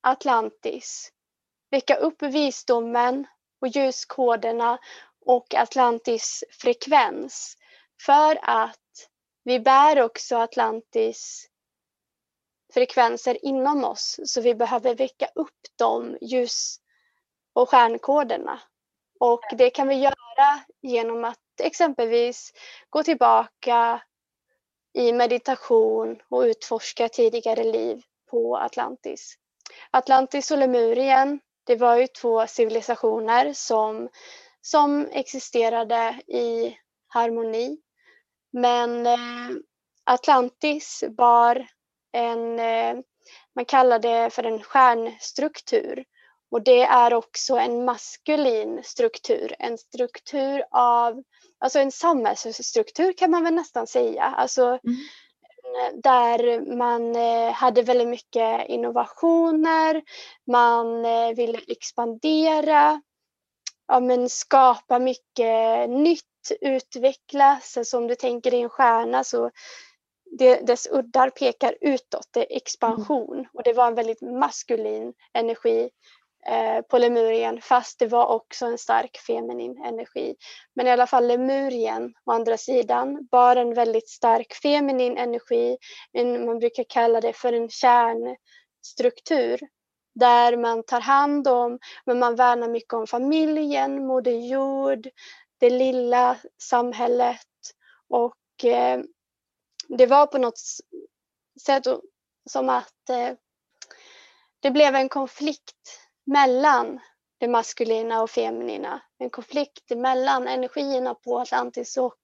Atlantis. 0.00 1.12
Väcka 1.70 1.94
upp 1.94 2.22
visdomen 2.22 3.26
och 3.60 3.68
ljuskoderna 3.68 4.78
och 5.26 5.54
Atlantis 5.54 6.44
frekvens. 6.50 7.56
För 8.06 8.38
att 8.42 8.78
vi 9.44 9.60
bär 9.60 10.02
också 10.02 10.36
Atlantis 10.36 11.48
frekvenser 12.74 13.44
inom 13.44 13.84
oss 13.84 14.20
så 14.24 14.40
vi 14.40 14.54
behöver 14.54 14.94
väcka 14.94 15.28
upp 15.34 15.60
de 15.78 16.18
ljus 16.20 16.76
och 17.52 17.68
stjärnkoderna. 17.68 18.60
Och 19.20 19.42
det 19.58 19.70
kan 19.70 19.88
vi 19.88 19.94
göra 19.94 20.60
genom 20.82 21.24
att 21.24 21.38
exempelvis 21.62 22.52
gå 22.90 23.02
tillbaka 23.02 24.02
i 24.94 25.12
meditation 25.12 26.22
och 26.28 26.40
utforska 26.40 27.08
tidigare 27.08 27.64
liv 27.64 28.02
på 28.30 28.56
Atlantis. 28.56 29.34
Atlantis 29.90 30.50
och 30.50 30.58
Lemurien, 30.58 31.40
det 31.64 31.76
var 31.76 31.96
ju 31.96 32.06
två 32.06 32.46
civilisationer 32.46 33.52
som 33.52 34.08
som 34.62 35.06
existerade 35.12 36.20
i 36.26 36.76
harmoni. 37.08 37.78
Men 38.52 39.06
eh, 39.06 39.18
Atlantis 40.04 41.04
bar 41.16 41.66
en, 42.12 42.58
eh, 42.58 42.96
man 43.54 43.64
kallar 43.64 43.98
det 43.98 44.30
för 44.30 44.42
en 44.42 44.62
stjärnstruktur. 44.62 46.04
Och 46.50 46.62
det 46.62 46.82
är 46.82 47.14
också 47.14 47.56
en 47.56 47.84
maskulin 47.84 48.80
struktur, 48.84 49.54
en 49.58 49.78
struktur 49.78 50.64
av, 50.70 51.22
alltså 51.58 51.78
en 51.78 51.92
samhällsstruktur 51.92 53.12
kan 53.12 53.30
man 53.30 53.44
väl 53.44 53.54
nästan 53.54 53.86
säga. 53.86 54.22
Alltså, 54.22 54.64
mm. 54.64 54.96
Där 56.02 56.60
man 56.76 57.16
eh, 57.16 57.52
hade 57.52 57.82
väldigt 57.82 58.08
mycket 58.08 58.68
innovationer, 58.68 60.02
man 60.46 61.02
ville 61.36 61.60
expandera, 61.68 63.02
ja, 63.88 64.00
men 64.00 64.28
skapa 64.28 64.98
mycket 64.98 65.90
nytt, 65.90 66.50
utvecklas. 66.60 67.76
Alltså 67.76 67.98
om 67.98 68.06
du 68.06 68.14
tänker 68.14 68.50
dig 68.50 68.60
en 68.60 68.68
stjärna 68.68 69.24
så 69.24 69.50
det, 70.38 70.66
dess 70.66 70.88
uddar 70.90 71.30
pekar 71.30 71.74
utåt, 71.80 72.28
det 72.30 72.40
är 72.40 72.56
expansion. 72.56 73.38
Mm. 73.38 73.46
Och 73.52 73.62
det 73.62 73.72
var 73.72 73.86
en 73.86 73.94
väldigt 73.94 74.20
maskulin 74.20 75.12
energi 75.32 75.90
eh, 76.46 76.82
på 76.82 76.98
Lemurien 76.98 77.60
fast 77.62 77.98
det 77.98 78.06
var 78.06 78.26
också 78.26 78.66
en 78.66 78.78
stark 78.78 79.18
feminin 79.26 79.84
energi. 79.84 80.36
Men 80.74 80.86
i 80.86 80.90
alla 80.90 81.06
fall 81.06 81.26
Lemurien 81.26 82.14
å 82.24 82.32
andra 82.32 82.56
sidan 82.56 83.28
bar 83.30 83.56
en 83.56 83.74
väldigt 83.74 84.08
stark 84.08 84.52
feminin 84.62 85.18
energi. 85.18 85.76
En, 86.12 86.46
man 86.46 86.58
brukar 86.58 86.84
kalla 86.88 87.20
det 87.20 87.32
för 87.32 87.52
en 87.52 87.68
kärnstruktur 87.68 89.60
där 90.14 90.56
man 90.56 90.82
tar 90.82 91.00
hand 91.00 91.48
om, 91.48 91.78
men 92.04 92.18
man 92.18 92.36
värnar 92.36 92.68
mycket 92.68 92.92
om 92.92 93.06
familjen, 93.06 94.06
Moder 94.06 94.32
Jord, 94.32 95.08
det 95.60 95.70
lilla 95.70 96.36
samhället 96.62 97.46
och 98.08 98.64
eh, 98.64 99.00
det 99.98 100.06
var 100.06 100.26
på 100.26 100.38
något 100.38 100.58
sätt 101.60 101.84
som 102.50 102.68
att 102.68 103.10
eh, 103.10 103.34
det 104.60 104.70
blev 104.70 104.94
en 104.94 105.08
konflikt 105.08 106.00
mellan 106.24 107.00
det 107.38 107.48
maskulina 107.48 108.22
och 108.22 108.30
feminina. 108.30 109.02
En 109.18 109.30
konflikt 109.30 109.90
mellan 109.90 110.48
energierna 110.48 111.14
på 111.14 111.38
Atlantis 111.38 111.96
och 111.96 112.18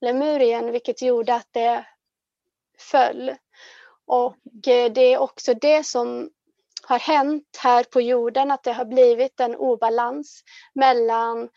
Lemurien 0.00 0.72
vilket 0.72 1.02
gjorde 1.02 1.34
att 1.34 1.48
det 1.50 1.86
föll. 2.78 3.34
Och 4.06 4.68
eh, 4.68 4.92
det 4.92 5.14
är 5.14 5.18
också 5.18 5.54
det 5.54 5.86
som 5.86 6.30
har 6.82 6.98
hänt 6.98 7.58
här 7.58 7.84
på 7.84 8.00
jorden, 8.00 8.50
att 8.50 8.62
det 8.62 8.72
har 8.72 8.84
blivit 8.84 9.40
en 9.40 9.56
obalans 9.56 10.42
mellan 10.74 11.48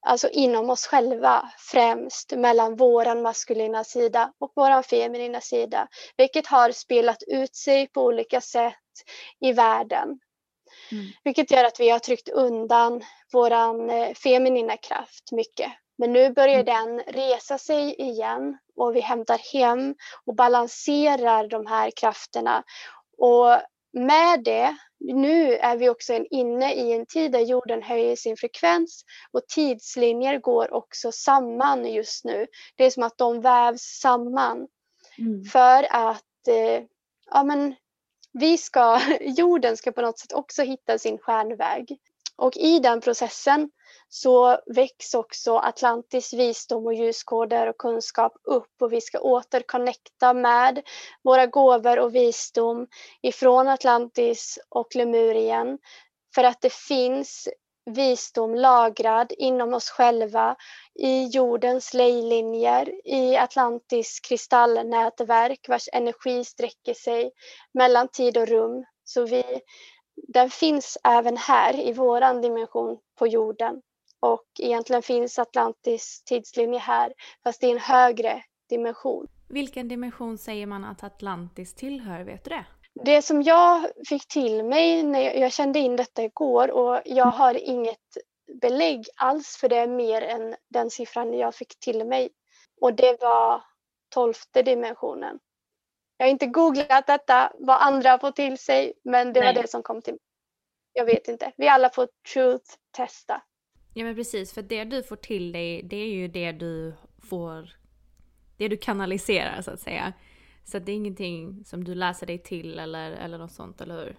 alltså 0.00 0.28
inom 0.28 0.70
oss 0.70 0.86
själva 0.86 1.52
främst 1.58 2.32
mellan 2.36 2.76
våran 2.76 3.22
maskulina 3.22 3.84
sida 3.84 4.32
och 4.38 4.52
våran 4.56 4.82
feminina 4.82 5.40
sida, 5.40 5.88
vilket 6.16 6.46
har 6.46 6.72
spelat 6.72 7.22
ut 7.26 7.56
sig 7.56 7.86
på 7.86 8.02
olika 8.04 8.40
sätt 8.40 8.74
i 9.40 9.52
världen. 9.52 10.18
Mm. 10.92 11.06
Vilket 11.24 11.50
gör 11.50 11.64
att 11.64 11.80
vi 11.80 11.90
har 11.90 11.98
tryckt 11.98 12.28
undan 12.28 13.04
våran 13.32 13.90
eh, 13.90 14.14
feminina 14.14 14.76
kraft 14.76 15.32
mycket. 15.32 15.72
Men 15.98 16.12
nu 16.12 16.30
börjar 16.30 16.60
mm. 16.60 16.66
den 16.66 17.00
resa 17.00 17.58
sig 17.58 17.94
igen 17.94 18.58
och 18.76 18.96
vi 18.96 19.00
hämtar 19.00 19.52
hem 19.52 19.94
och 20.26 20.34
balanserar 20.34 21.48
de 21.48 21.66
här 21.66 21.90
krafterna. 21.90 22.62
Och 23.18 23.56
med 23.92 24.44
det, 24.44 24.76
nu 25.00 25.54
är 25.54 25.76
vi 25.76 25.88
också 25.88 26.12
inne 26.30 26.74
i 26.74 26.92
en 26.92 27.06
tid 27.06 27.32
där 27.32 27.40
jorden 27.40 27.82
höjer 27.82 28.16
sin 28.16 28.36
frekvens 28.36 29.04
och 29.32 29.46
tidslinjer 29.48 30.38
går 30.38 30.74
också 30.74 31.12
samman 31.12 31.92
just 31.92 32.24
nu. 32.24 32.46
Det 32.76 32.84
är 32.84 32.90
som 32.90 33.02
att 33.02 33.18
de 33.18 33.40
vävs 33.40 33.82
samman. 33.82 34.68
Mm. 35.18 35.44
För 35.44 35.86
att 35.90 36.48
eh, 36.48 36.84
ja, 37.30 37.44
men 37.44 37.74
vi 38.32 38.58
ska, 38.58 39.00
jorden 39.20 39.76
ska 39.76 39.92
på 39.92 40.02
något 40.02 40.18
sätt 40.18 40.32
också 40.32 40.62
hitta 40.62 40.98
sin 40.98 41.18
stjärnväg. 41.18 41.98
Och 42.38 42.56
i 42.56 42.78
den 42.78 43.00
processen 43.00 43.70
så 44.08 44.58
väcks 44.66 45.14
också 45.14 45.56
Atlantis 45.56 46.32
visdom 46.32 46.86
och 46.86 46.94
ljuskoder 46.94 47.66
och 47.66 47.78
kunskap 47.78 48.32
upp 48.44 48.82
och 48.82 48.92
vi 48.92 49.00
ska 49.00 49.20
återconnecta 49.20 50.34
med 50.34 50.82
våra 51.22 51.46
gåvor 51.46 51.98
och 51.98 52.14
visdom 52.14 52.86
ifrån 53.22 53.68
Atlantis 53.68 54.58
och 54.68 54.96
Lemurien 54.96 55.78
för 56.34 56.44
att 56.44 56.60
det 56.60 56.72
finns 56.72 57.48
visdom 57.90 58.54
lagrad 58.54 59.32
inom 59.38 59.74
oss 59.74 59.90
själva 59.90 60.56
i 60.94 61.24
jordens 61.24 61.94
lejlinjer, 61.94 62.92
i 63.04 63.36
Atlantis 63.36 64.20
kristallnätverk 64.20 65.68
vars 65.68 65.88
energi 65.92 66.44
sträcker 66.44 66.94
sig 66.94 67.30
mellan 67.74 68.08
tid 68.08 68.36
och 68.36 68.48
rum. 68.48 68.84
Så 69.04 69.26
vi, 69.26 69.44
den 70.28 70.50
finns 70.50 70.98
även 71.04 71.36
här 71.36 71.80
i 71.80 71.92
våran 71.92 72.42
dimension 72.42 72.98
på 73.18 73.26
jorden. 73.26 73.82
Och 74.20 74.46
egentligen 74.58 75.02
finns 75.02 75.38
Atlantis 75.38 76.22
tidslinje 76.24 76.78
här, 76.78 77.12
fast 77.44 77.64
i 77.64 77.70
en 77.70 77.78
högre 77.78 78.42
dimension. 78.68 79.26
Vilken 79.48 79.88
dimension 79.88 80.38
säger 80.38 80.66
man 80.66 80.84
att 80.84 81.04
Atlantis 81.04 81.74
tillhör, 81.74 82.24
vet 82.24 82.44
du 82.44 82.50
det? 82.50 82.64
Det 83.04 83.22
som 83.22 83.42
jag 83.42 83.86
fick 84.08 84.28
till 84.28 84.64
mig 84.64 85.02
när 85.02 85.20
jag, 85.20 85.38
jag 85.38 85.52
kände 85.52 85.78
in 85.78 85.96
detta 85.96 86.22
igår 86.22 86.70
och 86.70 87.00
jag 87.04 87.26
har 87.26 87.54
inget 87.54 88.16
belägg 88.60 89.06
alls 89.16 89.56
för 89.60 89.68
det 89.68 89.76
är 89.76 89.86
mer 89.86 90.22
än 90.22 90.56
den 90.68 90.90
siffran 90.90 91.34
jag 91.34 91.54
fick 91.54 91.78
till 91.78 92.04
mig. 92.04 92.28
Och 92.80 92.94
det 92.94 93.20
var 93.20 93.62
tolfte 94.08 94.62
dimensionen. 94.62 95.38
Jag 96.18 96.26
har 96.26 96.30
inte 96.30 96.46
googlat 96.46 97.06
detta, 97.06 97.52
vad 97.58 97.82
andra 97.82 98.18
får 98.18 98.30
till 98.30 98.58
sig, 98.58 98.92
men 99.02 99.32
det 99.32 99.40
Nej. 99.40 99.54
var 99.54 99.62
det 99.62 99.68
som 99.68 99.82
kom 99.82 100.02
till 100.02 100.12
mig. 100.12 100.20
Jag 100.92 101.04
vet 101.04 101.28
inte. 101.28 101.52
Vi 101.56 101.68
alla 101.68 101.90
får 101.90 102.08
truth 102.34 102.74
testa. 102.90 103.42
Ja 103.94 104.04
men 104.04 104.14
precis, 104.14 104.52
för 104.52 104.62
det 104.62 104.84
du 104.84 105.02
får 105.02 105.16
till 105.16 105.52
dig 105.52 105.82
det 105.82 105.96
är 105.96 106.08
ju 106.08 106.28
det 106.28 106.52
du 106.52 106.94
får, 107.28 107.76
det 108.56 108.68
du 108.68 108.76
kanaliserar 108.76 109.62
så 109.62 109.70
att 109.70 109.80
säga. 109.80 110.12
Så 110.64 110.78
det 110.78 110.92
är 110.92 110.96
ingenting 110.96 111.64
som 111.64 111.84
du 111.84 111.94
läser 111.94 112.26
dig 112.26 112.38
till 112.38 112.78
eller, 112.78 113.12
eller 113.12 113.38
något 113.38 113.52
sånt, 113.52 113.80
eller 113.80 114.04
hur? 114.04 114.16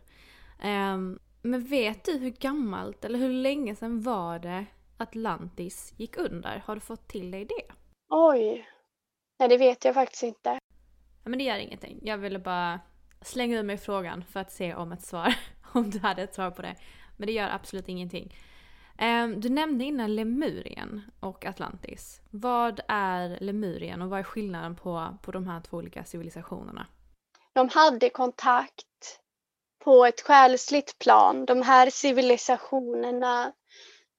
Um, 0.69 1.19
men 1.41 1.63
vet 1.65 2.05
du 2.05 2.17
hur 2.17 2.29
gammalt 2.29 3.05
eller 3.05 3.19
hur 3.19 3.33
länge 3.33 3.75
sedan 3.75 4.01
var 4.01 4.39
det 4.39 4.65
Atlantis 4.97 5.93
gick 5.97 6.17
under? 6.17 6.63
Har 6.65 6.75
du 6.75 6.81
fått 6.81 7.07
till 7.07 7.31
dig 7.31 7.45
det? 7.45 7.73
Oj! 8.09 8.67
Nej, 9.39 9.49
det 9.49 9.57
vet 9.57 9.85
jag 9.85 9.93
faktiskt 9.93 10.23
inte. 10.23 10.58
Ja, 11.23 11.29
men 11.29 11.39
det 11.39 11.45
gör 11.45 11.57
ingenting. 11.57 11.99
Jag 12.03 12.17
ville 12.17 12.39
bara 12.39 12.79
slänga 13.21 13.57
ur 13.59 13.63
mig 13.63 13.77
frågan 13.77 14.23
för 14.23 14.39
att 14.39 14.51
se 14.51 14.75
om 14.75 14.91
ett 14.91 15.01
svar, 15.01 15.35
om 15.73 15.89
du 15.89 15.99
hade 15.99 16.21
ett 16.21 16.35
svar 16.35 16.51
på 16.51 16.61
det. 16.61 16.75
Men 17.17 17.27
det 17.27 17.33
gör 17.33 17.49
absolut 17.49 17.89
ingenting. 17.89 18.35
Ehm, 18.97 19.41
du 19.41 19.49
nämnde 19.49 19.83
innan 19.83 20.15
Lemurien 20.15 21.11
och 21.19 21.45
Atlantis. 21.45 22.21
Vad 22.29 22.79
är 22.87 23.37
Lemurien 23.41 24.01
och 24.01 24.09
vad 24.09 24.19
är 24.19 24.23
skillnaden 24.23 24.75
på, 24.75 25.17
på 25.21 25.31
de 25.31 25.47
här 25.47 25.61
två 25.61 25.77
olika 25.77 26.03
civilisationerna? 26.03 26.87
De 27.53 27.69
hade 27.69 28.09
kontakt 28.09 28.85
på 29.83 30.05
ett 30.05 30.21
själsligt 30.21 30.99
plan. 30.99 31.45
De 31.45 31.61
här 31.61 31.89
civilisationerna 31.89 33.53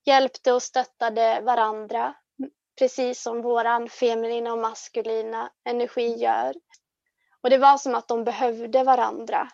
hjälpte 0.04 0.52
och 0.52 0.62
stöttade 0.62 1.40
varandra 1.40 2.14
precis 2.78 3.22
som 3.22 3.42
våran 3.42 3.88
feminina 3.88 4.52
och 4.52 4.58
maskulina 4.58 5.50
energi 5.64 6.16
gör. 6.16 6.54
Och 7.42 7.50
det 7.50 7.58
var 7.58 7.78
som 7.78 7.94
att 7.94 8.08
de 8.08 8.24
behövde 8.24 8.84
varandra. 8.84 9.48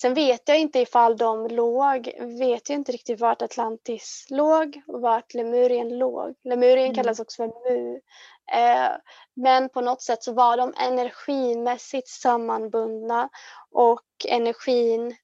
Sen 0.00 0.14
vet 0.14 0.48
jag 0.48 0.58
inte 0.58 0.78
ifall 0.78 1.16
de 1.16 1.46
låg, 1.46 2.12
vet 2.20 2.68
jag 2.68 2.78
inte 2.78 2.92
riktigt 2.92 3.20
vart 3.20 3.42
Atlantis 3.42 4.26
låg 4.30 4.82
och 4.86 5.00
vart 5.00 5.34
Lemurien 5.34 5.98
låg. 5.98 6.34
Lemurien 6.44 6.86
mm. 6.86 6.94
kallas 6.94 7.20
också 7.20 7.36
för 7.36 7.70
Mu. 7.70 8.00
Eh, 8.52 8.90
men 9.34 9.68
på 9.68 9.80
något 9.80 10.02
sätt 10.02 10.22
så 10.22 10.32
var 10.32 10.56
de 10.56 10.74
energimässigt 10.76 12.08
sammanbundna 12.08 13.28
och 13.70 14.06
energin 14.28 15.16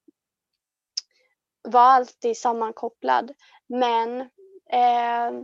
var 1.63 1.81
alltid 1.81 2.37
sammankopplad. 2.37 3.33
Men 3.67 4.21
eh, 4.71 5.43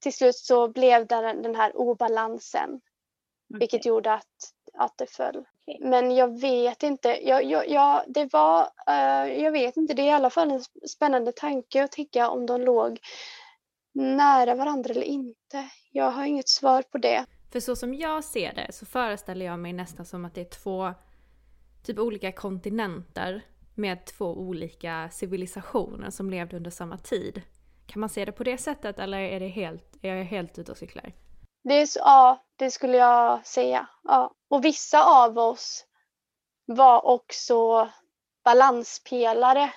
till 0.00 0.12
slut 0.12 0.36
så 0.36 0.68
blev 0.68 1.06
det 1.06 1.32
den 1.32 1.54
här 1.54 1.76
obalansen. 1.76 2.70
Okay. 2.70 3.58
Vilket 3.58 3.86
gjorde 3.86 4.12
att, 4.12 4.54
att 4.74 4.98
det 4.98 5.10
föll. 5.10 5.44
Men 5.80 6.10
jag 6.10 6.40
vet 6.40 6.82
inte. 6.82 7.08
Jag, 7.08 7.44
jag, 7.44 7.68
jag, 7.68 8.02
det 8.08 8.32
var, 8.32 8.60
uh, 8.62 9.42
jag 9.42 9.52
vet 9.52 9.76
inte. 9.76 9.94
Det 9.94 10.02
är 10.02 10.06
i 10.06 10.10
alla 10.10 10.30
fall 10.30 10.50
en 10.50 10.64
spännande 10.88 11.32
tanke 11.32 11.84
att 11.84 11.92
tänka 11.92 12.28
om 12.28 12.46
de 12.46 12.60
låg 12.60 13.00
nära 13.94 14.54
varandra 14.54 14.90
eller 14.90 15.02
inte. 15.02 15.68
Jag 15.92 16.10
har 16.10 16.24
inget 16.24 16.48
svar 16.48 16.82
på 16.82 16.98
det. 16.98 17.24
För 17.52 17.60
så 17.60 17.76
som 17.76 17.94
jag 17.94 18.24
ser 18.24 18.54
det 18.54 18.72
så 18.72 18.86
föreställer 18.86 19.46
jag 19.46 19.58
mig 19.58 19.72
nästan 19.72 20.06
som 20.06 20.24
att 20.24 20.34
det 20.34 20.40
är 20.40 20.62
två 20.62 20.94
typ 21.82 21.98
olika 21.98 22.32
kontinenter 22.32 23.42
med 23.74 24.06
två 24.06 24.26
olika 24.26 25.08
civilisationer 25.12 26.10
som 26.10 26.30
levde 26.30 26.56
under 26.56 26.70
samma 26.70 26.98
tid. 26.98 27.42
Kan 27.86 28.00
man 28.00 28.08
se 28.08 28.24
det 28.24 28.32
på 28.32 28.44
det 28.44 28.58
sättet 28.58 28.98
eller 28.98 29.18
är, 29.18 29.40
det 29.40 29.48
helt, 29.48 29.96
är 30.02 30.14
jag 30.14 30.24
helt 30.24 30.58
ute 30.58 30.72
och 30.72 30.78
cyklar? 30.78 31.12
Det 31.64 31.74
är, 31.74 31.88
ja, 31.94 32.44
det 32.56 32.70
skulle 32.70 32.96
jag 32.96 33.46
säga. 33.46 33.88
Ja. 34.02 34.32
Och 34.50 34.64
vissa 34.64 35.24
av 35.24 35.38
oss 35.38 35.86
var 36.66 37.06
också 37.06 37.88
balanspelare 38.44 39.72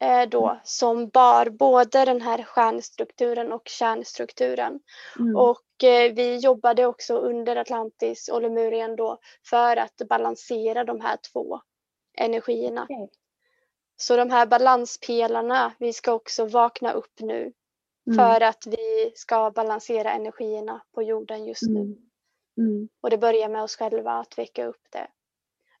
eh, 0.00 0.28
då 0.28 0.46
mm. 0.48 0.58
som 0.64 1.08
bar 1.08 1.50
både 1.50 2.04
den 2.04 2.20
här 2.20 2.42
stjärnstrukturen 2.42 3.52
och 3.52 3.68
kärnstrukturen. 3.68 4.80
Mm. 5.18 5.36
Och 5.36 5.84
eh, 5.84 6.12
vi 6.12 6.36
jobbade 6.36 6.86
också 6.86 7.16
under 7.16 7.56
Atlantis 7.56 8.28
och 8.28 8.42
Lemurien 8.42 8.96
då 8.96 9.18
för 9.50 9.76
att 9.76 9.96
balansera 10.08 10.84
de 10.84 11.00
här 11.00 11.18
två 11.32 11.60
energierna. 12.18 12.82
Okay. 12.82 13.08
Så 13.96 14.16
de 14.16 14.30
här 14.30 14.46
balanspelarna, 14.46 15.72
vi 15.78 15.92
ska 15.92 16.12
också 16.12 16.46
vakna 16.46 16.92
upp 16.92 17.20
nu 17.20 17.52
mm. 18.06 18.18
för 18.18 18.40
att 18.40 18.66
vi 18.66 19.12
ska 19.14 19.50
balansera 19.50 20.12
energierna 20.12 20.82
på 20.94 21.02
jorden 21.02 21.44
just 21.44 21.62
nu. 21.62 21.80
Mm. 21.80 22.05
Mm. 22.58 22.88
Och 23.00 23.10
det 23.10 23.18
börjar 23.18 23.48
med 23.48 23.62
oss 23.62 23.76
själva 23.76 24.12
att 24.12 24.38
väcka 24.38 24.66
upp 24.66 24.82
det. 24.90 25.08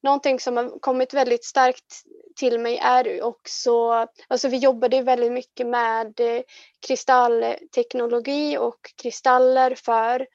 Någonting 0.02 0.40
som 0.40 0.56
har 0.56 0.78
kommit 0.78 1.14
väldigt 1.14 1.44
starkt 1.44 2.02
till 2.36 2.60
mig 2.60 2.78
är 2.78 3.22
också, 3.22 4.06
alltså 4.28 4.48
vi 4.48 4.56
jobbade 4.56 5.02
väldigt 5.02 5.32
mycket 5.32 5.66
med 5.66 6.20
eh, 6.20 6.42
kristallteknologi 6.86 8.58
och 8.58 8.92
kristaller 9.02 9.74
för 9.74 10.26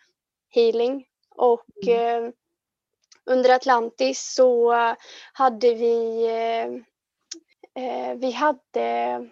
healing. 0.49 1.05
Och 1.29 1.87
mm. 1.87 2.25
eh, 2.25 2.31
under 3.25 3.49
Atlantis 3.49 4.33
så 4.33 4.73
hade 5.33 5.73
vi, 5.73 6.25
eh, 6.25 6.65
eh 7.83 8.15
vi 8.15 8.31
hade 8.31 9.29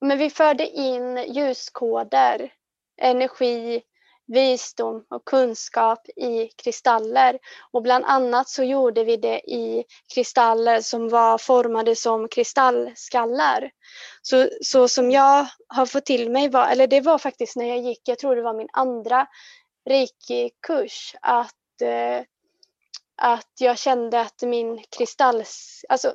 men 0.00 0.18
vi 0.18 0.30
förde 0.30 0.68
in 0.68 1.16
ljuskoder, 1.16 2.52
energi, 2.96 3.82
visdom 4.30 5.04
och 5.10 5.24
kunskap 5.24 6.08
i 6.08 6.48
kristaller. 6.48 7.38
Och 7.72 7.82
bland 7.82 8.04
annat 8.04 8.48
så 8.48 8.62
gjorde 8.64 9.04
vi 9.04 9.16
det 9.16 9.38
i 9.50 9.84
kristaller 10.14 10.80
som 10.80 11.08
var 11.08 11.38
formade 11.38 11.96
som 11.96 12.28
kristallskallar. 12.28 13.70
Så, 14.22 14.48
så 14.62 14.88
som 14.88 15.10
jag 15.10 15.46
har 15.68 15.86
fått 15.86 16.06
till 16.06 16.30
mig 16.30 16.48
var, 16.48 16.66
eller 16.66 16.86
det 16.86 17.00
var 17.00 17.18
faktiskt 17.18 17.56
när 17.56 17.66
jag 17.66 17.78
gick, 17.78 18.00
jag 18.04 18.18
tror 18.18 18.36
det 18.36 18.42
var 18.42 18.54
min 18.54 18.68
andra 18.72 19.26
reiki-kurs, 19.88 21.14
att, 21.20 21.82
eh, 21.82 22.24
att 23.16 23.52
jag 23.60 23.78
kände 23.78 24.20
att 24.20 24.42
min 24.42 24.84
kristalls, 24.96 25.84
alltså 25.88 26.14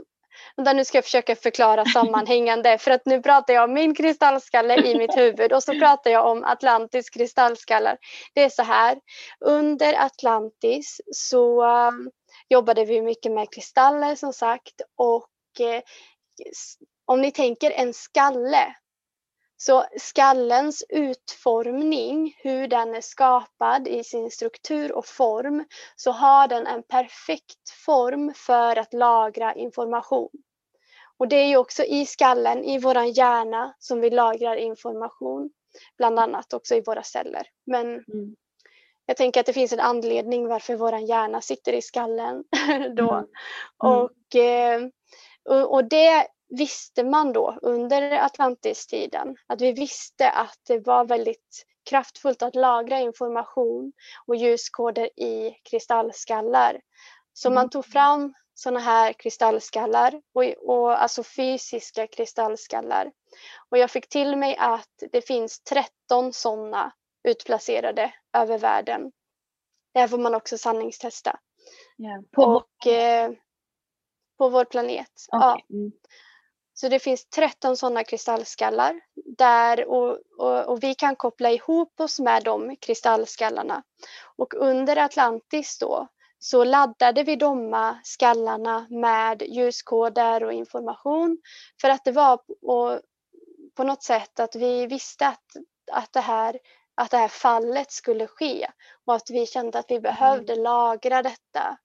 Vänta, 0.58 0.74
nu 0.74 0.86
ska 0.86 0.98
jag 0.98 1.06
försöka 1.06 1.36
förklara 1.36 1.86
sammanhängande 1.86 2.78
för 2.78 2.92
att 2.92 3.06
nu 3.06 3.22
pratar 3.22 3.54
jag 3.54 3.64
om 3.64 3.74
min 3.74 3.96
kristallskalle 3.96 4.76
i 4.76 4.98
mitt 4.98 5.18
huvud 5.18 5.54
och 5.54 5.64
så 5.64 5.80
pratar 5.80 6.12
jag 6.12 6.32
om 6.32 6.44
Atlantis 6.44 7.10
kristallskallar. 7.10 7.98
Det 8.34 8.44
är 8.44 8.50
så 8.50 8.64
här, 8.64 8.98
under 9.46 9.94
Atlantis 9.94 11.02
så 11.12 11.66
um, 11.66 12.12
jobbade 12.50 12.86
vi 12.86 13.02
mycket 13.02 13.32
med 13.32 13.54
kristaller 13.54 14.16
som 14.16 14.34
sagt 14.34 14.82
och 14.98 15.30
eh, 15.60 15.82
om 17.06 17.22
ni 17.22 17.32
tänker 17.32 17.72
en 17.72 17.94
skalle 17.94 18.76
så 19.58 19.86
skallens 19.98 20.84
utformning, 20.90 22.36
hur 22.38 22.68
den 22.68 22.96
är 22.96 23.02
skapad 23.02 23.88
i 23.88 24.04
sin 24.04 24.32
struktur 24.32 24.92
och 24.92 25.06
form, 25.06 25.66
så 25.96 26.12
har 26.12 26.48
den 26.48 26.68
en 26.68 26.84
perfekt 26.84 27.70
form 27.86 28.34
för 28.36 28.76
att 28.76 28.94
lagra 28.94 29.54
information. 29.54 30.30
Och 31.18 31.28
det 31.28 31.36
är 31.36 31.48
ju 31.48 31.58
också 31.58 31.84
i 31.84 32.06
skallen, 32.06 32.64
i 32.64 32.80
våran 32.80 33.12
hjärna, 33.12 33.74
som 33.80 34.02
vi 34.02 34.10
lagrar 34.10 34.56
information. 34.56 35.50
Bland 35.98 36.20
annat 36.20 36.54
också 36.54 36.76
i 36.76 36.82
våra 36.86 37.04
celler. 37.04 37.48
Men 37.66 37.86
mm. 37.86 38.36
jag 39.06 39.18
tänker 39.18 39.40
att 39.40 39.46
det 39.46 39.54
finns 39.54 39.74
en 39.74 39.80
anledning 39.80 40.48
varför 40.48 40.76
våran 40.76 41.06
hjärna 41.06 41.42
sitter 41.42 41.74
i 41.74 41.82
skallen 41.82 42.44
då. 42.96 43.12
Mm. 43.14 43.26
Mm. 43.84 43.98
Och, 43.98 44.36
eh, 44.36 44.82
och 45.66 45.90
det 45.90 46.28
visste 46.50 47.04
man 47.04 47.34
då 47.34 47.60
under 47.62 48.12
Atlantistiden 48.12 49.38
att 49.48 49.62
vi 49.62 49.72
visste 49.72 50.30
att 50.30 50.60
det 50.68 50.80
var 50.80 51.06
väldigt 51.06 51.66
kraftfullt 51.90 52.42
att 52.42 52.56
lagra 52.56 53.00
information 53.00 53.94
och 54.28 54.36
ljuskoder 54.36 55.20
i 55.20 55.52
kristallskallar. 55.70 56.82
Så 57.34 57.50
man 57.50 57.70
tog 57.70 57.86
fram 57.86 58.34
sådana 58.54 58.80
här 58.80 59.14
kristallskallar, 59.14 60.22
och, 60.34 60.44
och, 60.44 61.02
alltså 61.02 61.24
fysiska 61.24 62.08
kristallskallar. 62.08 63.12
Och 63.70 63.78
jag 63.78 63.92
fick 63.92 64.10
till 64.10 64.36
mig 64.36 64.56
att 64.60 65.04
det 65.12 65.22
finns 65.22 65.60
13 65.64 66.34
sådana 66.34 66.94
utplacerade 67.24 68.14
över 68.38 68.58
världen. 68.58 69.12
Det 69.94 70.00
här 70.00 70.08
får 70.08 70.18
man 70.18 70.36
också 70.36 70.58
sanningstesta. 70.58 71.40
Yeah. 71.98 72.22
På, 72.32 72.44
och, 72.44 72.88
eh, 72.88 73.32
på 74.38 74.50
vår 74.50 74.66
planet. 74.66 75.12
Okay. 75.32 75.62
Ja. 75.68 75.92
Så 76.78 76.90
det 76.90 77.00
finns 77.00 77.30
13 77.30 77.78
sådana 77.78 78.04
kristallskallar 78.04 79.02
där 79.38 79.88
och, 79.88 80.18
och, 80.38 80.66
och, 80.66 80.84
vi 80.84 80.94
kan 80.94 81.16
koppla 81.16 81.52
ihop 81.52 82.00
oss 82.00 82.20
med 82.20 82.44
de 82.44 82.76
kristallskallarna. 82.76 83.84
Och 84.38 84.54
under 84.54 84.98
Atlantis 84.98 85.78
då 85.80 86.08
så 86.40 86.64
laddade 86.64 87.24
vi 87.24 87.36
de 87.36 87.96
skallarna 88.04 88.88
med 88.90 89.42
ljuskoder 89.42 90.44
och 90.44 90.54
information 90.54 91.38
för 91.82 91.90
att 91.90 92.04
det 92.04 92.12
var 92.12 92.40
och, 92.62 93.00
på 93.76 93.84
något 93.84 94.04
sätt 94.04 94.40
att 94.40 94.56
vi 94.56 94.88
visste 94.88 95.28
att, 95.28 95.46
att, 95.92 96.14
det 96.14 96.20
här, 96.20 96.60
att 96.96 97.12
det 97.12 97.18
här 97.18 97.28
fallet 97.28 97.92
skulle 97.92 98.28
ske 98.28 98.68
och 99.06 99.16
att 99.16 99.30
vi 99.30 99.46
kände 99.46 99.80
att 99.80 99.92
vi 99.92 100.00
behövde 100.00 100.54
mm. 100.54 100.64
lagra 100.64 101.24
detta. 101.24 101.78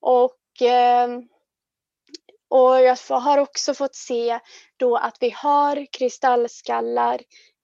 Och 0.00 0.62
eh, 0.62 1.08
och 2.50 2.80
jag 2.80 2.96
har 3.08 3.38
också 3.38 3.74
fått 3.74 3.94
se 3.94 4.40
då 4.76 4.96
att 4.96 5.16
vi 5.20 5.30
har 5.30 5.86
kristallskallar 5.92 7.20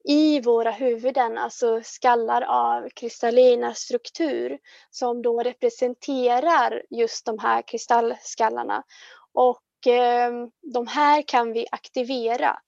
i 0.09 0.41
våra 0.41 0.71
huvuden, 0.71 1.39
alltså 1.39 1.81
skallar 1.85 2.43
av 2.43 2.89
kristallina 2.89 3.75
struktur 3.75 4.59
som 4.91 5.23
då 5.23 5.41
representerar 5.43 6.83
just 6.91 7.27
de 7.27 7.39
här 7.39 7.63
kristallskallarna. 7.63 8.83
Och 9.33 9.87
eh, 9.93 10.33
de 10.73 10.87
här 10.87 11.23
kan 11.23 11.53
vi 11.53 11.67
aktivera 11.73 12.59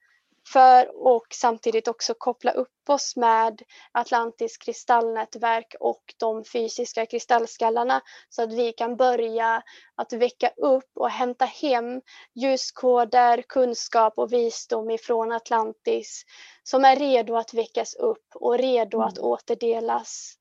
för 0.53 1.07
och 1.07 1.27
samtidigt 1.31 1.89
också 1.89 2.15
koppla 2.19 2.51
upp 2.51 2.89
oss 2.89 3.17
med 3.17 3.63
Atlantis 3.93 4.57
kristallnätverk 4.57 5.75
och 5.81 6.15
de 6.19 6.45
fysiska 6.45 7.07
kristallskallarna 7.07 8.01
så 8.29 8.43
att 8.43 8.53
vi 8.53 8.73
kan 8.73 8.97
börja 8.97 9.63
att 9.95 10.13
väcka 10.13 10.49
upp 10.57 10.91
och 10.95 11.11
hämta 11.11 11.45
hem 11.45 12.03
ljuskoder, 12.35 13.43
kunskap 13.43 14.19
och 14.19 14.33
visdom 14.33 14.91
ifrån 14.91 15.33
Atlantis 15.33 16.23
som 16.63 16.85
är 16.85 16.97
redo 16.97 17.37
att 17.37 17.55
väckas 17.55 17.95
upp 17.95 18.27
och 18.35 18.59
redo 18.59 18.99
mm. 18.99 19.09
att 19.09 19.19
återdelas 19.19 20.35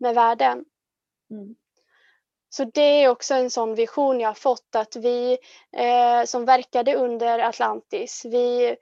med 0.00 0.14
världen. 0.14 0.64
Mm. 1.30 1.54
Så 2.48 2.64
det 2.64 3.02
är 3.02 3.08
också 3.08 3.34
en 3.34 3.50
sån 3.50 3.74
vision 3.74 4.20
jag 4.20 4.28
har 4.28 4.34
fått 4.34 4.74
att 4.76 4.96
vi 4.96 5.38
eh, 5.76 6.24
som 6.24 6.44
verkade 6.44 6.94
under 6.94 7.38
Atlantis, 7.38 8.22
vi 8.24 8.76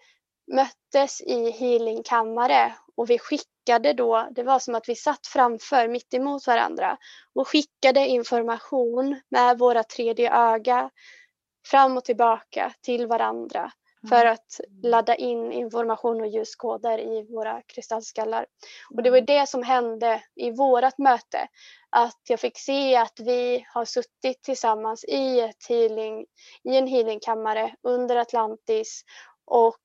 möttes 0.54 1.20
i 1.20 1.50
healingkammare 1.50 2.74
och 2.96 3.10
vi 3.10 3.18
skickade 3.18 3.92
då, 3.92 4.28
det 4.30 4.42
var 4.42 4.58
som 4.58 4.74
att 4.74 4.88
vi 4.88 4.96
satt 4.96 5.26
framför 5.26 5.88
mitt 5.88 6.14
emot 6.14 6.46
varandra 6.46 6.96
och 7.34 7.48
skickade 7.48 8.06
information 8.06 9.20
med 9.28 9.58
våra 9.58 9.82
tredje 9.82 10.32
öga 10.32 10.90
fram 11.66 11.96
och 11.96 12.04
tillbaka 12.04 12.72
till 12.82 13.06
varandra 13.06 13.72
för 14.08 14.20
mm. 14.20 14.32
att 14.32 14.60
ladda 14.82 15.14
in 15.14 15.52
information 15.52 16.20
och 16.20 16.26
ljuskoder 16.26 16.98
i 16.98 17.26
våra 17.32 17.62
kristallskallar. 17.62 18.46
Och 18.94 19.02
det 19.02 19.10
var 19.10 19.18
mm. 19.18 19.26
det 19.26 19.48
som 19.48 19.62
hände 19.62 20.22
i 20.36 20.50
vårat 20.50 20.98
möte. 20.98 21.48
Att 21.90 22.20
jag 22.28 22.40
fick 22.40 22.58
se 22.58 22.96
att 22.96 23.20
vi 23.20 23.66
har 23.68 23.84
suttit 23.84 24.42
tillsammans 24.42 25.04
i, 25.04 25.40
ett 25.40 25.68
healing, 25.68 26.26
i 26.64 26.76
en 26.76 26.86
healingkammare 26.86 27.74
under 27.82 28.16
Atlantis 28.16 29.04
och 29.44 29.76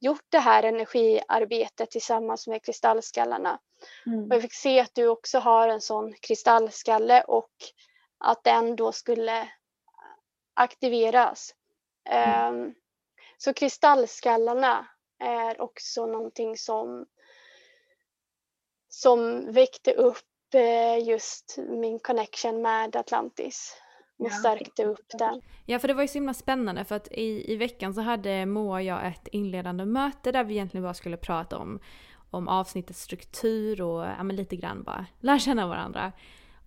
gjort 0.00 0.24
det 0.28 0.38
här 0.38 0.62
energiarbetet 0.62 1.90
tillsammans 1.90 2.46
med 2.46 2.64
kristallskallarna. 2.64 3.60
Mm. 4.06 4.24
Och 4.24 4.34
jag 4.34 4.42
fick 4.42 4.54
se 4.54 4.80
att 4.80 4.94
du 4.94 5.08
också 5.08 5.38
har 5.38 5.68
en 5.68 5.80
sån 5.80 6.12
kristallskalle 6.12 7.22
och 7.22 7.52
att 8.18 8.44
den 8.44 8.76
då 8.76 8.92
skulle 8.92 9.48
aktiveras. 10.54 11.54
Mm. 12.08 12.54
Um, 12.54 12.74
så 13.38 13.54
kristallskallarna 13.54 14.86
är 15.18 15.60
också 15.60 16.06
någonting 16.06 16.56
som, 16.56 17.06
som 18.88 19.52
väckte 19.52 19.92
upp 19.92 20.54
eh, 20.54 21.08
just 21.08 21.56
min 21.58 21.98
connection 21.98 22.62
med 22.62 22.96
Atlantis 22.96 23.76
och 24.16 24.32
stärkte 24.32 24.84
upp 24.84 25.06
den. 25.18 25.40
Ja, 25.66 25.78
för 25.78 25.88
det 25.88 25.94
var 25.94 26.02
ju 26.02 26.08
så 26.08 26.14
himla 26.14 26.34
spännande 26.34 26.84
för 26.84 26.96
att 26.96 27.08
i, 27.12 27.52
i 27.52 27.56
veckan 27.56 27.94
så 27.94 28.00
hade 28.00 28.46
Moa 28.46 28.74
och 28.74 28.82
jag 28.82 29.06
ett 29.06 29.28
inledande 29.28 29.84
möte 29.84 30.32
där 30.32 30.44
vi 30.44 30.54
egentligen 30.54 30.84
bara 30.84 30.94
skulle 30.94 31.16
prata 31.16 31.58
om, 31.58 31.80
om 32.30 32.48
avsnittets 32.48 33.02
struktur 33.02 33.82
och 33.82 34.04
ja, 34.04 34.22
men 34.22 34.36
lite 34.36 34.56
grann 34.56 34.82
bara 34.82 35.06
lära 35.20 35.38
känna 35.38 35.66
varandra. 35.66 36.12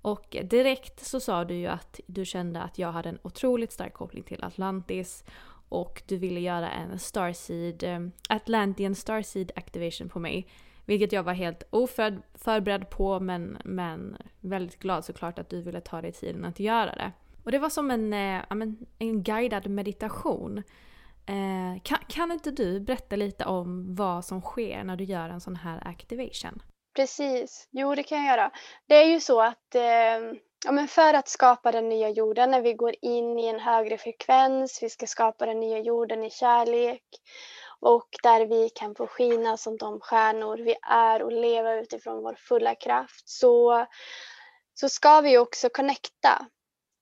Och 0.01 0.37
direkt 0.43 1.05
så 1.05 1.19
sa 1.19 1.45
du 1.45 1.55
ju 1.55 1.67
att 1.67 1.99
du 2.05 2.25
kände 2.25 2.61
att 2.61 2.77
jag 2.77 2.91
hade 2.91 3.09
en 3.09 3.19
otroligt 3.21 3.71
stark 3.71 3.93
koppling 3.93 4.23
till 4.23 4.43
Atlantis 4.43 5.23
och 5.69 6.03
du 6.07 6.17
ville 6.17 6.39
göra 6.39 6.69
en 6.69 6.99
Starseed, 6.99 7.83
eh, 7.83 7.99
Atlantean 8.29 8.95
Starseed 8.95 9.51
Activation 9.55 10.09
på 10.09 10.19
mig. 10.19 10.47
Vilket 10.85 11.11
jag 11.11 11.23
var 11.23 11.33
helt 11.33 11.63
oförberedd 11.69 12.89
på 12.89 13.19
men, 13.19 13.57
men 13.65 14.17
väldigt 14.41 14.79
glad 14.79 15.05
såklart 15.05 15.39
att 15.39 15.49
du 15.49 15.61
ville 15.61 15.81
ta 15.81 16.01
dig 16.01 16.11
tiden 16.11 16.45
att 16.45 16.59
göra 16.59 16.95
det. 16.95 17.11
Och 17.47 17.51
det 17.51 17.59
var 17.59 17.69
som 17.69 17.91
en, 17.91 18.13
eh, 18.13 18.43
en 18.99 19.23
guidad 19.23 19.67
meditation. 19.67 20.57
Eh, 21.27 21.81
kan, 21.83 21.97
kan 22.07 22.31
inte 22.31 22.51
du 22.51 22.79
berätta 22.79 23.15
lite 23.15 23.45
om 23.45 23.95
vad 23.95 24.25
som 24.25 24.41
sker 24.41 24.83
när 24.83 24.95
du 24.95 25.03
gör 25.03 25.29
en 25.29 25.41
sån 25.41 25.55
här 25.55 25.87
activation? 25.87 26.61
Precis, 26.95 27.67
jo 27.71 27.95
det 27.95 28.03
kan 28.03 28.17
jag 28.17 28.27
göra. 28.27 28.51
Det 28.87 28.95
är 28.95 29.05
ju 29.05 29.19
så 29.19 29.41
att 29.41 29.75
eh, 29.75 29.81
ja, 30.65 30.71
men 30.71 30.87
för 30.87 31.13
att 31.13 31.27
skapa 31.27 31.71
den 31.71 31.89
nya 31.89 32.09
jorden, 32.09 32.51
när 32.51 32.61
vi 32.61 32.73
går 32.73 32.95
in 33.01 33.39
i 33.39 33.47
en 33.47 33.59
högre 33.59 33.97
frekvens, 33.97 34.83
vi 34.83 34.89
ska 34.89 35.07
skapa 35.07 35.45
den 35.45 35.59
nya 35.59 35.79
jorden 35.79 36.23
i 36.23 36.29
kärlek 36.29 37.03
och 37.79 38.07
där 38.23 38.45
vi 38.45 38.69
kan 38.69 38.95
få 38.95 39.07
skina 39.07 39.57
som 39.57 39.77
de 39.77 39.99
stjärnor 39.99 40.57
vi 40.57 40.75
är 40.89 41.23
och 41.23 41.31
leva 41.31 41.75
utifrån 41.75 42.23
vår 42.23 42.35
fulla 42.35 42.75
kraft 42.75 43.29
så, 43.29 43.85
så 44.73 44.89
ska 44.89 45.21
vi 45.21 45.37
också 45.37 45.69
connecta 45.69 46.47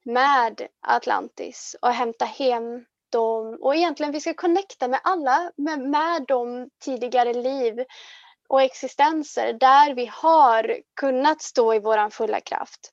med 0.05 0.67
Atlantis 0.81 1.75
och 1.81 1.89
hämta 1.89 2.25
hem 2.25 2.85
dem 3.09 3.57
och 3.61 3.75
egentligen 3.75 4.11
vi 4.11 4.21
ska 4.21 4.33
connecta 4.33 4.87
med 4.87 4.99
alla, 5.03 5.51
med, 5.55 5.79
med 5.79 6.25
de 6.27 6.69
tidigare 6.79 7.33
liv 7.33 7.85
och 8.47 8.61
existenser 8.61 9.53
där 9.53 9.93
vi 9.93 10.05
har 10.05 10.79
kunnat 10.95 11.41
stå 11.41 11.73
i 11.73 11.79
våran 11.79 12.11
fulla 12.11 12.39
kraft. 12.39 12.91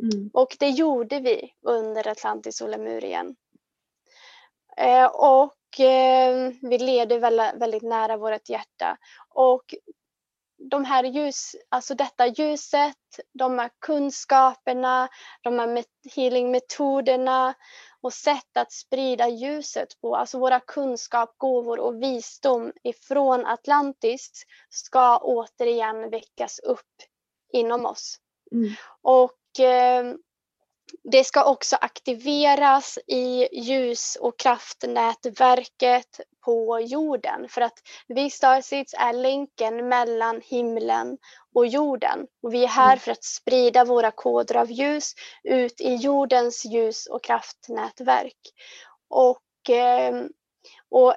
Mm. 0.00 0.30
Och 0.32 0.56
det 0.58 0.68
gjorde 0.68 1.20
vi 1.20 1.54
under 1.62 2.08
Atlantis 2.08 2.60
och 2.60 2.68
Lemurien. 2.68 3.36
Eh, 4.76 5.06
och 5.06 5.80
eh, 5.80 6.52
vi 6.62 6.78
leder 6.78 7.18
väldigt, 7.18 7.54
väldigt 7.54 7.82
nära 7.82 8.16
vårt 8.16 8.48
hjärta. 8.48 8.96
Och 9.28 9.74
de 10.58 10.84
här 10.84 11.04
ljus, 11.04 11.56
alltså 11.68 11.94
detta 11.94 12.26
ljuset, 12.26 12.96
de 13.32 13.58
här 13.58 13.70
kunskaperna, 13.78 15.08
de 15.42 15.58
här 15.58 15.84
healingmetoderna 16.16 17.54
och 18.00 18.12
sätt 18.12 18.56
att 18.56 18.72
sprida 18.72 19.28
ljuset 19.28 20.00
på, 20.00 20.16
alltså 20.16 20.38
våra 20.38 20.60
kunskap, 20.60 21.34
gåvor 21.36 21.78
och 21.78 22.02
visdom 22.02 22.72
ifrån 22.82 23.46
Atlantis 23.46 24.30
ska 24.70 25.18
återigen 25.18 26.10
väckas 26.10 26.58
upp 26.58 26.94
inom 27.52 27.86
oss. 27.86 28.16
Mm. 28.52 28.70
Och 29.02 29.60
eh, 29.60 30.14
det 31.02 31.24
ska 31.24 31.44
också 31.44 31.76
aktiveras 31.76 32.98
i 33.06 33.48
ljus 33.60 34.16
och 34.20 34.38
kraftnätverket 34.38 36.20
på 36.44 36.80
jorden 36.80 37.48
för 37.48 37.60
att 37.60 37.78
vi 38.08 38.30
Starseeds 38.30 38.94
är 38.98 39.12
länken 39.12 39.88
mellan 39.88 40.40
himlen 40.44 41.18
och 41.54 41.66
jorden. 41.66 42.26
Och 42.42 42.54
vi 42.54 42.64
är 42.64 42.68
här 42.68 42.92
mm. 42.92 42.98
för 42.98 43.12
att 43.12 43.24
sprida 43.24 43.84
våra 43.84 44.10
koder 44.10 44.56
av 44.56 44.70
ljus 44.70 45.12
ut 45.44 45.80
i 45.80 45.94
jordens 45.94 46.64
ljus 46.64 47.06
och 47.06 47.24
kraftnätverk. 47.24 48.38
Och, 49.08 49.70
ehm, 49.70 50.28
och 50.90 51.14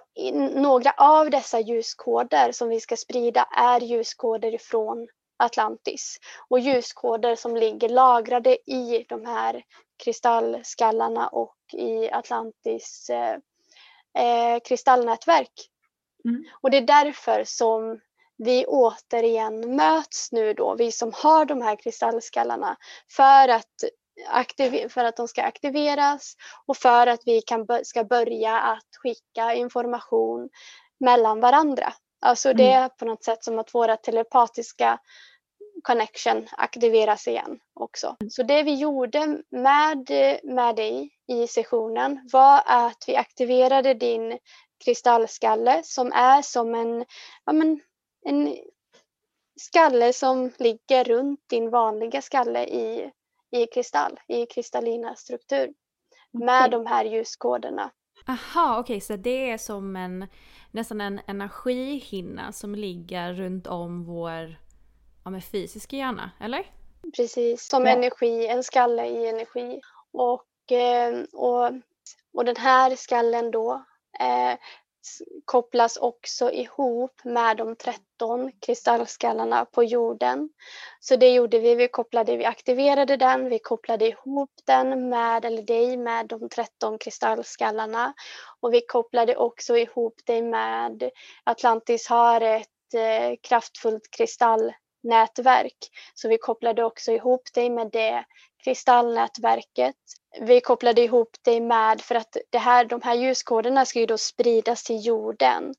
några 0.53 0.91
av 0.91 1.29
dessa 1.29 1.59
ljuskoder 1.59 2.51
som 2.51 2.69
vi 2.69 2.79
ska 2.79 2.95
sprida 2.95 3.47
är 3.57 3.79
ljuskoder 3.79 4.55
ifrån 4.55 5.07
Atlantis 5.37 6.17
och 6.49 6.59
ljuskoder 6.59 7.35
som 7.35 7.55
ligger 7.55 7.89
lagrade 7.89 8.71
i 8.71 9.05
de 9.09 9.25
här 9.25 9.63
kristallskallarna 10.03 11.27
och 11.27 11.57
i 11.73 12.11
Atlantis 12.11 13.09
eh, 13.09 13.37
eh, 14.23 14.59
kristallnätverk. 14.59 15.69
Mm. 16.25 16.45
Och 16.61 16.71
det 16.71 16.77
är 16.77 16.81
därför 16.81 17.43
som 17.43 17.99
vi 18.37 18.65
återigen 18.65 19.75
möts 19.75 20.31
nu 20.31 20.53
då, 20.53 20.75
vi 20.75 20.91
som 20.91 21.11
har 21.15 21.45
de 21.45 21.61
här 21.61 21.75
kristallskallarna, 21.75 22.77
för 23.11 23.47
att, 23.47 23.83
för 24.89 25.03
att 25.03 25.17
de 25.17 25.27
ska 25.27 25.43
aktiveras 25.43 26.35
och 26.65 26.77
för 26.77 27.07
att 27.07 27.21
vi 27.25 27.41
kan, 27.41 27.67
ska 27.83 28.03
börja 28.03 28.59
att 28.59 28.87
skicka 29.03 29.53
information 29.53 30.49
mellan 30.99 31.39
varandra. 31.39 31.93
Alltså 32.19 32.53
det 32.53 32.71
mm. 32.71 32.83
är 32.83 32.89
på 32.89 33.05
något 33.05 33.23
sätt 33.23 33.43
som 33.43 33.59
att 33.59 33.73
våra 33.73 33.97
telepatiska 33.97 34.99
connection 35.83 36.47
aktiveras 36.51 37.27
igen 37.27 37.59
också. 37.73 38.15
Så 38.29 38.43
det 38.43 38.63
vi 38.63 38.75
gjorde 38.75 39.41
med, 39.49 40.09
med 40.43 40.75
dig 40.75 41.09
i 41.27 41.47
sessionen 41.47 42.29
var 42.31 42.61
att 42.65 43.03
vi 43.07 43.15
aktiverade 43.15 43.93
din 43.93 44.39
kristallskalle 44.85 45.81
som 45.83 46.11
är 46.11 46.41
som 46.41 46.75
en, 46.75 47.05
ja 47.45 47.53
men, 47.53 47.79
en 48.25 48.57
skalle 49.59 50.13
som 50.13 50.51
ligger 50.57 51.03
runt 51.03 51.39
din 51.49 51.69
vanliga 51.69 52.21
skalle 52.21 52.65
i, 52.65 53.11
i 53.51 53.65
kristall, 53.65 54.19
i 54.27 54.45
kristallina 54.45 55.15
struktur. 55.15 55.73
Med 56.31 56.71
de 56.71 56.85
här 56.85 57.05
ljuskoderna. 57.05 57.91
Aha, 58.27 58.79
okej, 58.79 58.97
okay, 58.97 59.01
så 59.01 59.15
det 59.15 59.51
är 59.51 59.57
som 59.57 59.95
en 59.95 60.27
nästan 60.77 61.01
en 61.01 61.21
energihinna 61.27 62.51
som 62.51 62.75
ligger 62.75 63.33
runt 63.33 63.67
om 63.67 64.05
vår 64.05 64.59
ja, 65.23 65.31
men 65.31 65.41
fysiska 65.41 65.95
hjärna, 65.95 66.31
eller? 66.39 66.65
Precis, 67.15 67.67
som 67.67 67.85
ja. 67.85 67.91
energi, 67.91 68.47
en 68.47 68.63
skalle 68.63 69.05
i 69.05 69.29
energi. 69.29 69.81
Och, 70.11 70.71
eh, 70.71 71.23
och, 71.33 71.71
och 72.33 72.45
den 72.45 72.55
här 72.57 72.95
skallen 72.95 73.51
då 73.51 73.85
eh, 74.19 74.57
kopplas 75.45 75.97
också 75.97 76.51
ihop 76.51 77.21
med 77.23 77.57
de 77.57 77.75
13 77.75 78.51
kristallskallarna 78.65 79.65
på 79.65 79.83
jorden. 79.83 80.49
Så 80.99 81.15
det 81.15 81.33
gjorde 81.33 81.59
vi, 81.59 81.75
vi 81.75 81.87
kopplade, 81.87 82.37
vi 82.37 82.45
aktiverade 82.45 83.17
den, 83.17 83.49
vi 83.49 83.59
kopplade 83.59 84.07
ihop 84.07 84.51
den 84.65 85.09
med, 85.09 85.45
eller 85.45 85.61
dig 85.61 85.97
med 85.97 86.27
de 86.27 86.49
13 86.49 86.97
kristallskallarna. 86.97 88.13
Och 88.59 88.73
vi 88.73 88.81
kopplade 88.81 89.35
också 89.35 89.77
ihop 89.77 90.15
dig 90.25 90.41
med, 90.41 91.09
Atlantis 91.43 92.07
har 92.07 92.41
ett 92.41 92.93
eh, 92.93 93.35
kraftfullt 93.41 94.11
kristallnätverk. 94.11 95.77
Så 96.13 96.29
vi 96.29 96.37
kopplade 96.37 96.83
också 96.83 97.11
ihop 97.11 97.53
dig 97.53 97.69
med 97.69 97.89
det 97.91 98.25
kristallnätverket 98.63 99.95
vi 100.41 100.61
kopplade 100.61 101.01
ihop 101.01 101.29
dig 101.41 101.61
med, 101.61 102.01
för 102.01 102.15
att 102.15 102.37
det 102.49 102.57
här, 102.57 102.85
de 102.85 103.01
här 103.01 103.15
ljuskoderna 103.15 103.85
ska 103.85 103.99
ju 103.99 104.05
då 104.05 104.17
spridas 104.17 104.83
till 104.83 105.05
jorden. 105.05 105.73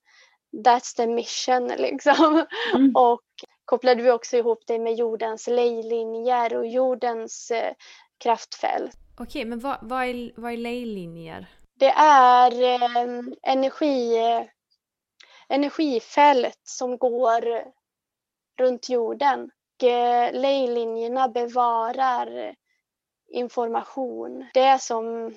That's 0.64 0.96
the 0.96 1.06
mission 1.06 1.68
liksom. 1.78 2.46
Mm. 2.74 2.96
Och 2.96 3.22
kopplade 3.64 4.02
vi 4.02 4.10
också 4.10 4.36
ihop 4.36 4.66
dig 4.66 4.78
med 4.78 4.94
jordens 4.94 5.46
lejlinjer 5.46 6.56
och 6.56 6.66
jordens 6.66 7.50
eh, 7.50 7.72
kraftfält. 8.18 8.96
Okej, 9.20 9.44
men 9.44 9.60
vad, 9.60 9.78
vad, 9.82 10.04
är, 10.04 10.40
vad 10.40 10.52
är 10.52 10.56
lejlinjer? 10.56 11.46
Det 11.78 11.90
är 11.96 12.62
eh, 12.62 13.22
energi, 13.42 14.16
energifält 15.48 16.60
som 16.62 16.98
går 16.98 17.64
runt 18.60 18.88
jorden. 18.88 19.50
Och, 19.76 19.88
eh, 19.88 20.32
lejlinjerna 20.32 21.28
bevarar 21.28 22.54
information. 23.28 24.46
Det 24.54 24.60
är 24.60 24.78
som 24.78 25.34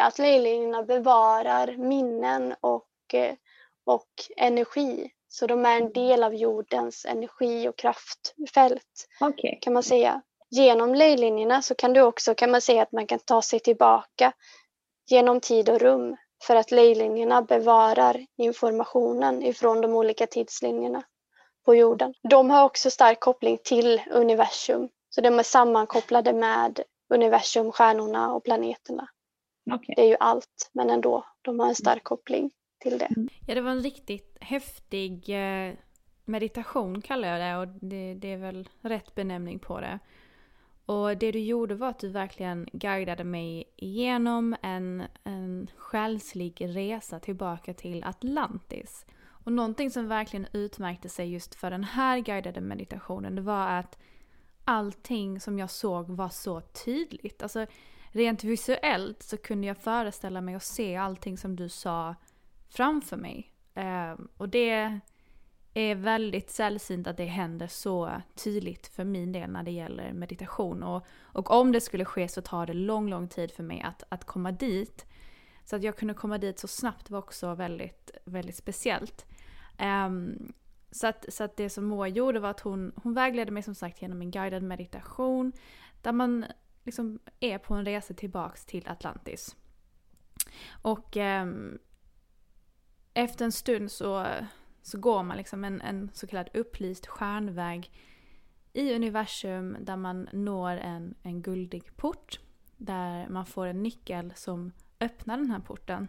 att 0.00 0.18
lejlinjerna 0.18 0.82
bevarar 0.82 1.76
minnen 1.76 2.54
och, 2.60 3.14
eh, 3.14 3.34
och 3.84 4.08
energi. 4.36 5.10
Så 5.28 5.46
de 5.46 5.66
är 5.66 5.76
en 5.76 5.92
del 5.92 6.24
av 6.24 6.34
jordens 6.34 7.04
energi 7.04 7.68
och 7.68 7.76
kraftfält 7.76 9.08
okay. 9.20 9.58
kan 9.60 9.72
man 9.72 9.82
säga. 9.82 10.22
Genom 10.50 10.94
lejlinjerna 10.94 11.62
så 11.62 11.74
kan 11.74 11.92
du 11.92 12.00
också 12.00 12.34
kan 12.34 12.50
man 12.50 12.60
säga 12.60 12.82
att 12.82 12.92
man 12.92 13.06
kan 13.06 13.18
ta 13.18 13.42
sig 13.42 13.60
tillbaka 13.60 14.32
genom 15.10 15.40
tid 15.40 15.68
och 15.68 15.80
rum 15.80 16.16
för 16.42 16.56
att 16.56 16.70
lejlinjerna 16.70 17.42
bevarar 17.42 18.26
informationen 18.36 19.42
ifrån 19.42 19.80
de 19.80 19.96
olika 19.96 20.26
tidslinjerna 20.26 21.02
på 21.64 21.74
jorden. 21.74 22.14
De 22.30 22.50
har 22.50 22.64
också 22.64 22.90
stark 22.90 23.20
koppling 23.20 23.58
till 23.64 24.02
universum 24.10 24.88
så 25.10 25.20
de 25.20 25.38
är 25.38 25.42
sammankopplade 25.42 26.32
med 26.32 26.82
universum, 27.14 27.72
stjärnorna 27.72 28.34
och 28.34 28.44
planeterna. 28.44 29.08
Okay. 29.74 29.94
Det 29.96 30.02
är 30.02 30.08
ju 30.08 30.16
allt, 30.20 30.70
men 30.72 30.90
ändå, 30.90 31.24
de 31.42 31.60
har 31.60 31.68
en 31.68 31.74
stark 31.74 32.04
koppling 32.04 32.50
till 32.78 32.98
det. 32.98 33.04
Mm. 33.16 33.28
Ja, 33.46 33.54
det 33.54 33.60
var 33.60 33.70
en 33.70 33.82
riktigt 33.82 34.38
häftig 34.40 35.28
eh, 35.28 35.74
meditation 36.24 37.02
kallar 37.02 37.28
jag 37.28 37.40
det 37.40 37.56
och 37.56 37.80
det, 37.80 38.14
det 38.14 38.32
är 38.32 38.36
väl 38.36 38.68
rätt 38.80 39.14
benämning 39.14 39.58
på 39.58 39.80
det. 39.80 39.98
Och 40.86 41.16
det 41.16 41.32
du 41.32 41.38
gjorde 41.38 41.74
var 41.74 41.88
att 41.88 41.98
du 41.98 42.08
verkligen 42.08 42.68
guidade 42.72 43.24
mig 43.24 43.72
igenom 43.76 44.56
en, 44.62 45.02
en 45.24 45.70
själslig 45.76 46.56
resa 46.60 47.20
tillbaka 47.20 47.74
till 47.74 48.04
Atlantis. 48.04 49.06
Och 49.44 49.52
någonting 49.52 49.90
som 49.90 50.08
verkligen 50.08 50.46
utmärkte 50.52 51.08
sig 51.08 51.32
just 51.32 51.54
för 51.54 51.70
den 51.70 51.84
här 51.84 52.18
guidade 52.18 52.60
meditationen 52.60 53.34
det 53.34 53.42
var 53.42 53.68
att 53.68 53.98
allting 54.64 55.40
som 55.40 55.58
jag 55.58 55.70
såg 55.70 56.10
var 56.10 56.28
så 56.28 56.60
tydligt. 56.60 57.42
Alltså 57.42 57.66
rent 58.10 58.44
visuellt 58.44 59.22
så 59.22 59.36
kunde 59.36 59.66
jag 59.66 59.76
föreställa 59.76 60.40
mig 60.40 60.56
och 60.56 60.62
se 60.62 60.96
allting 60.96 61.38
som 61.38 61.56
du 61.56 61.68
sa 61.68 62.14
framför 62.68 63.16
mig. 63.16 63.52
Um, 63.74 64.28
och 64.36 64.48
det 64.48 65.00
är 65.74 65.94
väldigt 65.94 66.50
sällsynt 66.50 67.06
att 67.06 67.16
det 67.16 67.24
händer 67.24 67.66
så 67.66 68.10
tydligt 68.34 68.86
för 68.86 69.04
min 69.04 69.32
del 69.32 69.50
när 69.50 69.62
det 69.62 69.70
gäller 69.70 70.12
meditation. 70.12 70.82
Och, 70.82 71.06
och 71.20 71.50
om 71.50 71.72
det 71.72 71.80
skulle 71.80 72.04
ske 72.04 72.28
så 72.28 72.42
tar 72.42 72.66
det 72.66 72.74
lång, 72.74 73.08
lång 73.08 73.28
tid 73.28 73.52
för 73.52 73.62
mig 73.62 73.80
att, 73.82 74.02
att 74.08 74.24
komma 74.24 74.52
dit. 74.52 75.06
Så 75.64 75.76
att 75.76 75.82
jag 75.82 75.96
kunde 75.96 76.14
komma 76.14 76.38
dit 76.38 76.58
så 76.58 76.68
snabbt 76.68 77.10
var 77.10 77.18
också 77.18 77.54
väldigt, 77.54 78.10
väldigt 78.24 78.56
speciellt. 78.56 79.26
Um, 79.80 80.52
så 80.92 81.06
att, 81.06 81.24
så 81.28 81.44
att 81.44 81.56
det 81.56 81.70
som 81.70 81.84
Moa 81.84 82.08
gjorde 82.08 82.40
var 82.40 82.50
att 82.50 82.60
hon, 82.60 82.92
hon 82.96 83.14
vägledde 83.14 83.52
mig 83.52 83.62
som 83.62 83.74
sagt 83.74 84.02
genom 84.02 84.22
en 84.22 84.30
guidad 84.30 84.62
meditation 84.62 85.52
där 86.02 86.12
man 86.12 86.44
liksom 86.84 87.18
är 87.40 87.58
på 87.58 87.74
en 87.74 87.84
resa 87.84 88.14
tillbaks 88.14 88.64
till 88.64 88.88
Atlantis. 88.88 89.56
Och 90.70 91.16
eh, 91.16 91.46
efter 93.14 93.44
en 93.44 93.52
stund 93.52 93.90
så, 93.90 94.26
så 94.82 94.98
går 94.98 95.22
man 95.22 95.36
liksom 95.36 95.64
en, 95.64 95.80
en 95.80 96.10
så 96.14 96.26
kallad 96.26 96.48
upplyst 96.54 97.06
stjärnväg 97.06 97.90
i 98.72 98.94
universum 98.94 99.76
där 99.80 99.96
man 99.96 100.28
når 100.32 100.70
en, 100.70 101.14
en 101.22 101.42
guldig 101.42 101.96
port. 101.96 102.40
Där 102.76 103.28
man 103.28 103.46
får 103.46 103.66
en 103.66 103.82
nyckel 103.82 104.32
som 104.36 104.72
öppnar 105.00 105.36
den 105.36 105.50
här 105.50 105.60
porten. 105.60 106.08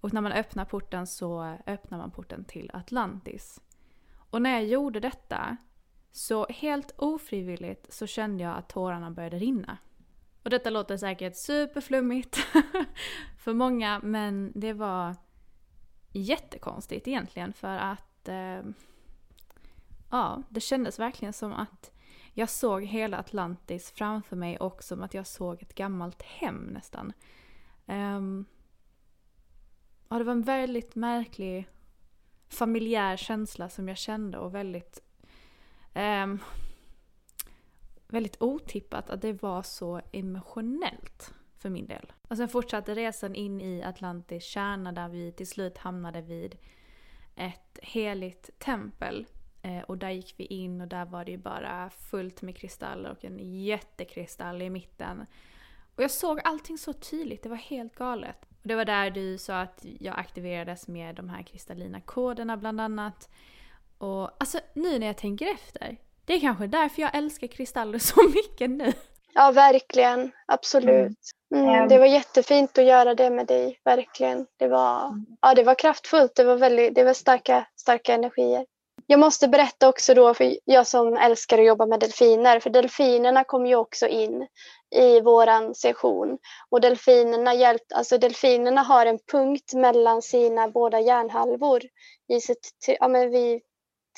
Och 0.00 0.12
när 0.12 0.20
man 0.20 0.32
öppnar 0.32 0.64
porten 0.64 1.06
så 1.06 1.56
öppnar 1.66 1.98
man 1.98 2.10
porten 2.10 2.44
till 2.44 2.70
Atlantis. 2.74 3.60
Och 4.30 4.42
när 4.42 4.50
jag 4.50 4.64
gjorde 4.64 5.00
detta 5.00 5.56
så 6.12 6.46
helt 6.46 6.94
ofrivilligt 6.96 7.92
så 7.92 8.06
kände 8.06 8.44
jag 8.44 8.56
att 8.56 8.68
tårarna 8.68 9.10
började 9.10 9.38
rinna. 9.38 9.78
Och 10.42 10.50
detta 10.50 10.70
låter 10.70 10.96
säkert 10.96 11.36
superflummigt 11.36 12.36
för 13.38 13.54
många 13.54 14.00
men 14.02 14.52
det 14.54 14.72
var 14.72 15.16
jättekonstigt 16.12 17.08
egentligen 17.08 17.52
för 17.52 17.76
att 17.76 18.28
eh, 18.28 18.60
ja, 20.10 20.42
det 20.48 20.60
kändes 20.60 20.98
verkligen 20.98 21.32
som 21.32 21.52
att 21.52 21.92
jag 22.32 22.48
såg 22.48 22.84
hela 22.84 23.18
Atlantis 23.18 23.90
framför 23.90 24.36
mig 24.36 24.58
och 24.58 24.82
som 24.84 25.02
att 25.02 25.14
jag 25.14 25.26
såg 25.26 25.62
ett 25.62 25.74
gammalt 25.74 26.22
hem 26.22 26.56
nästan. 26.56 27.12
Um, 27.86 28.46
ja, 30.08 30.18
det 30.18 30.24
var 30.24 30.32
en 30.32 30.42
väldigt 30.42 30.94
märklig 30.94 31.68
familjär 32.48 33.16
känsla 33.16 33.68
som 33.68 33.88
jag 33.88 33.98
kände 33.98 34.38
och 34.38 34.54
väldigt 34.54 35.02
um, 35.94 36.40
väldigt 38.08 38.42
otippat 38.42 39.10
att 39.10 39.22
det 39.22 39.42
var 39.42 39.62
så 39.62 40.00
emotionellt 40.12 41.34
för 41.56 41.70
min 41.70 41.86
del. 41.86 42.12
Och 42.28 42.36
sen 42.36 42.48
fortsatte 42.48 42.94
resan 42.94 43.34
in 43.34 43.60
i 43.60 43.82
Atlantis 43.82 44.44
kärna 44.44 44.92
där 44.92 45.08
vi 45.08 45.32
till 45.32 45.46
slut 45.46 45.78
hamnade 45.78 46.20
vid 46.20 46.56
ett 47.36 47.78
heligt 47.82 48.58
tempel. 48.58 49.26
Eh, 49.62 49.82
och 49.82 49.98
där 49.98 50.10
gick 50.10 50.34
vi 50.36 50.44
in 50.44 50.80
och 50.80 50.88
där 50.88 51.04
var 51.04 51.24
det 51.24 51.30
ju 51.30 51.38
bara 51.38 51.90
fullt 51.90 52.42
med 52.42 52.56
kristaller 52.56 53.10
och 53.10 53.24
en 53.24 53.64
jättekristall 53.64 54.62
i 54.62 54.70
mitten. 54.70 55.26
Och 55.94 56.02
jag 56.02 56.10
såg 56.10 56.40
allting 56.44 56.78
så 56.78 56.92
tydligt, 56.92 57.42
det 57.42 57.48
var 57.48 57.56
helt 57.56 57.94
galet. 57.94 58.46
Och 58.68 58.70
det 58.70 58.76
var 58.76 58.84
där 58.84 59.10
du 59.10 59.38
sa 59.38 59.60
att 59.60 59.84
jag 60.00 60.18
aktiverades 60.18 60.88
med 60.88 61.14
de 61.14 61.28
här 61.28 61.42
kristallina 61.42 62.00
koderna 62.00 62.56
bland 62.56 62.80
annat. 62.80 63.28
Och 63.98 64.30
alltså 64.42 64.58
nu 64.74 64.98
när 64.98 65.06
jag 65.06 65.16
tänker 65.16 65.46
efter, 65.46 65.96
det 66.24 66.34
är 66.34 66.40
kanske 66.40 66.66
därför 66.66 67.02
jag 67.02 67.14
älskar 67.14 67.46
kristaller 67.46 67.98
så 67.98 68.22
mycket 68.22 68.70
nu. 68.70 68.92
Ja, 69.34 69.50
verkligen. 69.50 70.32
Absolut. 70.46 71.18
Mm, 71.54 71.68
mm 71.68 71.88
det 71.88 71.98
var 71.98 72.06
jättefint 72.06 72.78
att 72.78 72.84
göra 72.84 73.14
det 73.14 73.30
med 73.30 73.46
dig, 73.46 73.80
verkligen. 73.84 74.46
Det 74.56 74.68
var, 74.68 75.08
mm. 75.08 75.26
ja, 75.40 75.54
det 75.54 75.62
var 75.62 75.74
kraftfullt, 75.74 76.34
det 76.34 76.44
var, 76.44 76.56
väldigt, 76.56 76.94
det 76.94 77.04
var 77.04 77.14
starka, 77.14 77.66
starka 77.76 78.14
energier. 78.14 78.66
Jag 79.10 79.20
måste 79.20 79.48
berätta 79.48 79.88
också 79.88 80.14
då, 80.14 80.34
för 80.34 80.56
jag 80.64 80.86
som 80.86 81.16
älskar 81.16 81.58
att 81.58 81.66
jobba 81.66 81.86
med 81.86 82.00
delfiner, 82.00 82.60
för 82.60 82.70
delfinerna 82.70 83.44
kom 83.44 83.66
ju 83.66 83.76
också 83.76 84.06
in 84.06 84.46
i 84.90 85.20
våran 85.20 85.74
session. 85.74 86.38
Och 86.70 86.80
delfinerna, 86.80 87.54
hjälpt, 87.54 87.92
alltså 87.92 88.18
delfinerna 88.18 88.82
har 88.82 89.06
en 89.06 89.18
punkt 89.32 89.74
mellan 89.74 90.22
sina 90.22 90.68
båda 90.68 91.00
hjärnhalvor 91.00 91.82
i 92.28 92.40
sitt, 92.40 92.86
ja, 93.00 93.08
men 93.08 93.30
vid 93.30 93.62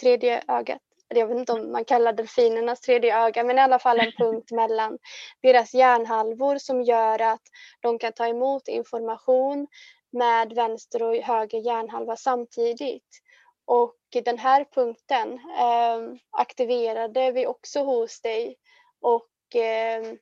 tredje 0.01 0.43
ögat 0.49 0.81
jag 1.15 1.27
vet 1.27 1.39
inte 1.39 1.53
om 1.53 1.73
man 1.73 1.85
kallar 1.85 2.13
delfinernas 2.13 2.81
tredje 2.81 3.27
öga, 3.27 3.45
men 3.45 3.59
i 3.59 3.61
alla 3.61 3.79
fall 3.79 4.01
en 4.01 4.13
punkt 4.19 4.51
mellan 4.53 4.99
deras 5.43 5.75
hjärnhalvor 5.75 6.59
som 6.59 6.83
gör 6.83 7.23
att 7.23 7.43
de 7.81 7.99
kan 7.99 8.13
ta 8.13 8.27
emot 8.27 8.69
information 8.69 9.67
med 10.13 10.53
vänster 10.53 11.03
och 11.03 11.17
höger 11.17 11.59
hjärnhalva 11.59 12.17
samtidigt. 12.17 13.21
Och 13.65 13.95
den 14.11 14.39
här 14.39 14.65
punkten 14.65 15.33
eh, 15.33 16.21
aktiverade 16.31 17.33
vi 17.33 17.47
också 17.47 17.81
hos 17.81 18.21
dig 18.21 18.57
och 19.01 19.57
eh, 19.57 20.15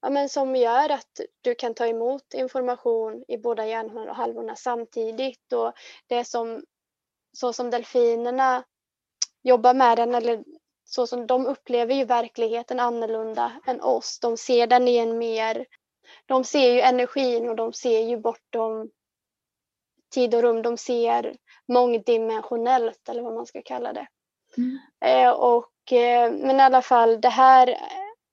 ja, 0.00 0.10
men 0.10 0.28
som 0.28 0.56
gör 0.56 0.90
att 0.90 1.20
du 1.40 1.54
kan 1.54 1.74
ta 1.74 1.86
emot 1.86 2.34
information 2.34 3.24
i 3.28 3.38
båda 3.38 3.66
hjärnhalvorna 3.66 4.56
samtidigt. 4.56 5.52
Och 5.52 5.72
det 6.06 6.24
som, 6.24 6.64
så 7.32 7.52
som 7.52 7.70
delfinerna 7.70 8.64
jobbar 9.42 9.74
med 9.74 9.98
den 9.98 10.14
eller 10.14 10.44
så 10.84 11.06
som 11.06 11.26
de 11.26 11.46
upplever 11.46 11.94
ju 11.94 12.04
verkligheten 12.04 12.80
annorlunda 12.80 13.52
än 13.66 13.80
oss. 13.80 14.18
De 14.20 14.36
ser 14.36 14.66
den 14.66 14.88
i 14.88 14.96
en 14.96 15.18
mer, 15.18 15.66
de 16.26 16.44
ser 16.44 16.72
ju 16.72 16.80
energin 16.80 17.48
och 17.48 17.56
de 17.56 17.72
ser 17.72 18.00
ju 18.00 18.16
bortom 18.16 18.90
tid 20.14 20.34
och 20.34 20.42
rum. 20.42 20.62
De 20.62 20.76
ser 20.76 21.36
mångdimensionellt 21.68 23.08
eller 23.08 23.22
vad 23.22 23.34
man 23.34 23.46
ska 23.46 23.62
kalla 23.62 23.92
det. 23.92 24.06
Mm. 24.56 24.78
Eh, 25.04 25.30
och, 25.30 25.92
eh, 25.92 26.32
men 26.32 26.60
i 26.60 26.62
alla 26.62 26.82
fall 26.82 27.20
det 27.20 27.28
här, 27.28 27.76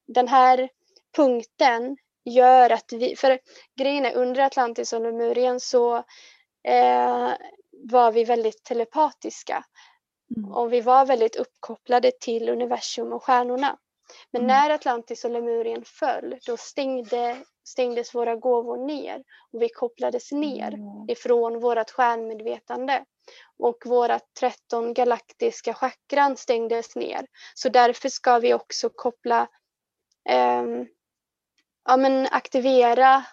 den 0.07 0.27
här 0.27 0.69
punkten 1.15 1.97
gör 2.25 2.69
att 2.69 2.93
vi, 2.93 3.15
för 3.15 3.39
grejen 3.79 4.05
är 4.05 4.15
under 4.15 4.41
Atlantis 4.41 4.93
och 4.93 5.01
Lemurien 5.01 5.59
så 5.59 5.95
eh, 6.67 7.29
var 7.71 8.11
vi 8.11 8.23
väldigt 8.23 8.63
telepatiska. 8.63 9.65
Mm. 10.37 10.51
Och 10.51 10.73
vi 10.73 10.81
var 10.81 11.05
väldigt 11.05 11.35
uppkopplade 11.35 12.11
till 12.19 12.49
universum 12.49 13.13
och 13.13 13.23
stjärnorna. 13.23 13.77
Men 14.31 14.41
mm. 14.41 14.47
när 14.47 14.69
Atlantis 14.69 15.25
och 15.25 15.31
Lemurien 15.31 15.83
föll, 15.85 16.37
då 16.45 16.57
stängde, 16.57 17.37
stängdes 17.63 18.15
våra 18.15 18.35
gåvor 18.35 18.85
ner 18.85 19.23
och 19.53 19.61
vi 19.61 19.69
kopplades 19.69 20.31
ner 20.31 20.73
mm. 20.73 21.09
ifrån 21.09 21.59
vårt 21.59 21.89
stjärnmedvetande. 21.89 23.05
Och 23.59 23.77
våra 23.85 24.19
13 24.39 24.93
galaktiska 24.93 25.73
chakran 25.73 26.37
stängdes 26.37 26.95
ner. 26.95 27.25
Så 27.53 27.69
därför 27.69 28.09
ska 28.09 28.39
vi 28.39 28.53
också 28.53 28.89
koppla, 28.89 29.47
eh, 30.29 30.63
ja 31.85 31.97
men 31.97 32.27
aktivera 32.31 33.25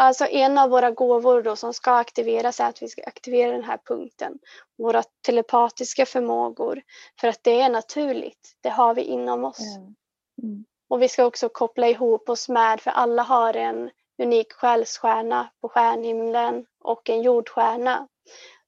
Alltså 0.00 0.26
en 0.26 0.58
av 0.58 0.70
våra 0.70 0.90
gåvor 0.90 1.42
då 1.42 1.56
som 1.56 1.74
ska 1.74 1.92
aktiveras 1.92 2.60
är 2.60 2.68
att 2.68 2.82
vi 2.82 2.88
ska 2.88 3.02
aktivera 3.06 3.52
den 3.52 3.64
här 3.64 3.78
punkten. 3.84 4.38
Våra 4.78 5.02
telepatiska 5.26 6.06
förmågor. 6.06 6.82
För 7.20 7.28
att 7.28 7.38
det 7.42 7.60
är 7.60 7.68
naturligt. 7.68 8.56
Det 8.60 8.68
har 8.68 8.94
vi 8.94 9.02
inom 9.02 9.44
oss. 9.44 9.76
Mm. 9.76 9.94
Mm. 10.42 10.64
Och 10.88 11.02
vi 11.02 11.08
ska 11.08 11.24
också 11.24 11.48
koppla 11.48 11.88
ihop 11.88 12.28
oss 12.28 12.48
med, 12.48 12.80
för 12.80 12.90
alla 12.90 13.22
har 13.22 13.54
en 13.54 13.90
unik 14.22 14.52
själsstjärna 14.52 15.50
på 15.60 15.68
stjärnhimlen 15.68 16.66
och 16.84 17.10
en 17.10 17.22
jordstjärna. 17.22 18.08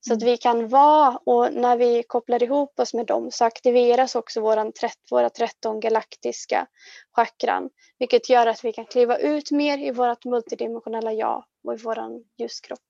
Så 0.06 0.14
att 0.14 0.22
vi 0.22 0.36
kan 0.36 0.68
vara, 0.68 1.16
och 1.16 1.52
när 1.52 1.76
vi 1.76 2.02
kopplar 2.02 2.42
ihop 2.42 2.80
oss 2.80 2.94
med 2.94 3.06
dem 3.06 3.30
så 3.30 3.44
aktiveras 3.44 4.14
också 4.14 4.40
våran, 4.40 4.72
våra 5.10 5.30
13 5.30 5.80
galaktiska 5.80 6.66
chakran. 7.12 7.70
Vilket 7.98 8.30
gör 8.30 8.46
att 8.46 8.64
vi 8.64 8.72
kan 8.72 8.86
kliva 8.86 9.16
ut 9.16 9.50
mer 9.50 9.78
i 9.78 9.90
vårt 9.90 10.24
multidimensionella 10.24 11.12
jag 11.12 11.44
och 11.64 11.74
i 11.74 11.76
våran 11.76 12.24
ljuskropp. 12.38 12.80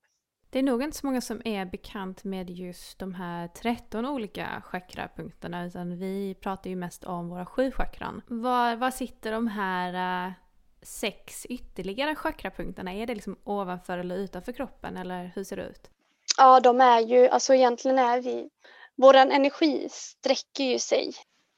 Det 0.49 0.59
är 0.59 0.63
nog 0.63 0.83
inte 0.83 0.97
så 0.97 1.05
många 1.05 1.21
som 1.21 1.41
är 1.45 1.65
bekant 1.65 2.23
med 2.23 2.49
just 2.49 2.99
de 2.99 3.13
här 3.13 3.47
13 3.47 4.05
olika 4.05 4.63
chakrapunkterna 4.65 5.65
utan 5.65 5.97
vi 5.97 6.35
pratar 6.41 6.69
ju 6.69 6.75
mest 6.75 7.03
om 7.03 7.29
våra 7.29 7.45
sju 7.45 7.71
chakran. 7.71 8.21
Var, 8.27 8.75
var 8.75 8.91
sitter 8.91 9.31
de 9.31 9.47
här 9.47 10.27
eh, 10.27 10.33
sex 10.81 11.45
ytterligare 11.45 12.15
chakrapunkterna? 12.15 12.93
Är 12.93 13.07
det 13.07 13.15
liksom 13.15 13.37
ovanför 13.43 13.97
eller 13.97 14.15
utanför 14.15 14.51
kroppen 14.51 14.97
eller 14.97 15.31
hur 15.35 15.43
ser 15.43 15.57
det 15.57 15.63
ut? 15.63 15.92
Ja, 16.37 16.59
de 16.59 16.81
är 16.81 16.99
ju, 16.99 17.27
alltså 17.27 17.53
egentligen 17.53 17.99
är 17.99 18.21
vi, 18.21 18.49
våran 18.95 19.31
energi 19.31 19.87
sträcker 19.91 20.63
ju 20.63 20.79
sig 20.79 21.13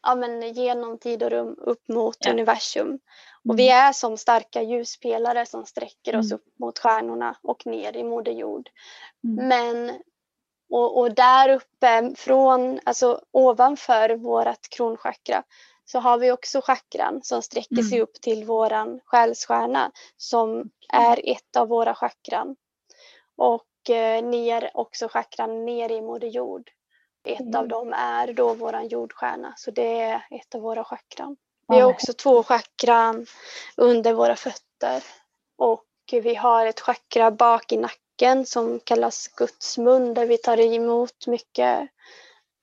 ja, 0.06 0.16
men 0.16 0.54
genom 0.54 0.98
tid 0.98 1.24
och 1.24 1.30
rum 1.30 1.56
upp 1.58 1.88
mot 1.88 2.18
ja. 2.20 2.32
universum. 2.32 3.00
Och 3.44 3.54
mm. 3.54 3.56
vi 3.56 3.70
är 3.70 3.92
som 3.92 4.18
starka 4.18 4.62
ljuspelare 4.62 5.46
som 5.46 5.66
sträcker 5.66 6.14
mm. 6.14 6.20
oss 6.20 6.32
upp 6.32 6.46
mot 6.60 6.80
stjärnorna 6.80 7.38
och 7.42 7.66
ner 7.66 7.98
i 7.98 8.04
Moder 8.04 8.32
Jord. 8.32 8.70
Mm. 9.24 9.48
Men 9.48 10.00
och, 10.70 11.00
och, 11.00 11.14
där 11.14 11.50
uppe 11.50 12.16
från, 12.16 12.80
alltså 12.84 13.22
ovanför 13.32 14.16
vårat 14.16 14.68
kronchakra 14.70 15.44
så 15.86 16.00
har 16.00 16.18
vi 16.18 16.32
också 16.32 16.62
chakran 16.62 17.20
som 17.24 17.42
sträcker 17.42 17.84
sig 17.84 17.98
mm. 17.98 18.04
upp 18.04 18.22
till 18.22 18.46
våran 18.46 19.00
själsstjärna 19.06 19.92
som 20.18 20.70
är 20.90 21.30
ett 21.30 21.56
av 21.58 21.68
våra 21.68 21.96
chakran. 21.96 22.56
Och 23.38 23.66
ner 24.22 24.72
också 24.74 25.08
chakran 25.08 25.66
ner 25.66 25.92
i 25.92 26.02
Moder 26.02 26.28
Jord. 26.28 26.70
Ett 27.28 27.40
mm. 27.40 27.56
av 27.56 27.68
dem 27.68 27.94
är 27.94 28.34
då 28.34 28.54
våran 28.54 28.88
jordstjärna, 28.88 29.54
så 29.58 29.72
det 29.72 30.00
är 30.00 30.16
ett 30.16 30.56
av 30.56 30.62
våra 30.62 30.84
chakran. 30.84 31.38
Vi 31.68 31.80
har 31.80 31.90
också 31.90 32.14
två 32.14 32.44
chakran 32.44 33.26
under 33.78 34.14
våra 34.14 34.36
fötter 34.36 35.04
och 35.58 35.86
vi 36.12 36.36
har 36.36 36.66
ett 36.66 36.80
chakra 36.80 37.32
bak 37.32 37.72
i 37.72 37.78
nacken 37.78 38.46
som 38.46 38.80
kallas 38.80 39.28
Guds 39.28 39.78
mun 39.78 40.14
där 40.14 40.26
vi 40.26 40.38
tar 40.38 40.60
emot 40.60 41.28
mycket 41.28 41.90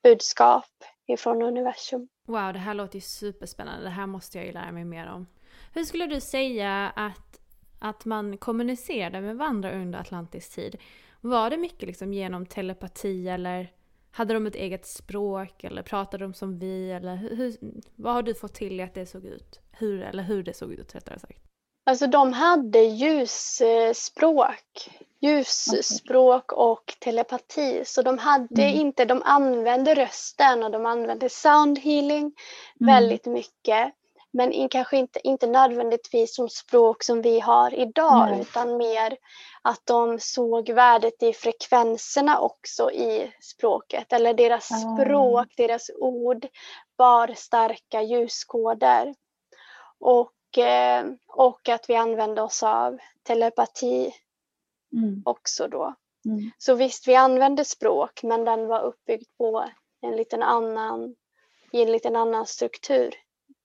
budskap 0.03 0.69
ifrån 1.07 1.41
universum. 1.41 2.07
Wow, 2.27 2.53
det 2.53 2.59
här 2.59 2.73
låter 2.73 2.95
ju 2.95 3.01
superspännande. 3.01 3.83
Det 3.83 3.89
här 3.89 4.07
måste 4.07 4.37
jag 4.37 4.47
ju 4.47 4.53
lära 4.53 4.71
mig 4.71 4.85
mer 4.85 5.11
om. 5.11 5.27
Hur 5.73 5.83
skulle 5.83 6.05
du 6.05 6.21
säga 6.21 6.93
att, 6.95 7.39
att 7.79 8.05
man 8.05 8.37
kommunicerade 8.37 9.21
med 9.21 9.37
varandra 9.37 9.71
under 9.71 9.99
Atlantis 9.99 10.49
tid? 10.49 10.77
Var 11.25 11.49
det 11.49 11.57
mycket 11.57 11.87
liksom 11.87 12.13
genom 12.13 12.45
telepati 12.45 13.29
eller 13.29 13.71
hade 14.11 14.33
de 14.33 14.47
ett 14.47 14.55
eget 14.55 14.85
språk 14.85 15.63
eller 15.63 15.83
pratade 15.83 16.23
de 16.23 16.33
som 16.33 16.59
vi? 16.59 16.91
Eller 16.91 17.15
hur, 17.15 17.55
vad 17.95 18.13
har 18.13 18.23
du 18.23 18.35
fått 18.35 18.53
till 18.53 18.81
att 18.81 18.93
det 18.93 19.05
såg 19.05 19.25
ut? 19.25 19.59
Hur, 19.71 20.01
eller 20.01 20.23
hur 20.23 20.43
det 20.43 20.53
såg 20.53 20.73
ut 20.73 20.95
rättare 20.95 21.19
sagt. 21.19 21.39
Alltså 21.85 22.07
de 22.07 22.33
hade 22.33 22.79
ljusspråk. 22.79 23.79
Ljusspråk 25.21 26.51
och 26.51 26.93
telepati. 26.99 27.83
Så 27.85 28.01
de 28.01 28.17
hade 28.17 28.63
mm. 28.63 28.81
inte, 28.81 29.05
de 29.05 29.21
använde 29.25 29.95
rösten 29.95 30.63
och 30.63 30.71
de 30.71 30.85
använde 30.85 31.29
sound 31.29 31.79
healing 31.79 32.19
mm. 32.21 32.33
väldigt 32.79 33.25
mycket. 33.25 33.93
Men 34.33 34.51
in, 34.51 34.69
kanske 34.69 34.97
inte, 34.97 35.27
inte 35.27 35.47
nödvändigtvis 35.47 36.35
som 36.35 36.49
språk 36.49 37.03
som 37.03 37.21
vi 37.21 37.39
har 37.39 37.73
idag 37.73 38.29
Nej. 38.29 38.41
utan 38.41 38.77
mer 38.77 39.17
att 39.61 39.81
de 39.85 40.19
såg 40.19 40.69
värdet 40.69 41.23
i 41.23 41.33
frekvenserna 41.33 42.39
också 42.39 42.91
i 42.91 43.33
språket. 43.41 44.13
Eller 44.13 44.33
deras 44.33 44.71
mm. 44.71 44.95
språk, 44.95 45.47
deras 45.57 45.89
ord 45.99 46.47
bar 46.97 47.33
starka 47.35 48.01
ljuskoder. 48.01 49.15
Och, 49.99 50.57
eh, 50.57 51.05
och 51.27 51.69
att 51.69 51.89
vi 51.89 51.95
använde 51.95 52.41
oss 52.41 52.63
av 52.63 52.97
telepati 53.23 54.13
mm. 54.93 55.21
också 55.25 55.67
då. 55.67 55.95
Mm. 56.25 56.51
Så 56.57 56.75
visst, 56.75 57.07
vi 57.07 57.15
använde 57.15 57.65
språk 57.65 58.23
men 58.23 58.45
den 58.45 58.67
var 58.67 58.81
uppbyggd 58.81 59.27
på 59.37 59.65
en 60.01 60.15
liten 60.15 60.43
annan, 60.43 61.15
i 61.71 61.81
en 61.81 61.91
liten 61.91 62.15
annan 62.15 62.45
struktur, 62.45 63.15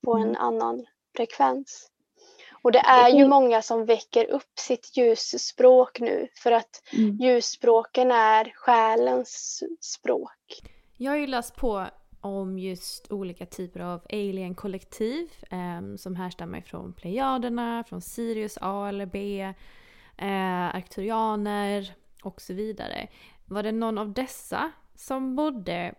på 0.03 0.13
en 0.13 0.29
mm. 0.29 0.41
annan 0.41 0.85
frekvens. 1.15 1.91
Och 2.61 2.71
det 2.71 2.79
är 2.79 3.09
ju 3.09 3.27
många 3.27 3.61
som 3.61 3.85
väcker 3.85 4.29
upp 4.29 4.59
sitt 4.59 4.97
ljusspråk 4.97 5.99
nu 5.99 6.27
för 6.35 6.51
att 6.51 6.83
mm. 6.93 7.17
ljusspråken 7.17 8.11
är 8.11 8.51
själens 8.55 9.63
språk. 9.79 10.61
Jag 10.97 11.11
har 11.11 11.17
ju 11.17 11.27
läst 11.27 11.55
på 11.55 11.85
om 12.21 12.59
just 12.59 13.11
olika 13.11 13.45
typer 13.45 13.79
av 13.79 14.01
alien-kollektiv 14.09 15.31
eh, 15.49 15.95
som 15.97 16.15
härstammar 16.15 16.61
från 16.61 16.93
Plejaderna, 16.93 17.83
från 17.83 18.01
Sirius 18.01 18.57
A 18.61 18.87
eller 18.89 19.05
B, 19.05 19.41
eh, 20.17 20.75
Arkturianer 20.75 21.93
och 22.23 22.41
så 22.41 22.53
vidare. 22.53 23.07
Var 23.45 23.63
det 23.63 23.71
någon 23.71 23.97
av 23.97 24.13
dessa 24.13 24.71
som 24.95 25.35
bodde 25.35 25.95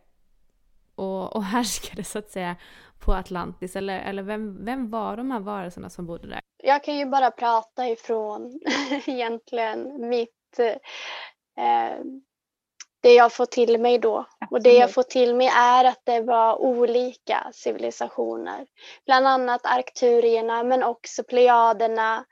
och, 0.95 1.37
och 1.37 1.45
härskade 1.55 2.05
så 2.05 2.19
att 2.19 2.31
säga 2.31 2.57
på 3.01 3.13
Atlantis? 3.13 3.77
Eller, 3.77 4.01
eller 4.01 4.23
vem, 4.23 4.65
vem 4.65 4.91
var 4.91 5.17
de 5.17 5.31
här 5.31 5.41
varelserna 5.41 5.91
som 5.91 6.07
bodde 6.07 6.29
där? 6.29 6.41
Jag 6.63 6.85
kan 6.85 6.97
ju 6.97 7.07
bara 7.07 7.31
prata 7.31 7.89
ifrån 7.89 8.61
egentligen 9.07 10.09
mitt 10.09 10.59
eh, 11.57 11.95
det 13.03 13.15
jag 13.15 13.33
får 13.33 13.47
till 13.47 13.81
mig 13.81 13.99
då. 13.99 14.19
Absolut. 14.19 14.51
Och 14.51 14.63
det 14.63 14.73
jag 14.73 14.95
får 14.95 15.03
till 15.03 15.35
mig 15.35 15.51
är 15.57 15.85
att 15.85 16.01
det 16.05 16.21
var 16.21 16.63
olika 16.63 17.51
civilisationer. 17.53 18.67
Bland 19.07 19.27
annat 19.27 19.61
arkturierna 19.65 20.63
men 20.63 20.83
också 20.83 21.25
plejaderna 21.25 22.25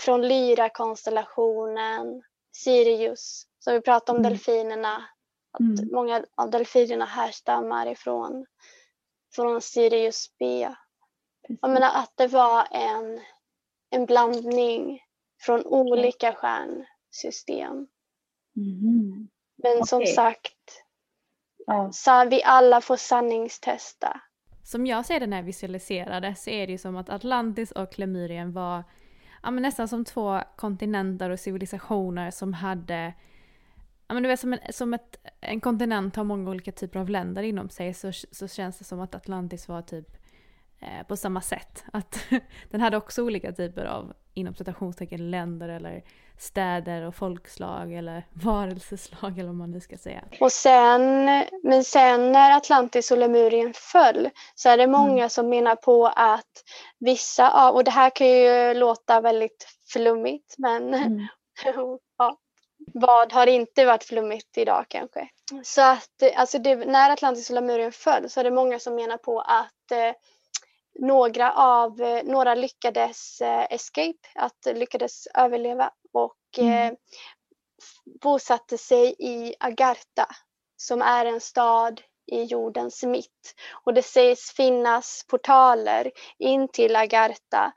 från 0.00 0.28
Lyra-konstellationen, 0.28 2.22
Sirius. 2.56 3.46
Så 3.58 3.72
vi 3.72 3.80
pratar 3.80 4.12
om 4.12 4.18
mm. 4.18 4.30
delfinerna. 4.30 5.04
Att 5.52 5.60
mm. 5.60 5.88
Många 5.92 6.24
av 6.34 6.50
delfinerna 6.50 7.04
härstammar 7.04 7.86
ifrån 7.86 8.46
från 9.36 9.60
Sirius 9.60 10.26
B. 10.38 10.68
Jag 11.60 11.70
menar 11.70 11.90
att 11.94 12.12
det 12.16 12.26
var 12.26 12.66
en, 12.70 13.20
en 13.90 14.06
blandning 14.06 15.00
från 15.40 15.66
olika 15.66 16.32
stjärnsystem. 16.32 17.72
Mm. 18.56 19.28
Men 19.62 19.72
okay. 19.72 19.86
som 19.86 20.06
sagt, 20.06 20.84
ja. 21.66 21.90
så 21.92 22.28
vi 22.28 22.42
alla 22.42 22.80
får 22.80 22.96
sanningstesta. 22.96 24.20
Som 24.64 24.86
jag 24.86 25.06
ser 25.06 25.20
det 25.20 25.26
när 25.26 25.36
jag 25.36 25.44
visualiserade 25.44 26.34
så 26.34 26.50
är 26.50 26.66
det 26.66 26.72
ju 26.72 26.78
som 26.78 26.96
att 26.96 27.10
Atlantis 27.10 27.72
och 27.72 27.98
Lemurien 27.98 28.52
var 28.52 28.84
ja, 29.42 29.50
men 29.50 29.62
nästan 29.62 29.88
som 29.88 30.04
två 30.04 30.40
kontinenter 30.56 31.30
och 31.30 31.40
civilisationer 31.40 32.30
som 32.30 32.52
hade 32.52 33.14
Ja, 34.08 34.14
men 34.14 34.22
du 34.22 34.28
vet, 34.28 34.40
som, 34.40 34.52
en, 34.52 34.72
som 34.72 34.94
ett, 34.94 35.16
en 35.40 35.60
kontinent 35.60 36.16
har 36.16 36.24
många 36.24 36.50
olika 36.50 36.72
typer 36.72 37.00
av 37.00 37.08
länder 37.08 37.42
inom 37.42 37.68
sig 37.68 37.94
så, 37.94 38.12
så 38.12 38.48
känns 38.48 38.78
det 38.78 38.84
som 38.84 39.00
att 39.00 39.14
Atlantis 39.14 39.68
var 39.68 39.82
typ 39.82 40.16
eh, 40.80 41.06
på 41.08 41.16
samma 41.16 41.40
sätt. 41.40 41.84
Att 41.92 42.18
den 42.70 42.80
hade 42.80 42.96
också 42.96 43.22
olika 43.22 43.52
typer 43.52 43.84
av, 43.84 44.12
inom 44.34 44.54
citationstecken, 44.54 45.30
länder 45.30 45.68
eller 45.68 46.02
städer 46.38 47.02
och 47.02 47.14
folkslag 47.14 47.92
eller 47.92 48.26
varelseslag 48.44 49.38
eller 49.38 49.48
vad 49.48 49.56
man 49.56 49.70
nu 49.70 49.80
ska 49.80 49.96
säga. 49.96 50.24
Och 50.40 50.52
sen, 50.52 51.24
men 51.62 51.84
sen 51.84 52.32
när 52.32 52.56
Atlantis 52.56 53.10
och 53.10 53.18
Lemurien 53.18 53.72
föll 53.74 54.30
så 54.54 54.68
är 54.68 54.76
det 54.76 54.86
många 54.86 55.18
mm. 55.18 55.30
som 55.30 55.48
menar 55.48 55.76
på 55.76 56.06
att 56.06 56.64
vissa 56.98 57.50
av, 57.50 57.74
och 57.74 57.84
det 57.84 57.90
här 57.90 58.10
kan 58.10 58.26
ju 58.26 58.74
låta 58.74 59.20
väldigt 59.20 59.66
flummigt 59.92 60.54
men 60.58 60.94
mm. 60.94 61.26
vad 63.00 63.32
har 63.32 63.46
inte 63.46 63.84
varit 63.84 64.04
flummigt 64.04 64.58
idag 64.58 64.84
kanske? 64.88 65.28
Så 65.62 65.82
att 65.82 66.22
alltså 66.34 66.58
det, 66.58 66.74
när 66.76 67.10
Atlantis 67.10 67.50
och 67.50 67.54
Lemurien 67.54 67.92
föll 67.92 68.30
så 68.30 68.40
är 68.40 68.44
det 68.44 68.50
många 68.50 68.78
som 68.78 68.94
menar 68.94 69.16
på 69.16 69.40
att 69.40 69.90
eh, 69.92 70.12
några 70.98 71.52
av, 71.52 72.00
eh, 72.00 72.24
några 72.24 72.54
lyckades 72.54 73.40
eh, 73.40 73.66
escape, 73.70 74.28
att 74.34 74.66
lyckades 74.74 75.26
överleva 75.34 75.90
och 76.12 76.36
mm. 76.58 76.72
eh, 76.72 76.98
bosatte 78.22 78.78
sig 78.78 79.14
i 79.18 79.54
Agartha 79.60 80.26
som 80.76 81.02
är 81.02 81.26
en 81.26 81.40
stad 81.40 82.00
i 82.26 82.42
jordens 82.42 83.02
mitt. 83.02 83.54
Och 83.84 83.94
det 83.94 84.02
sägs 84.02 84.52
finnas 84.52 85.24
portaler 85.28 86.10
in 86.38 86.68
till 86.68 86.96
Agartha 86.96 87.72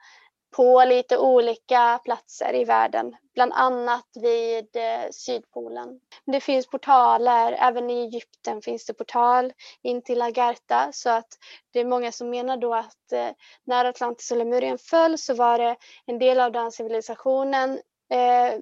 på 0.55 0.85
lite 0.85 1.17
olika 1.17 1.99
platser 2.03 2.55
i 2.55 2.63
världen, 2.63 3.15
bland 3.33 3.53
annat 3.53 4.07
vid 4.21 4.75
eh, 4.75 5.09
Sydpolen. 5.11 5.99
Det 6.25 6.39
finns 6.39 6.67
portaler, 6.67 7.51
även 7.59 7.89
i 7.89 8.01
Egypten 8.01 8.61
finns 8.61 8.85
det 8.85 8.93
portal 8.93 9.53
in 9.81 10.01
till 10.01 10.21
Agartha 10.21 10.91
så 10.91 11.09
att 11.09 11.27
det 11.73 11.79
är 11.79 11.85
många 11.85 12.11
som 12.11 12.29
menar 12.29 12.57
då 12.57 12.73
att 12.73 13.11
eh, 13.11 13.29
när 13.63 13.85
Atlantis 13.85 14.31
och 14.31 14.37
Lemurien 14.37 14.77
föll 14.77 15.17
så 15.17 15.33
var 15.33 15.57
det 15.57 15.75
en 16.05 16.19
del 16.19 16.39
av 16.39 16.51
den 16.51 16.71
civilisationen 16.71 17.79
eh, 18.09 18.59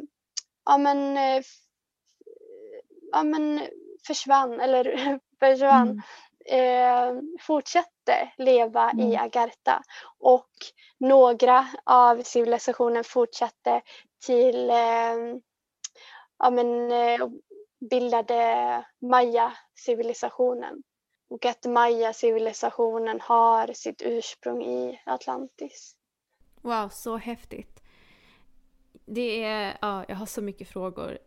ja, 0.66 0.78
men, 0.78 1.18
eh, 1.18 1.44
ja, 3.12 3.24
men 3.24 3.62
försvann 4.08 4.60
eller 4.60 5.20
försvann. 5.40 6.02
Mm. 6.50 7.18
Eh, 7.18 7.22
fortsatte 8.08 8.34
leva 8.38 8.92
mm. 8.92 9.08
i 9.08 9.18
Agartha 9.18 9.84
och 10.20 10.50
några 10.98 11.68
av 11.84 12.22
civilisationen 12.24 13.04
fortsatte 13.04 13.82
till 14.26 14.70
eh, 14.70 15.16
ja, 16.40 16.50
men, 16.52 16.92
eh, 16.92 17.28
bildade 17.90 18.86
Maya-civilisationen. 19.02 20.84
Och 21.30 21.46
att 21.46 21.66
Maya-civilisationen 21.66 23.20
har 23.22 23.74
sitt 23.74 24.02
ursprung 24.02 24.64
i 24.64 25.02
Atlantis. 25.06 25.96
Wow, 26.62 26.90
så 26.92 27.18
häftigt. 27.18 27.84
Det 29.06 29.44
är, 29.44 29.78
ja, 29.82 30.06
jag 30.08 30.16
har 30.16 30.26
så 30.26 30.42
mycket 30.42 30.70
frågor 30.70 31.18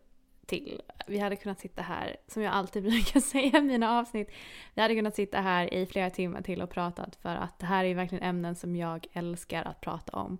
till. 0.51 0.81
Vi 1.07 1.19
hade 1.19 1.35
kunnat 1.35 1.59
sitta 1.59 1.81
här, 1.81 2.15
som 2.27 2.43
jag 2.43 2.53
alltid 2.53 2.83
brukar 2.91 3.19
säga 3.19 3.57
i 3.57 3.61
mina 3.61 3.99
avsnitt, 3.99 4.31
vi 4.73 4.81
hade 4.81 4.95
kunnat 4.95 5.15
sitta 5.15 5.41
här 5.41 5.73
i 5.73 5.85
flera 5.85 6.09
timmar 6.09 6.41
till 6.41 6.61
och 6.61 6.69
pratat 6.69 7.15
för 7.15 7.35
att 7.35 7.59
det 7.59 7.65
här 7.65 7.85
är 7.85 7.95
verkligen 7.95 8.23
ämnen 8.23 8.55
som 8.55 8.75
jag 8.75 9.07
älskar 9.13 9.63
att 9.63 9.81
prata 9.81 10.17
om. 10.17 10.37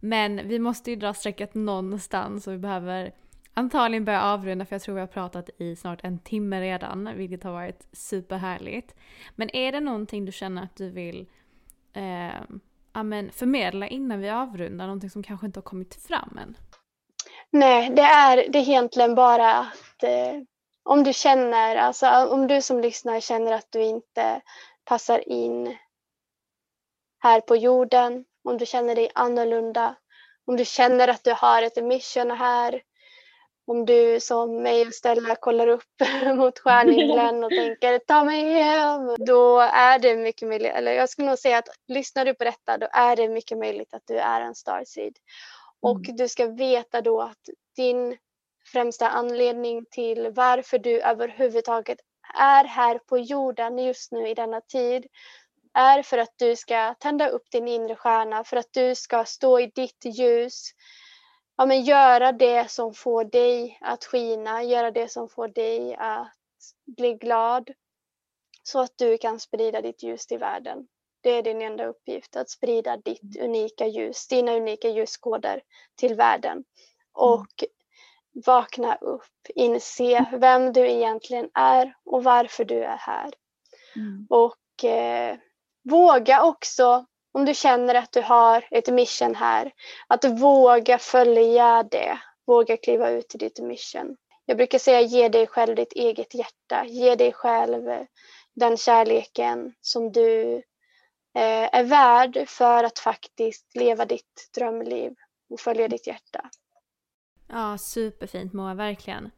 Men 0.00 0.48
vi 0.48 0.58
måste 0.58 0.90
ju 0.90 0.96
dra 0.96 1.14
strecket 1.14 1.54
någonstans 1.54 2.46
och 2.46 2.52
vi 2.52 2.58
behöver 2.58 3.12
antagligen 3.54 4.04
börja 4.04 4.22
avrunda 4.22 4.64
för 4.64 4.74
jag 4.74 4.82
tror 4.82 4.94
vi 4.94 5.00
har 5.00 5.06
pratat 5.06 5.50
i 5.58 5.76
snart 5.76 6.00
en 6.02 6.18
timme 6.18 6.60
redan, 6.60 7.10
vilket 7.16 7.42
har 7.42 7.52
varit 7.52 7.86
superhärligt. 7.92 8.94
Men 9.36 9.56
är 9.56 9.72
det 9.72 9.80
någonting 9.80 10.24
du 10.24 10.32
känner 10.32 10.62
att 10.62 10.76
du 10.76 10.90
vill 10.90 11.26
eh, 11.92 12.40
amen, 12.92 13.30
förmedla 13.32 13.88
innan 13.88 14.20
vi 14.20 14.30
avrundar? 14.30 14.86
Någonting 14.86 15.10
som 15.10 15.22
kanske 15.22 15.46
inte 15.46 15.58
har 15.58 15.62
kommit 15.62 15.94
fram 15.94 16.38
än? 16.38 16.56
Nej, 17.52 17.90
det 17.90 18.02
är, 18.02 18.36
det 18.36 18.58
är 18.58 18.62
egentligen 18.62 19.14
bara 19.14 19.52
att 19.52 20.02
eh, 20.02 20.34
om 20.84 21.04
du 21.04 21.12
känner, 21.12 21.76
alltså 21.76 22.06
om 22.08 22.46
du 22.46 22.62
som 22.62 22.80
lyssnar 22.80 23.20
känner 23.20 23.52
att 23.52 23.66
du 23.70 23.82
inte 23.82 24.40
passar 24.84 25.28
in 25.28 25.76
här 27.18 27.40
på 27.40 27.56
jorden, 27.56 28.24
om 28.44 28.58
du 28.58 28.66
känner 28.66 28.94
dig 28.94 29.10
annorlunda, 29.14 29.94
om 30.46 30.56
du 30.56 30.64
känner 30.64 31.08
att 31.08 31.24
du 31.24 31.32
har 31.32 31.62
ett 31.62 31.84
mission 31.84 32.30
här, 32.30 32.82
om 33.66 33.86
du 33.86 34.20
som 34.20 34.62
mig 34.62 34.86
och 34.86 34.94
Stella 34.94 35.34
kollar 35.34 35.68
upp 35.68 36.00
mot 36.36 36.58
stjärnhimlen 36.58 37.44
och 37.44 37.50
tänker 37.58 37.98
ta 37.98 38.24
mig 38.24 38.52
hem, 38.52 39.16
då 39.18 39.60
är 39.60 39.98
det 39.98 40.16
mycket 40.16 40.48
möjligt, 40.48 40.72
eller 40.72 40.92
jag 40.92 41.08
skulle 41.10 41.28
nog 41.28 41.38
säga 41.38 41.58
att 41.58 41.68
lyssnar 41.88 42.24
du 42.24 42.34
på 42.34 42.44
detta 42.44 42.78
då 42.78 42.88
är 42.92 43.16
det 43.16 43.28
mycket 43.28 43.58
möjligt 43.58 43.94
att 43.94 44.06
du 44.06 44.18
är 44.18 44.40
en 44.40 44.54
starseed. 44.54 45.14
Och 45.80 46.04
mm. 46.04 46.16
du 46.16 46.28
ska 46.28 46.46
veta 46.46 47.00
då 47.00 47.20
att 47.20 47.48
din 47.76 48.18
främsta 48.72 49.08
anledning 49.08 49.84
till 49.90 50.30
varför 50.30 50.78
du 50.78 51.00
överhuvudtaget 51.00 51.98
är 52.38 52.64
här 52.64 52.98
på 52.98 53.18
jorden 53.18 53.78
just 53.78 54.12
nu 54.12 54.28
i 54.28 54.34
denna 54.34 54.60
tid 54.60 55.06
är 55.74 56.02
för 56.02 56.18
att 56.18 56.32
du 56.36 56.56
ska 56.56 56.94
tända 56.94 57.28
upp 57.28 57.50
din 57.50 57.68
inre 57.68 57.96
stjärna, 57.96 58.44
för 58.44 58.56
att 58.56 58.72
du 58.72 58.94
ska 58.94 59.24
stå 59.24 59.60
i 59.60 59.66
ditt 59.66 60.04
ljus. 60.04 60.70
Ja, 61.56 61.66
men 61.66 61.82
göra 61.82 62.32
det 62.32 62.70
som 62.70 62.94
får 62.94 63.24
dig 63.24 63.78
att 63.80 64.04
skina, 64.04 64.62
göra 64.62 64.90
det 64.90 65.08
som 65.08 65.28
får 65.28 65.48
dig 65.48 65.94
att 65.94 66.32
bli 66.96 67.14
glad. 67.14 67.70
Så 68.62 68.80
att 68.80 68.92
du 68.96 69.18
kan 69.18 69.40
sprida 69.40 69.80
ditt 69.80 70.02
ljus 70.02 70.26
till 70.26 70.38
världen. 70.38 70.86
Det 71.28 71.32
är 71.32 71.42
din 71.42 71.62
enda 71.62 71.86
uppgift, 71.86 72.36
att 72.36 72.50
sprida 72.50 72.96
ditt 72.96 73.36
unika 73.40 73.86
ljus, 73.86 74.28
dina 74.28 74.52
unika 74.52 74.88
ljuskoder 74.88 75.62
till 75.96 76.14
världen. 76.14 76.52
Mm. 76.52 76.64
Och 77.12 77.64
vakna 78.46 78.94
upp, 78.94 79.46
inse 79.54 80.24
vem 80.32 80.72
du 80.72 80.90
egentligen 80.90 81.50
är 81.54 81.94
och 82.04 82.24
varför 82.24 82.64
du 82.64 82.84
är 82.84 82.96
här. 82.96 83.30
Mm. 83.96 84.26
Och 84.30 84.84
eh, 84.84 85.36
våga 85.90 86.44
också, 86.44 87.06
om 87.32 87.44
du 87.44 87.54
känner 87.54 87.94
att 87.94 88.12
du 88.12 88.22
har 88.22 88.68
ett 88.70 88.88
mission 88.88 89.34
här, 89.34 89.72
att 90.06 90.24
våga 90.24 90.98
följa 90.98 91.82
det. 91.82 92.18
våga 92.46 92.76
kliva 92.76 93.10
ut 93.10 93.34
i 93.34 93.38
ditt 93.38 93.58
mission. 93.58 94.16
Jag 94.44 94.56
brukar 94.56 94.78
säga 94.78 95.00
ge 95.00 95.28
dig 95.28 95.46
själv 95.46 95.76
ditt 95.76 95.92
eget 95.92 96.34
hjärta, 96.34 96.84
ge 96.86 97.14
dig 97.14 97.32
själv 97.32 98.06
den 98.54 98.76
kärleken 98.76 99.74
som 99.80 100.12
du 100.12 100.54
eh, 100.54 100.60
Eh, 101.34 101.74
är 101.74 101.84
värd 101.84 102.48
för 102.48 102.84
att 102.84 102.98
faktiskt 102.98 103.76
leva 103.76 104.04
ditt 104.04 104.50
drömliv 104.54 105.14
och 105.50 105.60
följa 105.60 105.88
ditt 105.88 106.06
hjärta. 106.06 106.50
Ja, 107.46 107.78
superfint 107.78 108.52
Moa, 108.52 108.74
verkligen. 108.74 109.30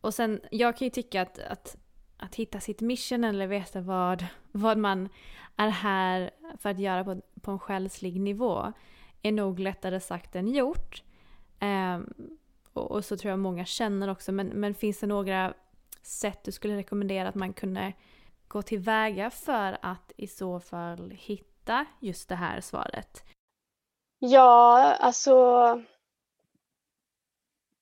Och 0.00 0.14
sen, 0.14 0.40
jag 0.50 0.76
kan 0.76 0.86
ju 0.86 0.90
tycka 0.90 1.22
att, 1.22 1.38
att, 1.38 1.76
att 2.16 2.34
hitta 2.34 2.60
sitt 2.60 2.80
mission 2.80 3.24
eller 3.24 3.46
veta 3.46 3.80
vad, 3.80 4.26
vad 4.52 4.78
man 4.78 5.08
är 5.56 5.68
här 5.68 6.30
för 6.58 6.70
att 6.70 6.78
göra 6.78 7.04
på, 7.04 7.20
på 7.42 7.50
en 7.50 7.58
själslig 7.58 8.20
nivå 8.20 8.72
är 9.22 9.32
nog 9.32 9.58
lättare 9.58 10.00
sagt 10.00 10.36
än 10.36 10.48
gjort. 10.48 11.02
Um, 11.60 12.14
och, 12.72 12.90
och, 12.90 13.04
så 13.04 13.16
tror 13.16 13.30
jag 13.30 13.38
många 13.38 13.64
känner 13.64 14.10
också. 14.10 14.32
Men, 14.32 14.46
men 14.46 14.74
finns 14.74 15.00
det 15.00 15.06
några 15.06 15.54
sätt 16.02 16.44
du 16.44 16.52
skulle 16.52 16.76
rekommendera 16.76 17.28
att 17.28 17.34
man 17.34 17.52
kunde 17.52 17.92
gå 18.48 18.62
tillväga 18.62 19.30
för 19.30 19.78
att 19.82 20.12
i 20.16 20.26
så 20.26 20.60
fall 20.60 21.10
hitta 21.10 21.86
just 22.00 22.28
det 22.28 22.34
här 22.34 22.60
svaret? 22.60 23.24
Ja, 24.18 24.94
alltså 24.94 25.82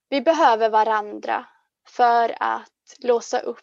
vi 0.08 0.20
behöver 0.20 0.70
varandra 0.70 1.46
för 1.86 2.36
att 2.40 2.96
låsa 2.98 3.40
upp 3.40 3.60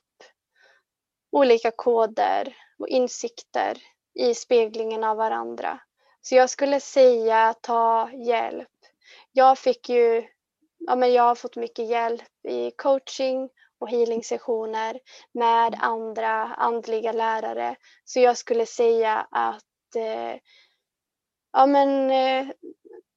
olika 1.32 1.72
koder 1.72 2.56
och 2.80 2.88
insikter 2.88 3.78
i 4.14 4.34
speglingen 4.34 5.04
av 5.04 5.18
varandra. 5.18 5.80
Så 6.22 6.36
jag 6.36 6.49
skulle 6.49 6.80
säga 6.80 7.54
ta 7.62 8.12
hjälp. 8.12 8.70
Jag 9.32 9.58
fick 9.58 9.89
ju, 9.89 10.28
ja 10.80 10.95
men 10.95 11.14
jag 11.14 11.24
har 11.24 11.36
fått 11.36 11.56
mycket 11.56 11.89
hjälp 11.89 12.45
i 12.47 12.72
coaching 12.72 13.49
och 13.82 13.90
healing-sessioner 13.90 15.00
med 15.32 15.76
andra 15.80 16.32
andliga 16.56 17.12
lärare. 17.12 17.76
Så 18.06 18.20
jag 18.20 18.38
skulle 18.38 18.66
säga 18.66 19.28
att 19.32 19.96
eh, 19.96 20.40
ja 21.54 21.66
men 21.66 22.12
eh, 22.12 22.54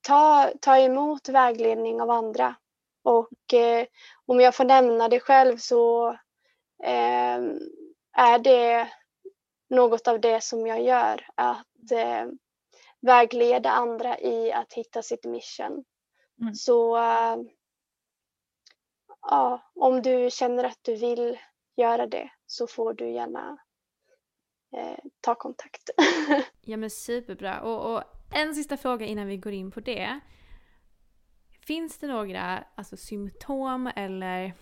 ta, 0.06 0.50
ta 0.60 0.78
emot 0.78 1.28
vägledning 1.28 2.00
av 2.00 2.10
andra. 2.10 2.54
Och 3.02 3.54
eh, 3.54 3.86
om 4.26 4.40
jag 4.40 4.54
får 4.54 4.64
nämna 4.64 5.08
det 5.08 5.20
själv 5.20 5.56
så 5.56 6.10
eh, 6.84 7.38
är 8.16 8.38
det 8.38 8.88
något 9.70 10.08
av 10.08 10.20
det 10.20 10.40
som 10.42 10.66
jag 10.66 10.82
gör. 10.82 11.26
Att 11.34 11.92
eh, 11.92 12.26
vägleda 13.00 13.70
andra 13.70 14.18
i 14.18 14.52
att 14.52 14.72
hitta 14.72 15.02
sitt 15.02 15.24
mission. 15.24 15.84
Mm. 16.40 16.54
Så 16.54 16.96
äh, 16.96 17.36
ja, 19.30 19.72
om 19.74 20.02
du 20.02 20.30
känner 20.30 20.64
att 20.64 20.78
du 20.82 20.96
vill 20.96 21.38
göra 21.76 22.06
det 22.06 22.30
så 22.46 22.66
får 22.66 22.94
du 22.94 23.10
gärna 23.10 23.58
eh, 24.76 24.98
ta 25.20 25.34
kontakt. 25.34 25.90
ja 26.60 26.76
men 26.76 26.90
superbra. 26.90 27.60
Och, 27.60 27.94
och, 27.94 28.02
en 28.34 28.54
sista 28.54 28.76
fråga 28.76 29.06
innan 29.06 29.26
vi 29.26 29.36
går 29.36 29.52
in 29.52 29.70
på 29.70 29.80
det. 29.80 30.20
Finns 31.66 31.98
det 31.98 32.06
några 32.06 32.64
alltså, 32.74 32.96
symptom 32.96 33.90
eller 33.96 34.52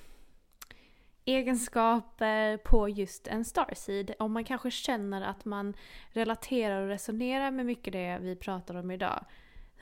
egenskaper 1.24 2.56
på 2.56 2.88
just 2.88 3.26
en 3.26 3.44
starseed. 3.44 4.14
Om 4.18 4.32
man 4.32 4.44
kanske 4.44 4.70
känner 4.70 5.22
att 5.22 5.44
man 5.44 5.74
relaterar 6.10 6.82
och 6.82 6.88
resonerar 6.88 7.50
med 7.50 7.66
mycket 7.66 7.92
det 7.92 8.18
vi 8.20 8.36
pratar 8.36 8.74
om 8.74 8.90
idag. 8.90 9.24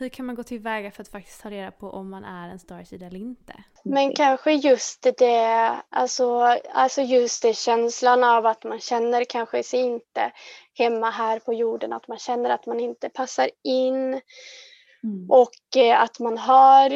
Hur 0.01 0.09
kan 0.09 0.27
man 0.27 0.35
gå 0.35 0.43
tillväga 0.43 0.91
för 0.91 1.03
att 1.03 1.09
faktiskt 1.09 1.43
ta 1.43 1.51
reda 1.51 1.71
på 1.71 1.91
om 1.91 2.11
man 2.11 2.25
är 2.25 2.49
en 2.49 2.59
starseed 2.59 3.03
eller 3.03 3.19
inte? 3.19 3.55
Men 3.85 4.15
kanske 4.15 4.53
just 4.53 5.07
det, 5.19 5.77
alltså, 5.89 6.41
alltså 6.73 7.03
just 7.03 7.43
det 7.43 7.57
känslan 7.57 8.25
av 8.25 8.47
att 8.47 8.65
man 8.65 8.81
känner 8.81 9.25
kanske 9.25 9.63
sig 9.63 9.81
inte 9.81 10.33
hemma 10.75 11.11
här 11.11 11.39
på 11.39 11.55
jorden, 11.55 11.93
att 11.93 12.09
man 12.09 12.19
känner 12.19 12.51
att 12.51 12.67
man 12.67 12.81
inte 12.81 13.09
passar 13.09 13.51
in. 13.65 14.21
Mm. 15.05 15.31
Och 15.31 15.77
eh, 15.77 16.03
att 16.03 16.19
man 16.19 16.39
har, 16.39 16.91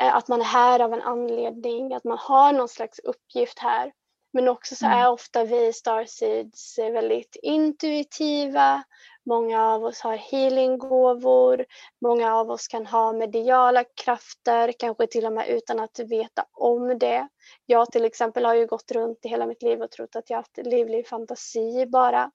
eh, 0.00 0.14
att 0.16 0.28
man 0.28 0.40
är 0.40 0.44
här 0.44 0.80
av 0.80 0.92
en 0.92 1.02
anledning, 1.02 1.94
att 1.94 2.04
man 2.04 2.18
har 2.18 2.52
någon 2.52 2.68
slags 2.68 2.98
uppgift 2.98 3.58
här. 3.58 3.92
Men 4.32 4.48
också 4.48 4.76
så 4.76 4.86
mm. 4.86 4.98
är 4.98 5.10
ofta 5.10 5.44
vi 5.44 5.72
Starseeds 5.72 6.78
väldigt 6.78 7.36
intuitiva. 7.42 8.82
Många 9.26 9.62
av 9.62 9.84
oss 9.84 10.00
har 10.00 10.16
healinggåvor. 10.16 11.66
Många 12.00 12.34
av 12.34 12.50
oss 12.50 12.68
kan 12.68 12.86
ha 12.86 13.12
mediala 13.12 13.84
krafter, 13.84 14.72
kanske 14.78 15.06
till 15.06 15.26
och 15.26 15.32
med 15.32 15.48
utan 15.48 15.80
att 15.80 15.98
veta 15.98 16.44
om 16.52 16.98
det. 16.98 17.28
Jag 17.66 17.92
till 17.92 18.04
exempel 18.04 18.44
har 18.44 18.54
ju 18.54 18.66
gått 18.66 18.92
runt 18.92 19.24
i 19.24 19.28
hela 19.28 19.46
mitt 19.46 19.62
liv 19.62 19.82
och 19.82 19.90
trott 19.90 20.16
att 20.16 20.30
jag 20.30 20.36
haft 20.36 20.56
livlig 20.56 21.08
fantasi 21.08 21.86
bara. 21.86 22.30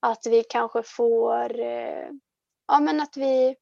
Att 0.00 0.26
vi 0.26 0.44
kanske 0.44 0.82
får, 0.82 1.60
eh, 1.60 2.08
ja 2.68 2.80
men 2.80 3.00
att 3.00 3.16
vi 3.16 3.56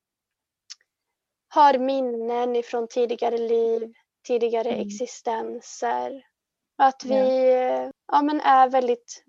har 1.49 1.78
minnen 1.78 2.57
ifrån 2.57 2.89
tidigare 2.89 3.39
liv, 3.39 3.93
tidigare 4.26 4.68
mm. 4.68 4.87
existenser. 4.87 6.22
Att 6.78 7.05
vi 7.05 7.53
ja. 7.53 7.93
ja. 8.12 8.22
men 8.22 8.41
är 8.41 8.68
väldigt 8.68 9.24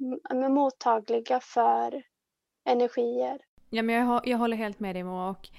mottagliga 0.49 1.39
för 1.39 2.03
energier. 2.63 3.39
Ja, 3.69 3.81
men 3.81 3.95
jag, 3.95 4.27
jag 4.27 4.37
håller 4.37 4.57
helt 4.57 4.79
med 4.79 4.95
dig 4.95 5.03
Moa. 5.03 5.29
Och 5.29 5.49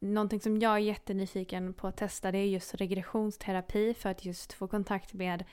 någonting 0.00 0.40
som 0.40 0.58
jag 0.58 0.72
är 0.72 0.78
jättenyfiken 0.78 1.74
på 1.74 1.86
att 1.86 1.96
testa 1.96 2.32
det 2.32 2.38
är 2.38 2.46
just 2.46 2.74
regressionsterapi 2.74 3.94
för 3.94 4.08
att 4.08 4.24
just 4.24 4.52
få 4.52 4.68
kontakt 4.68 5.14
med 5.14 5.44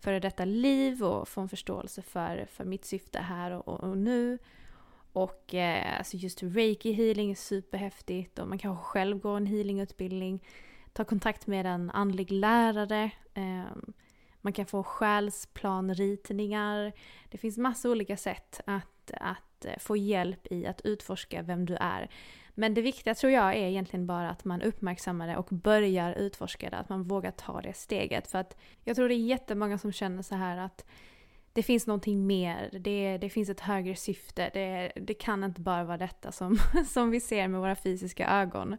före 0.00 0.20
detta 0.20 0.44
liv 0.44 1.04
och 1.04 1.28
få 1.28 1.40
en 1.40 1.48
förståelse 1.48 2.02
för, 2.02 2.46
för 2.50 2.64
mitt 2.64 2.84
syfte 2.84 3.18
här 3.18 3.50
och, 3.50 3.68
och, 3.68 3.84
och 3.84 3.98
nu. 3.98 4.38
Och 5.12 5.54
eh, 5.54 5.98
alltså 5.98 6.16
just 6.16 6.42
reiki 6.42 6.92
healing 6.92 7.30
är 7.30 7.34
superhäftigt 7.34 8.38
och 8.38 8.48
man 8.48 8.58
kanske 8.58 8.84
själv 8.84 9.18
går 9.18 9.36
en 9.36 9.46
healingutbildning. 9.46 10.44
Ta 10.92 11.04
kontakt 11.04 11.46
med 11.46 11.66
en 11.66 11.90
andlig 11.90 12.30
lärare. 12.30 13.10
Eh, 13.34 13.64
man 14.40 14.52
kan 14.52 14.66
få 14.66 14.82
själsplanritningar. 14.82 16.92
Det 17.30 17.38
finns 17.38 17.58
massa 17.58 17.90
olika 17.90 18.16
sätt 18.16 18.60
att, 18.66 19.10
att 19.20 19.47
att 19.58 19.64
eh, 19.64 19.78
få 19.78 19.96
hjälp 19.96 20.46
i 20.50 20.66
att 20.66 20.80
utforska 20.80 21.42
vem 21.42 21.66
du 21.66 21.76
är. 21.80 22.08
Men 22.54 22.74
det 22.74 22.82
viktiga 22.82 23.14
tror 23.14 23.32
jag 23.32 23.56
är 23.56 23.66
egentligen 23.66 24.06
bara 24.06 24.30
att 24.30 24.44
man 24.44 24.62
uppmärksammar 24.62 25.28
det 25.28 25.36
och 25.36 25.48
börjar 25.50 26.12
utforska 26.12 26.70
det. 26.70 26.76
Att 26.76 26.88
man 26.88 27.02
vågar 27.02 27.30
ta 27.30 27.60
det 27.60 27.72
steget. 27.72 28.30
För 28.30 28.38
att 28.38 28.56
jag 28.84 28.96
tror 28.96 29.08
det 29.08 29.14
är 29.14 29.26
jättemånga 29.26 29.78
som 29.78 29.92
känner 29.92 30.22
så 30.22 30.34
här 30.34 30.58
att 30.58 30.84
det 31.52 31.62
finns 31.62 31.86
någonting 31.86 32.26
mer, 32.26 32.70
det, 32.80 33.18
det 33.18 33.30
finns 33.30 33.48
ett 33.48 33.60
högre 33.60 33.96
syfte. 33.96 34.50
Det, 34.52 34.92
det 34.96 35.14
kan 35.14 35.44
inte 35.44 35.60
bara 35.60 35.84
vara 35.84 35.96
detta 35.96 36.32
som, 36.32 36.58
som 36.88 37.10
vi 37.10 37.20
ser 37.20 37.48
med 37.48 37.60
våra 37.60 37.76
fysiska 37.76 38.28
ögon. 38.28 38.76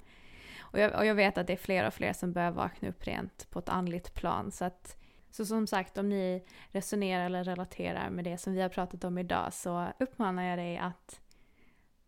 Och 0.59 0.79
jag, 0.79 0.95
och 0.95 1.05
jag 1.05 1.15
vet 1.15 1.37
att 1.37 1.47
det 1.47 1.53
är 1.53 1.57
fler 1.57 1.87
och 1.87 1.93
fler 1.93 2.13
som 2.13 2.33
börjar 2.33 2.51
vakna 2.51 2.89
upp 2.89 3.07
rent 3.07 3.47
på 3.49 3.59
ett 3.59 3.69
andligt 3.69 4.13
plan. 4.13 4.51
Så, 4.51 4.65
att, 4.65 4.97
så 5.31 5.45
som 5.45 5.67
sagt, 5.67 5.97
om 5.97 6.09
ni 6.09 6.43
resonerar 6.71 7.25
eller 7.25 7.43
relaterar 7.43 8.09
med 8.09 8.23
det 8.23 8.37
som 8.37 8.53
vi 8.53 8.61
har 8.61 8.69
pratat 8.69 9.03
om 9.03 9.17
idag 9.17 9.53
så 9.53 9.87
uppmanar 9.99 10.43
jag 10.43 10.59
dig 10.59 10.77
att, 10.77 11.19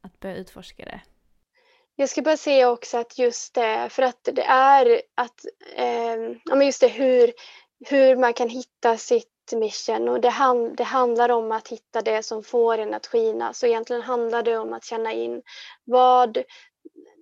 att 0.01 0.19
börja 0.19 0.35
utforska 0.35 0.85
det. 0.85 1.01
Jag 1.95 2.09
ska 2.09 2.21
bara 2.21 2.37
säga 2.37 2.69
också 2.69 2.97
att 2.97 3.19
just 3.19 3.53
det, 3.53 3.89
för 3.89 4.03
att 4.03 4.23
det 4.23 4.43
är 4.43 5.01
att, 5.15 5.45
eh, 5.75 6.65
just 6.65 6.81
det 6.81 6.87
hur, 6.87 7.33
hur 7.89 8.15
man 8.15 8.33
kan 8.33 8.49
hitta 8.49 8.97
sitt 8.97 9.27
mission 9.53 10.09
och 10.09 10.21
det, 10.21 10.29
hand, 10.29 10.77
det, 10.77 10.83
handlar 10.83 11.29
om 11.29 11.51
att 11.51 11.67
hitta 11.67 12.01
det 12.01 12.23
som 12.23 12.43
får 12.43 12.77
en 12.77 12.93
att 12.93 13.07
skina. 13.07 13.53
Så 13.53 13.65
egentligen 13.65 14.01
handlar 14.01 14.43
det 14.43 14.57
om 14.57 14.73
att 14.73 14.85
känna 14.85 15.13
in 15.13 15.41
vad, 15.83 16.43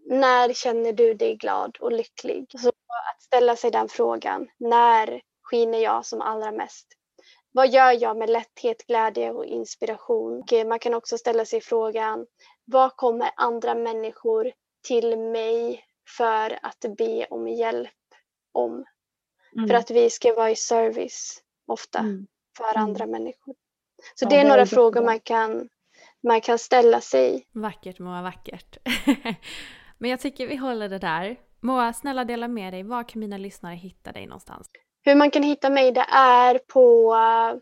när 0.05 0.53
känner 0.53 0.93
du 0.93 1.13
dig 1.13 1.35
glad 1.35 1.77
och 1.79 1.91
lycklig? 1.91 2.45
Så 2.61 2.69
att 2.69 3.21
ställa 3.21 3.55
sig 3.55 3.71
den 3.71 3.89
frågan, 3.89 4.47
när 4.57 5.21
skiner 5.49 5.79
jag 5.79 6.05
som 6.05 6.21
allra 6.21 6.51
mest? 6.51 6.87
Vad 7.51 7.69
gör 7.69 8.01
jag 8.01 8.17
med 8.17 8.29
lätthet, 8.29 8.87
glädje 8.87 9.31
och 9.31 9.45
inspiration? 9.45 10.39
Och 10.39 10.67
man 10.67 10.79
kan 10.79 10.93
också 10.93 11.17
ställa 11.17 11.45
sig 11.45 11.61
frågan, 11.61 12.25
vad 12.65 12.95
kommer 12.95 13.29
andra 13.35 13.75
människor 13.75 14.51
till 14.87 15.19
mig 15.19 15.83
för 16.17 16.59
att 16.61 16.85
be 16.97 17.25
om 17.25 17.47
hjälp 17.47 17.89
om? 18.51 18.85
Mm. 19.55 19.67
För 19.67 19.75
att 19.75 19.91
vi 19.91 20.09
ska 20.09 20.33
vara 20.33 20.51
i 20.51 20.55
service 20.55 21.43
ofta 21.65 21.99
mm. 21.99 22.27
för 22.57 22.71
mm. 22.75 22.83
andra 22.83 23.05
människor. 23.05 23.55
Så 24.15 24.25
ja, 24.25 24.29
det 24.29 24.35
är 24.35 24.47
några 24.47 24.65
frågor 24.65 25.01
man 25.01 25.19
kan, 25.19 25.69
man 26.23 26.41
kan 26.41 26.59
ställa 26.59 27.01
sig. 27.01 27.47
Vackert 27.51 27.99
Moa, 27.99 28.21
vackert. 28.21 28.77
Men 29.97 30.09
jag 30.09 30.19
tycker 30.19 30.47
vi 30.47 30.55
håller 30.55 30.89
det 30.89 30.99
där. 30.99 31.37
Moa, 31.59 31.93
snälla 31.93 32.25
dela 32.25 32.47
med 32.47 32.73
dig. 32.73 32.83
Var 32.83 33.09
kan 33.09 33.19
mina 33.19 33.37
lyssnare 33.37 33.75
hitta 33.75 34.11
dig 34.11 34.27
någonstans? 34.27 34.69
Hur 35.05 35.15
man 35.15 35.31
kan 35.31 35.43
hitta 35.43 35.69
mig 35.69 35.91
det 35.91 36.05
är 36.11 36.59
på 36.73 37.13
uh, 37.13 37.59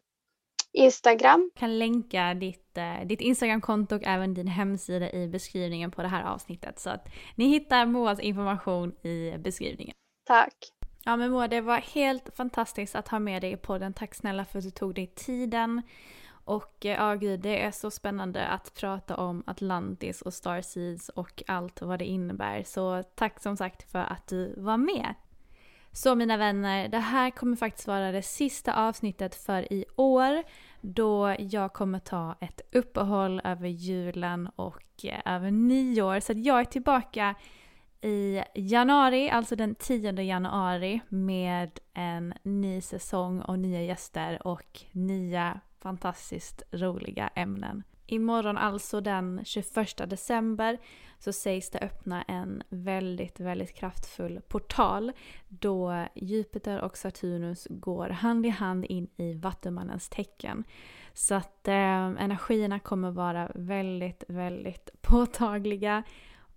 Instagram. 0.74 1.52
Jag 1.54 1.60
kan 1.60 1.80
länka 1.80 2.34
ditt, 2.34 2.78
uh, 2.78 3.08
ditt 3.08 3.22
Instagramkonto 3.22 3.96
och 3.96 4.04
även 4.06 4.34
din 4.34 4.48
hemsida 4.48 5.12
i 5.12 5.28
beskrivningen 5.28 5.92
på 5.92 6.02
det 6.02 6.08
här 6.08 6.24
avsnittet. 6.24 6.80
Så 6.80 6.90
att 6.90 7.08
ni 7.36 7.46
hittar 7.46 7.86
Moas 7.86 8.20
information 8.20 8.92
i 9.06 9.38
beskrivningen. 9.38 9.96
Tack. 10.28 10.54
Ja 11.06 11.16
men 11.18 11.32
Moa, 11.32 11.48
det 11.48 11.62
var 11.62 11.78
helt 11.78 12.36
fantastiskt 12.36 12.96
att 12.96 13.08
ha 13.08 13.20
med 13.20 13.42
dig 13.42 13.52
i 13.52 13.58
podden. 13.58 13.94
Tack 13.94 14.16
snälla 14.16 14.46
för 14.46 14.58
att 14.58 14.66
du 14.66 14.72
tog 14.72 14.96
dig 14.96 15.08
tiden. 15.08 15.82
Och 16.48 16.86
eh, 16.86 16.92
ja, 16.92 17.16
gud, 17.16 17.40
det 17.40 17.64
är 17.64 17.72
så 17.72 17.92
spännande 17.92 18.48
att 18.48 18.74
prata 18.74 19.16
om 19.18 19.44
Atlantis 19.48 20.22
och 20.22 20.34
Starseeds 20.34 21.10
och 21.10 21.44
allt 21.48 21.82
vad 21.82 22.00
det 22.00 22.06
innebär. 22.06 22.64
Så 22.64 23.04
tack 23.16 23.42
som 23.42 23.58
sagt 23.58 23.92
för 23.92 24.00
att 24.00 24.28
du 24.28 24.54
var 24.58 24.78
med. 24.78 25.16
Så 25.98 26.16
mina 26.16 26.38
vänner, 26.38 26.88
det 26.88 26.98
här 26.98 27.30
kommer 27.30 27.56
faktiskt 27.56 27.88
vara 27.88 28.12
det 28.12 28.22
sista 28.22 28.74
avsnittet 28.74 29.36
för 29.36 29.74
i 29.74 29.86
år 29.96 30.44
då 30.82 31.36
jag 31.40 31.74
kommer 31.74 32.00
ta 32.00 32.36
ett 32.40 32.62
uppehåll 32.72 33.42
över 33.44 33.68
julen 33.68 34.50
och 34.56 34.84
eh, 35.04 35.36
över 35.36 35.52
nyår. 35.52 36.20
Så 36.20 36.34
jag 36.36 36.60
är 36.60 36.66
tillbaka 36.66 37.36
i 38.02 38.42
januari, 38.56 39.30
alltså 39.30 39.56
den 39.56 39.76
10 39.76 40.12
januari 40.12 41.02
med 41.10 41.80
en 41.94 42.34
ny 42.44 42.82
säsong 42.82 43.42
och 43.42 43.60
nya 43.60 43.82
gäster 43.82 44.48
och 44.48 44.80
nya 44.92 45.60
fantastiskt 45.80 46.64
roliga 46.72 47.28
ämnen. 47.28 47.84
Imorgon, 48.06 48.58
alltså 48.58 49.02
den 49.02 49.42
21 49.46 50.10
december, 50.10 50.78
så 51.20 51.34
sägs 51.34 51.70
det 51.70 51.80
öppna 51.80 52.24
en 52.24 52.64
väldigt, 52.70 53.40
väldigt 53.40 53.76
kraftfull 53.76 54.42
portal 54.48 55.12
då 55.48 56.06
Jupiter 56.16 56.82
och 56.82 56.98
Saturnus 56.98 57.68
går 57.70 58.10
hand 58.10 58.46
i 58.46 58.50
hand 58.50 58.86
in 58.86 59.08
i 59.18 59.34
Vattumannens 59.34 60.10
tecken. 60.10 60.64
Så 61.14 61.36
att 61.36 61.68
eh, 61.68 62.06
energierna 62.06 62.80
kommer 62.80 63.12
vara 63.12 63.52
väldigt, 63.56 64.24
väldigt 64.28 64.90
påtagliga 65.02 66.04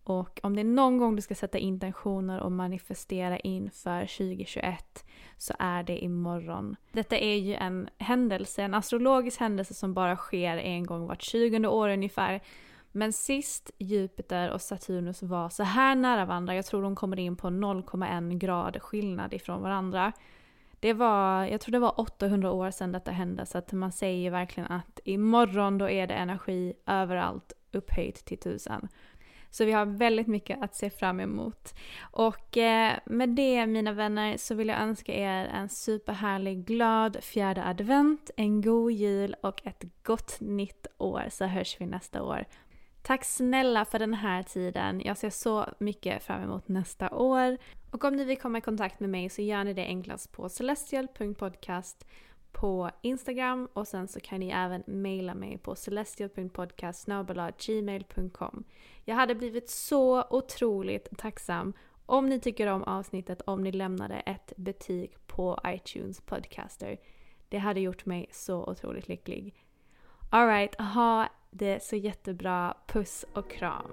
och 0.04 0.40
om 0.42 0.54
det 0.54 0.62
är 0.62 0.64
någon 0.64 0.98
gång 0.98 1.16
du 1.16 1.22
ska 1.22 1.34
sätta 1.34 1.58
intentioner 1.58 2.40
och 2.40 2.52
manifestera 2.52 3.38
inför 3.38 4.00
2021 4.00 5.04
så 5.36 5.54
är 5.58 5.82
det 5.82 6.04
imorgon. 6.04 6.76
Detta 6.92 7.18
är 7.18 7.34
ju 7.34 7.54
en 7.54 7.88
händelse, 7.98 8.62
en 8.62 8.74
astrologisk 8.74 9.40
händelse 9.40 9.74
som 9.74 9.94
bara 9.94 10.16
sker 10.16 10.56
en 10.56 10.86
gång 10.86 11.06
vart 11.06 11.22
20 11.22 11.68
år 11.68 11.88
ungefär. 11.88 12.40
Men 12.92 13.12
sist 13.12 13.70
Jupiter 13.78 14.50
och 14.50 14.60
Saturnus 14.60 15.22
var 15.22 15.48
så 15.48 15.62
här 15.62 15.94
nära 15.94 16.24
varandra, 16.24 16.54
jag 16.54 16.66
tror 16.66 16.82
de 16.82 16.96
kommer 16.96 17.18
in 17.18 17.36
på 17.36 17.48
0,1 17.48 18.38
grad 18.38 18.82
skillnad 18.82 19.34
ifrån 19.34 19.62
varandra. 19.62 20.12
Det 20.80 20.92
var, 20.92 21.44
jag 21.44 21.60
tror 21.60 21.72
det 21.72 21.78
var 21.78 22.00
800 22.00 22.52
år 22.52 22.70
sedan 22.70 22.92
detta 22.92 23.10
hände 23.10 23.46
så 23.46 23.58
att 23.58 23.72
man 23.72 23.92
säger 23.92 24.30
verkligen 24.30 24.72
att 24.72 25.00
imorgon 25.04 25.78
då 25.78 25.90
är 25.90 26.06
det 26.06 26.14
energi 26.14 26.72
överallt 26.86 27.52
upphöjt 27.72 28.24
till 28.24 28.38
tusen. 28.38 28.88
Så 29.50 29.64
vi 29.64 29.72
har 29.72 29.86
väldigt 29.86 30.26
mycket 30.26 30.62
att 30.62 30.74
se 30.74 30.90
fram 30.90 31.20
emot. 31.20 31.74
Och 32.00 32.56
eh, 32.56 32.92
med 33.06 33.28
det 33.28 33.66
mina 33.66 33.92
vänner 33.92 34.36
så 34.36 34.54
vill 34.54 34.68
jag 34.68 34.80
önska 34.80 35.14
er 35.14 35.44
en 35.44 35.68
superhärlig 35.68 36.64
glad 36.64 37.16
fjärde 37.22 37.64
advent, 37.64 38.30
en 38.36 38.62
god 38.62 38.92
jul 38.92 39.36
och 39.42 39.66
ett 39.66 39.84
gott 40.02 40.40
nytt 40.40 40.86
år 40.98 41.24
så 41.30 41.44
hörs 41.44 41.76
vi 41.80 41.86
nästa 41.86 42.22
år. 42.22 42.44
Tack 43.02 43.24
snälla 43.24 43.84
för 43.84 43.98
den 43.98 44.14
här 44.14 44.42
tiden. 44.42 45.02
Jag 45.04 45.16
ser 45.16 45.30
så 45.30 45.66
mycket 45.78 46.22
fram 46.22 46.42
emot 46.42 46.68
nästa 46.68 47.10
år. 47.10 47.58
Och 47.90 48.04
om 48.04 48.16
ni 48.16 48.24
vill 48.24 48.38
komma 48.38 48.58
i 48.58 48.60
kontakt 48.60 49.00
med 49.00 49.10
mig 49.10 49.28
så 49.28 49.42
gör 49.42 49.64
ni 49.64 49.74
det 49.74 49.84
enklast 49.84 50.32
på 50.32 50.48
celestial.podcast 50.48 52.06
på 52.52 52.90
Instagram 53.02 53.68
och 53.72 53.88
sen 53.88 54.08
så 54.08 54.20
kan 54.20 54.40
ni 54.40 54.50
även 54.50 54.82
mejla 54.86 55.34
mig 55.34 55.58
på 55.58 55.74
celestial.podcast.gmail.com 55.74 58.64
Jag 59.04 59.14
hade 59.14 59.34
blivit 59.34 59.70
så 59.70 60.24
otroligt 60.30 61.18
tacksam 61.18 61.72
om 62.06 62.26
ni 62.26 62.40
tycker 62.40 62.66
om 62.66 62.82
avsnittet 62.82 63.40
om 63.40 63.62
ni 63.62 63.72
lämnade 63.72 64.14
ett 64.14 64.52
betyg 64.56 65.16
på 65.26 65.58
iTunes 65.66 66.20
Podcaster. 66.20 67.00
Det 67.48 67.58
hade 67.58 67.80
gjort 67.80 68.06
mig 68.06 68.28
så 68.32 68.64
otroligt 68.64 69.08
lycklig. 69.08 69.54
Alright, 70.30 70.80
ha 70.80 71.28
det 71.50 71.84
så 71.84 71.96
jättebra. 71.96 72.74
Puss 72.86 73.24
och 73.34 73.50
kram. 73.50 73.92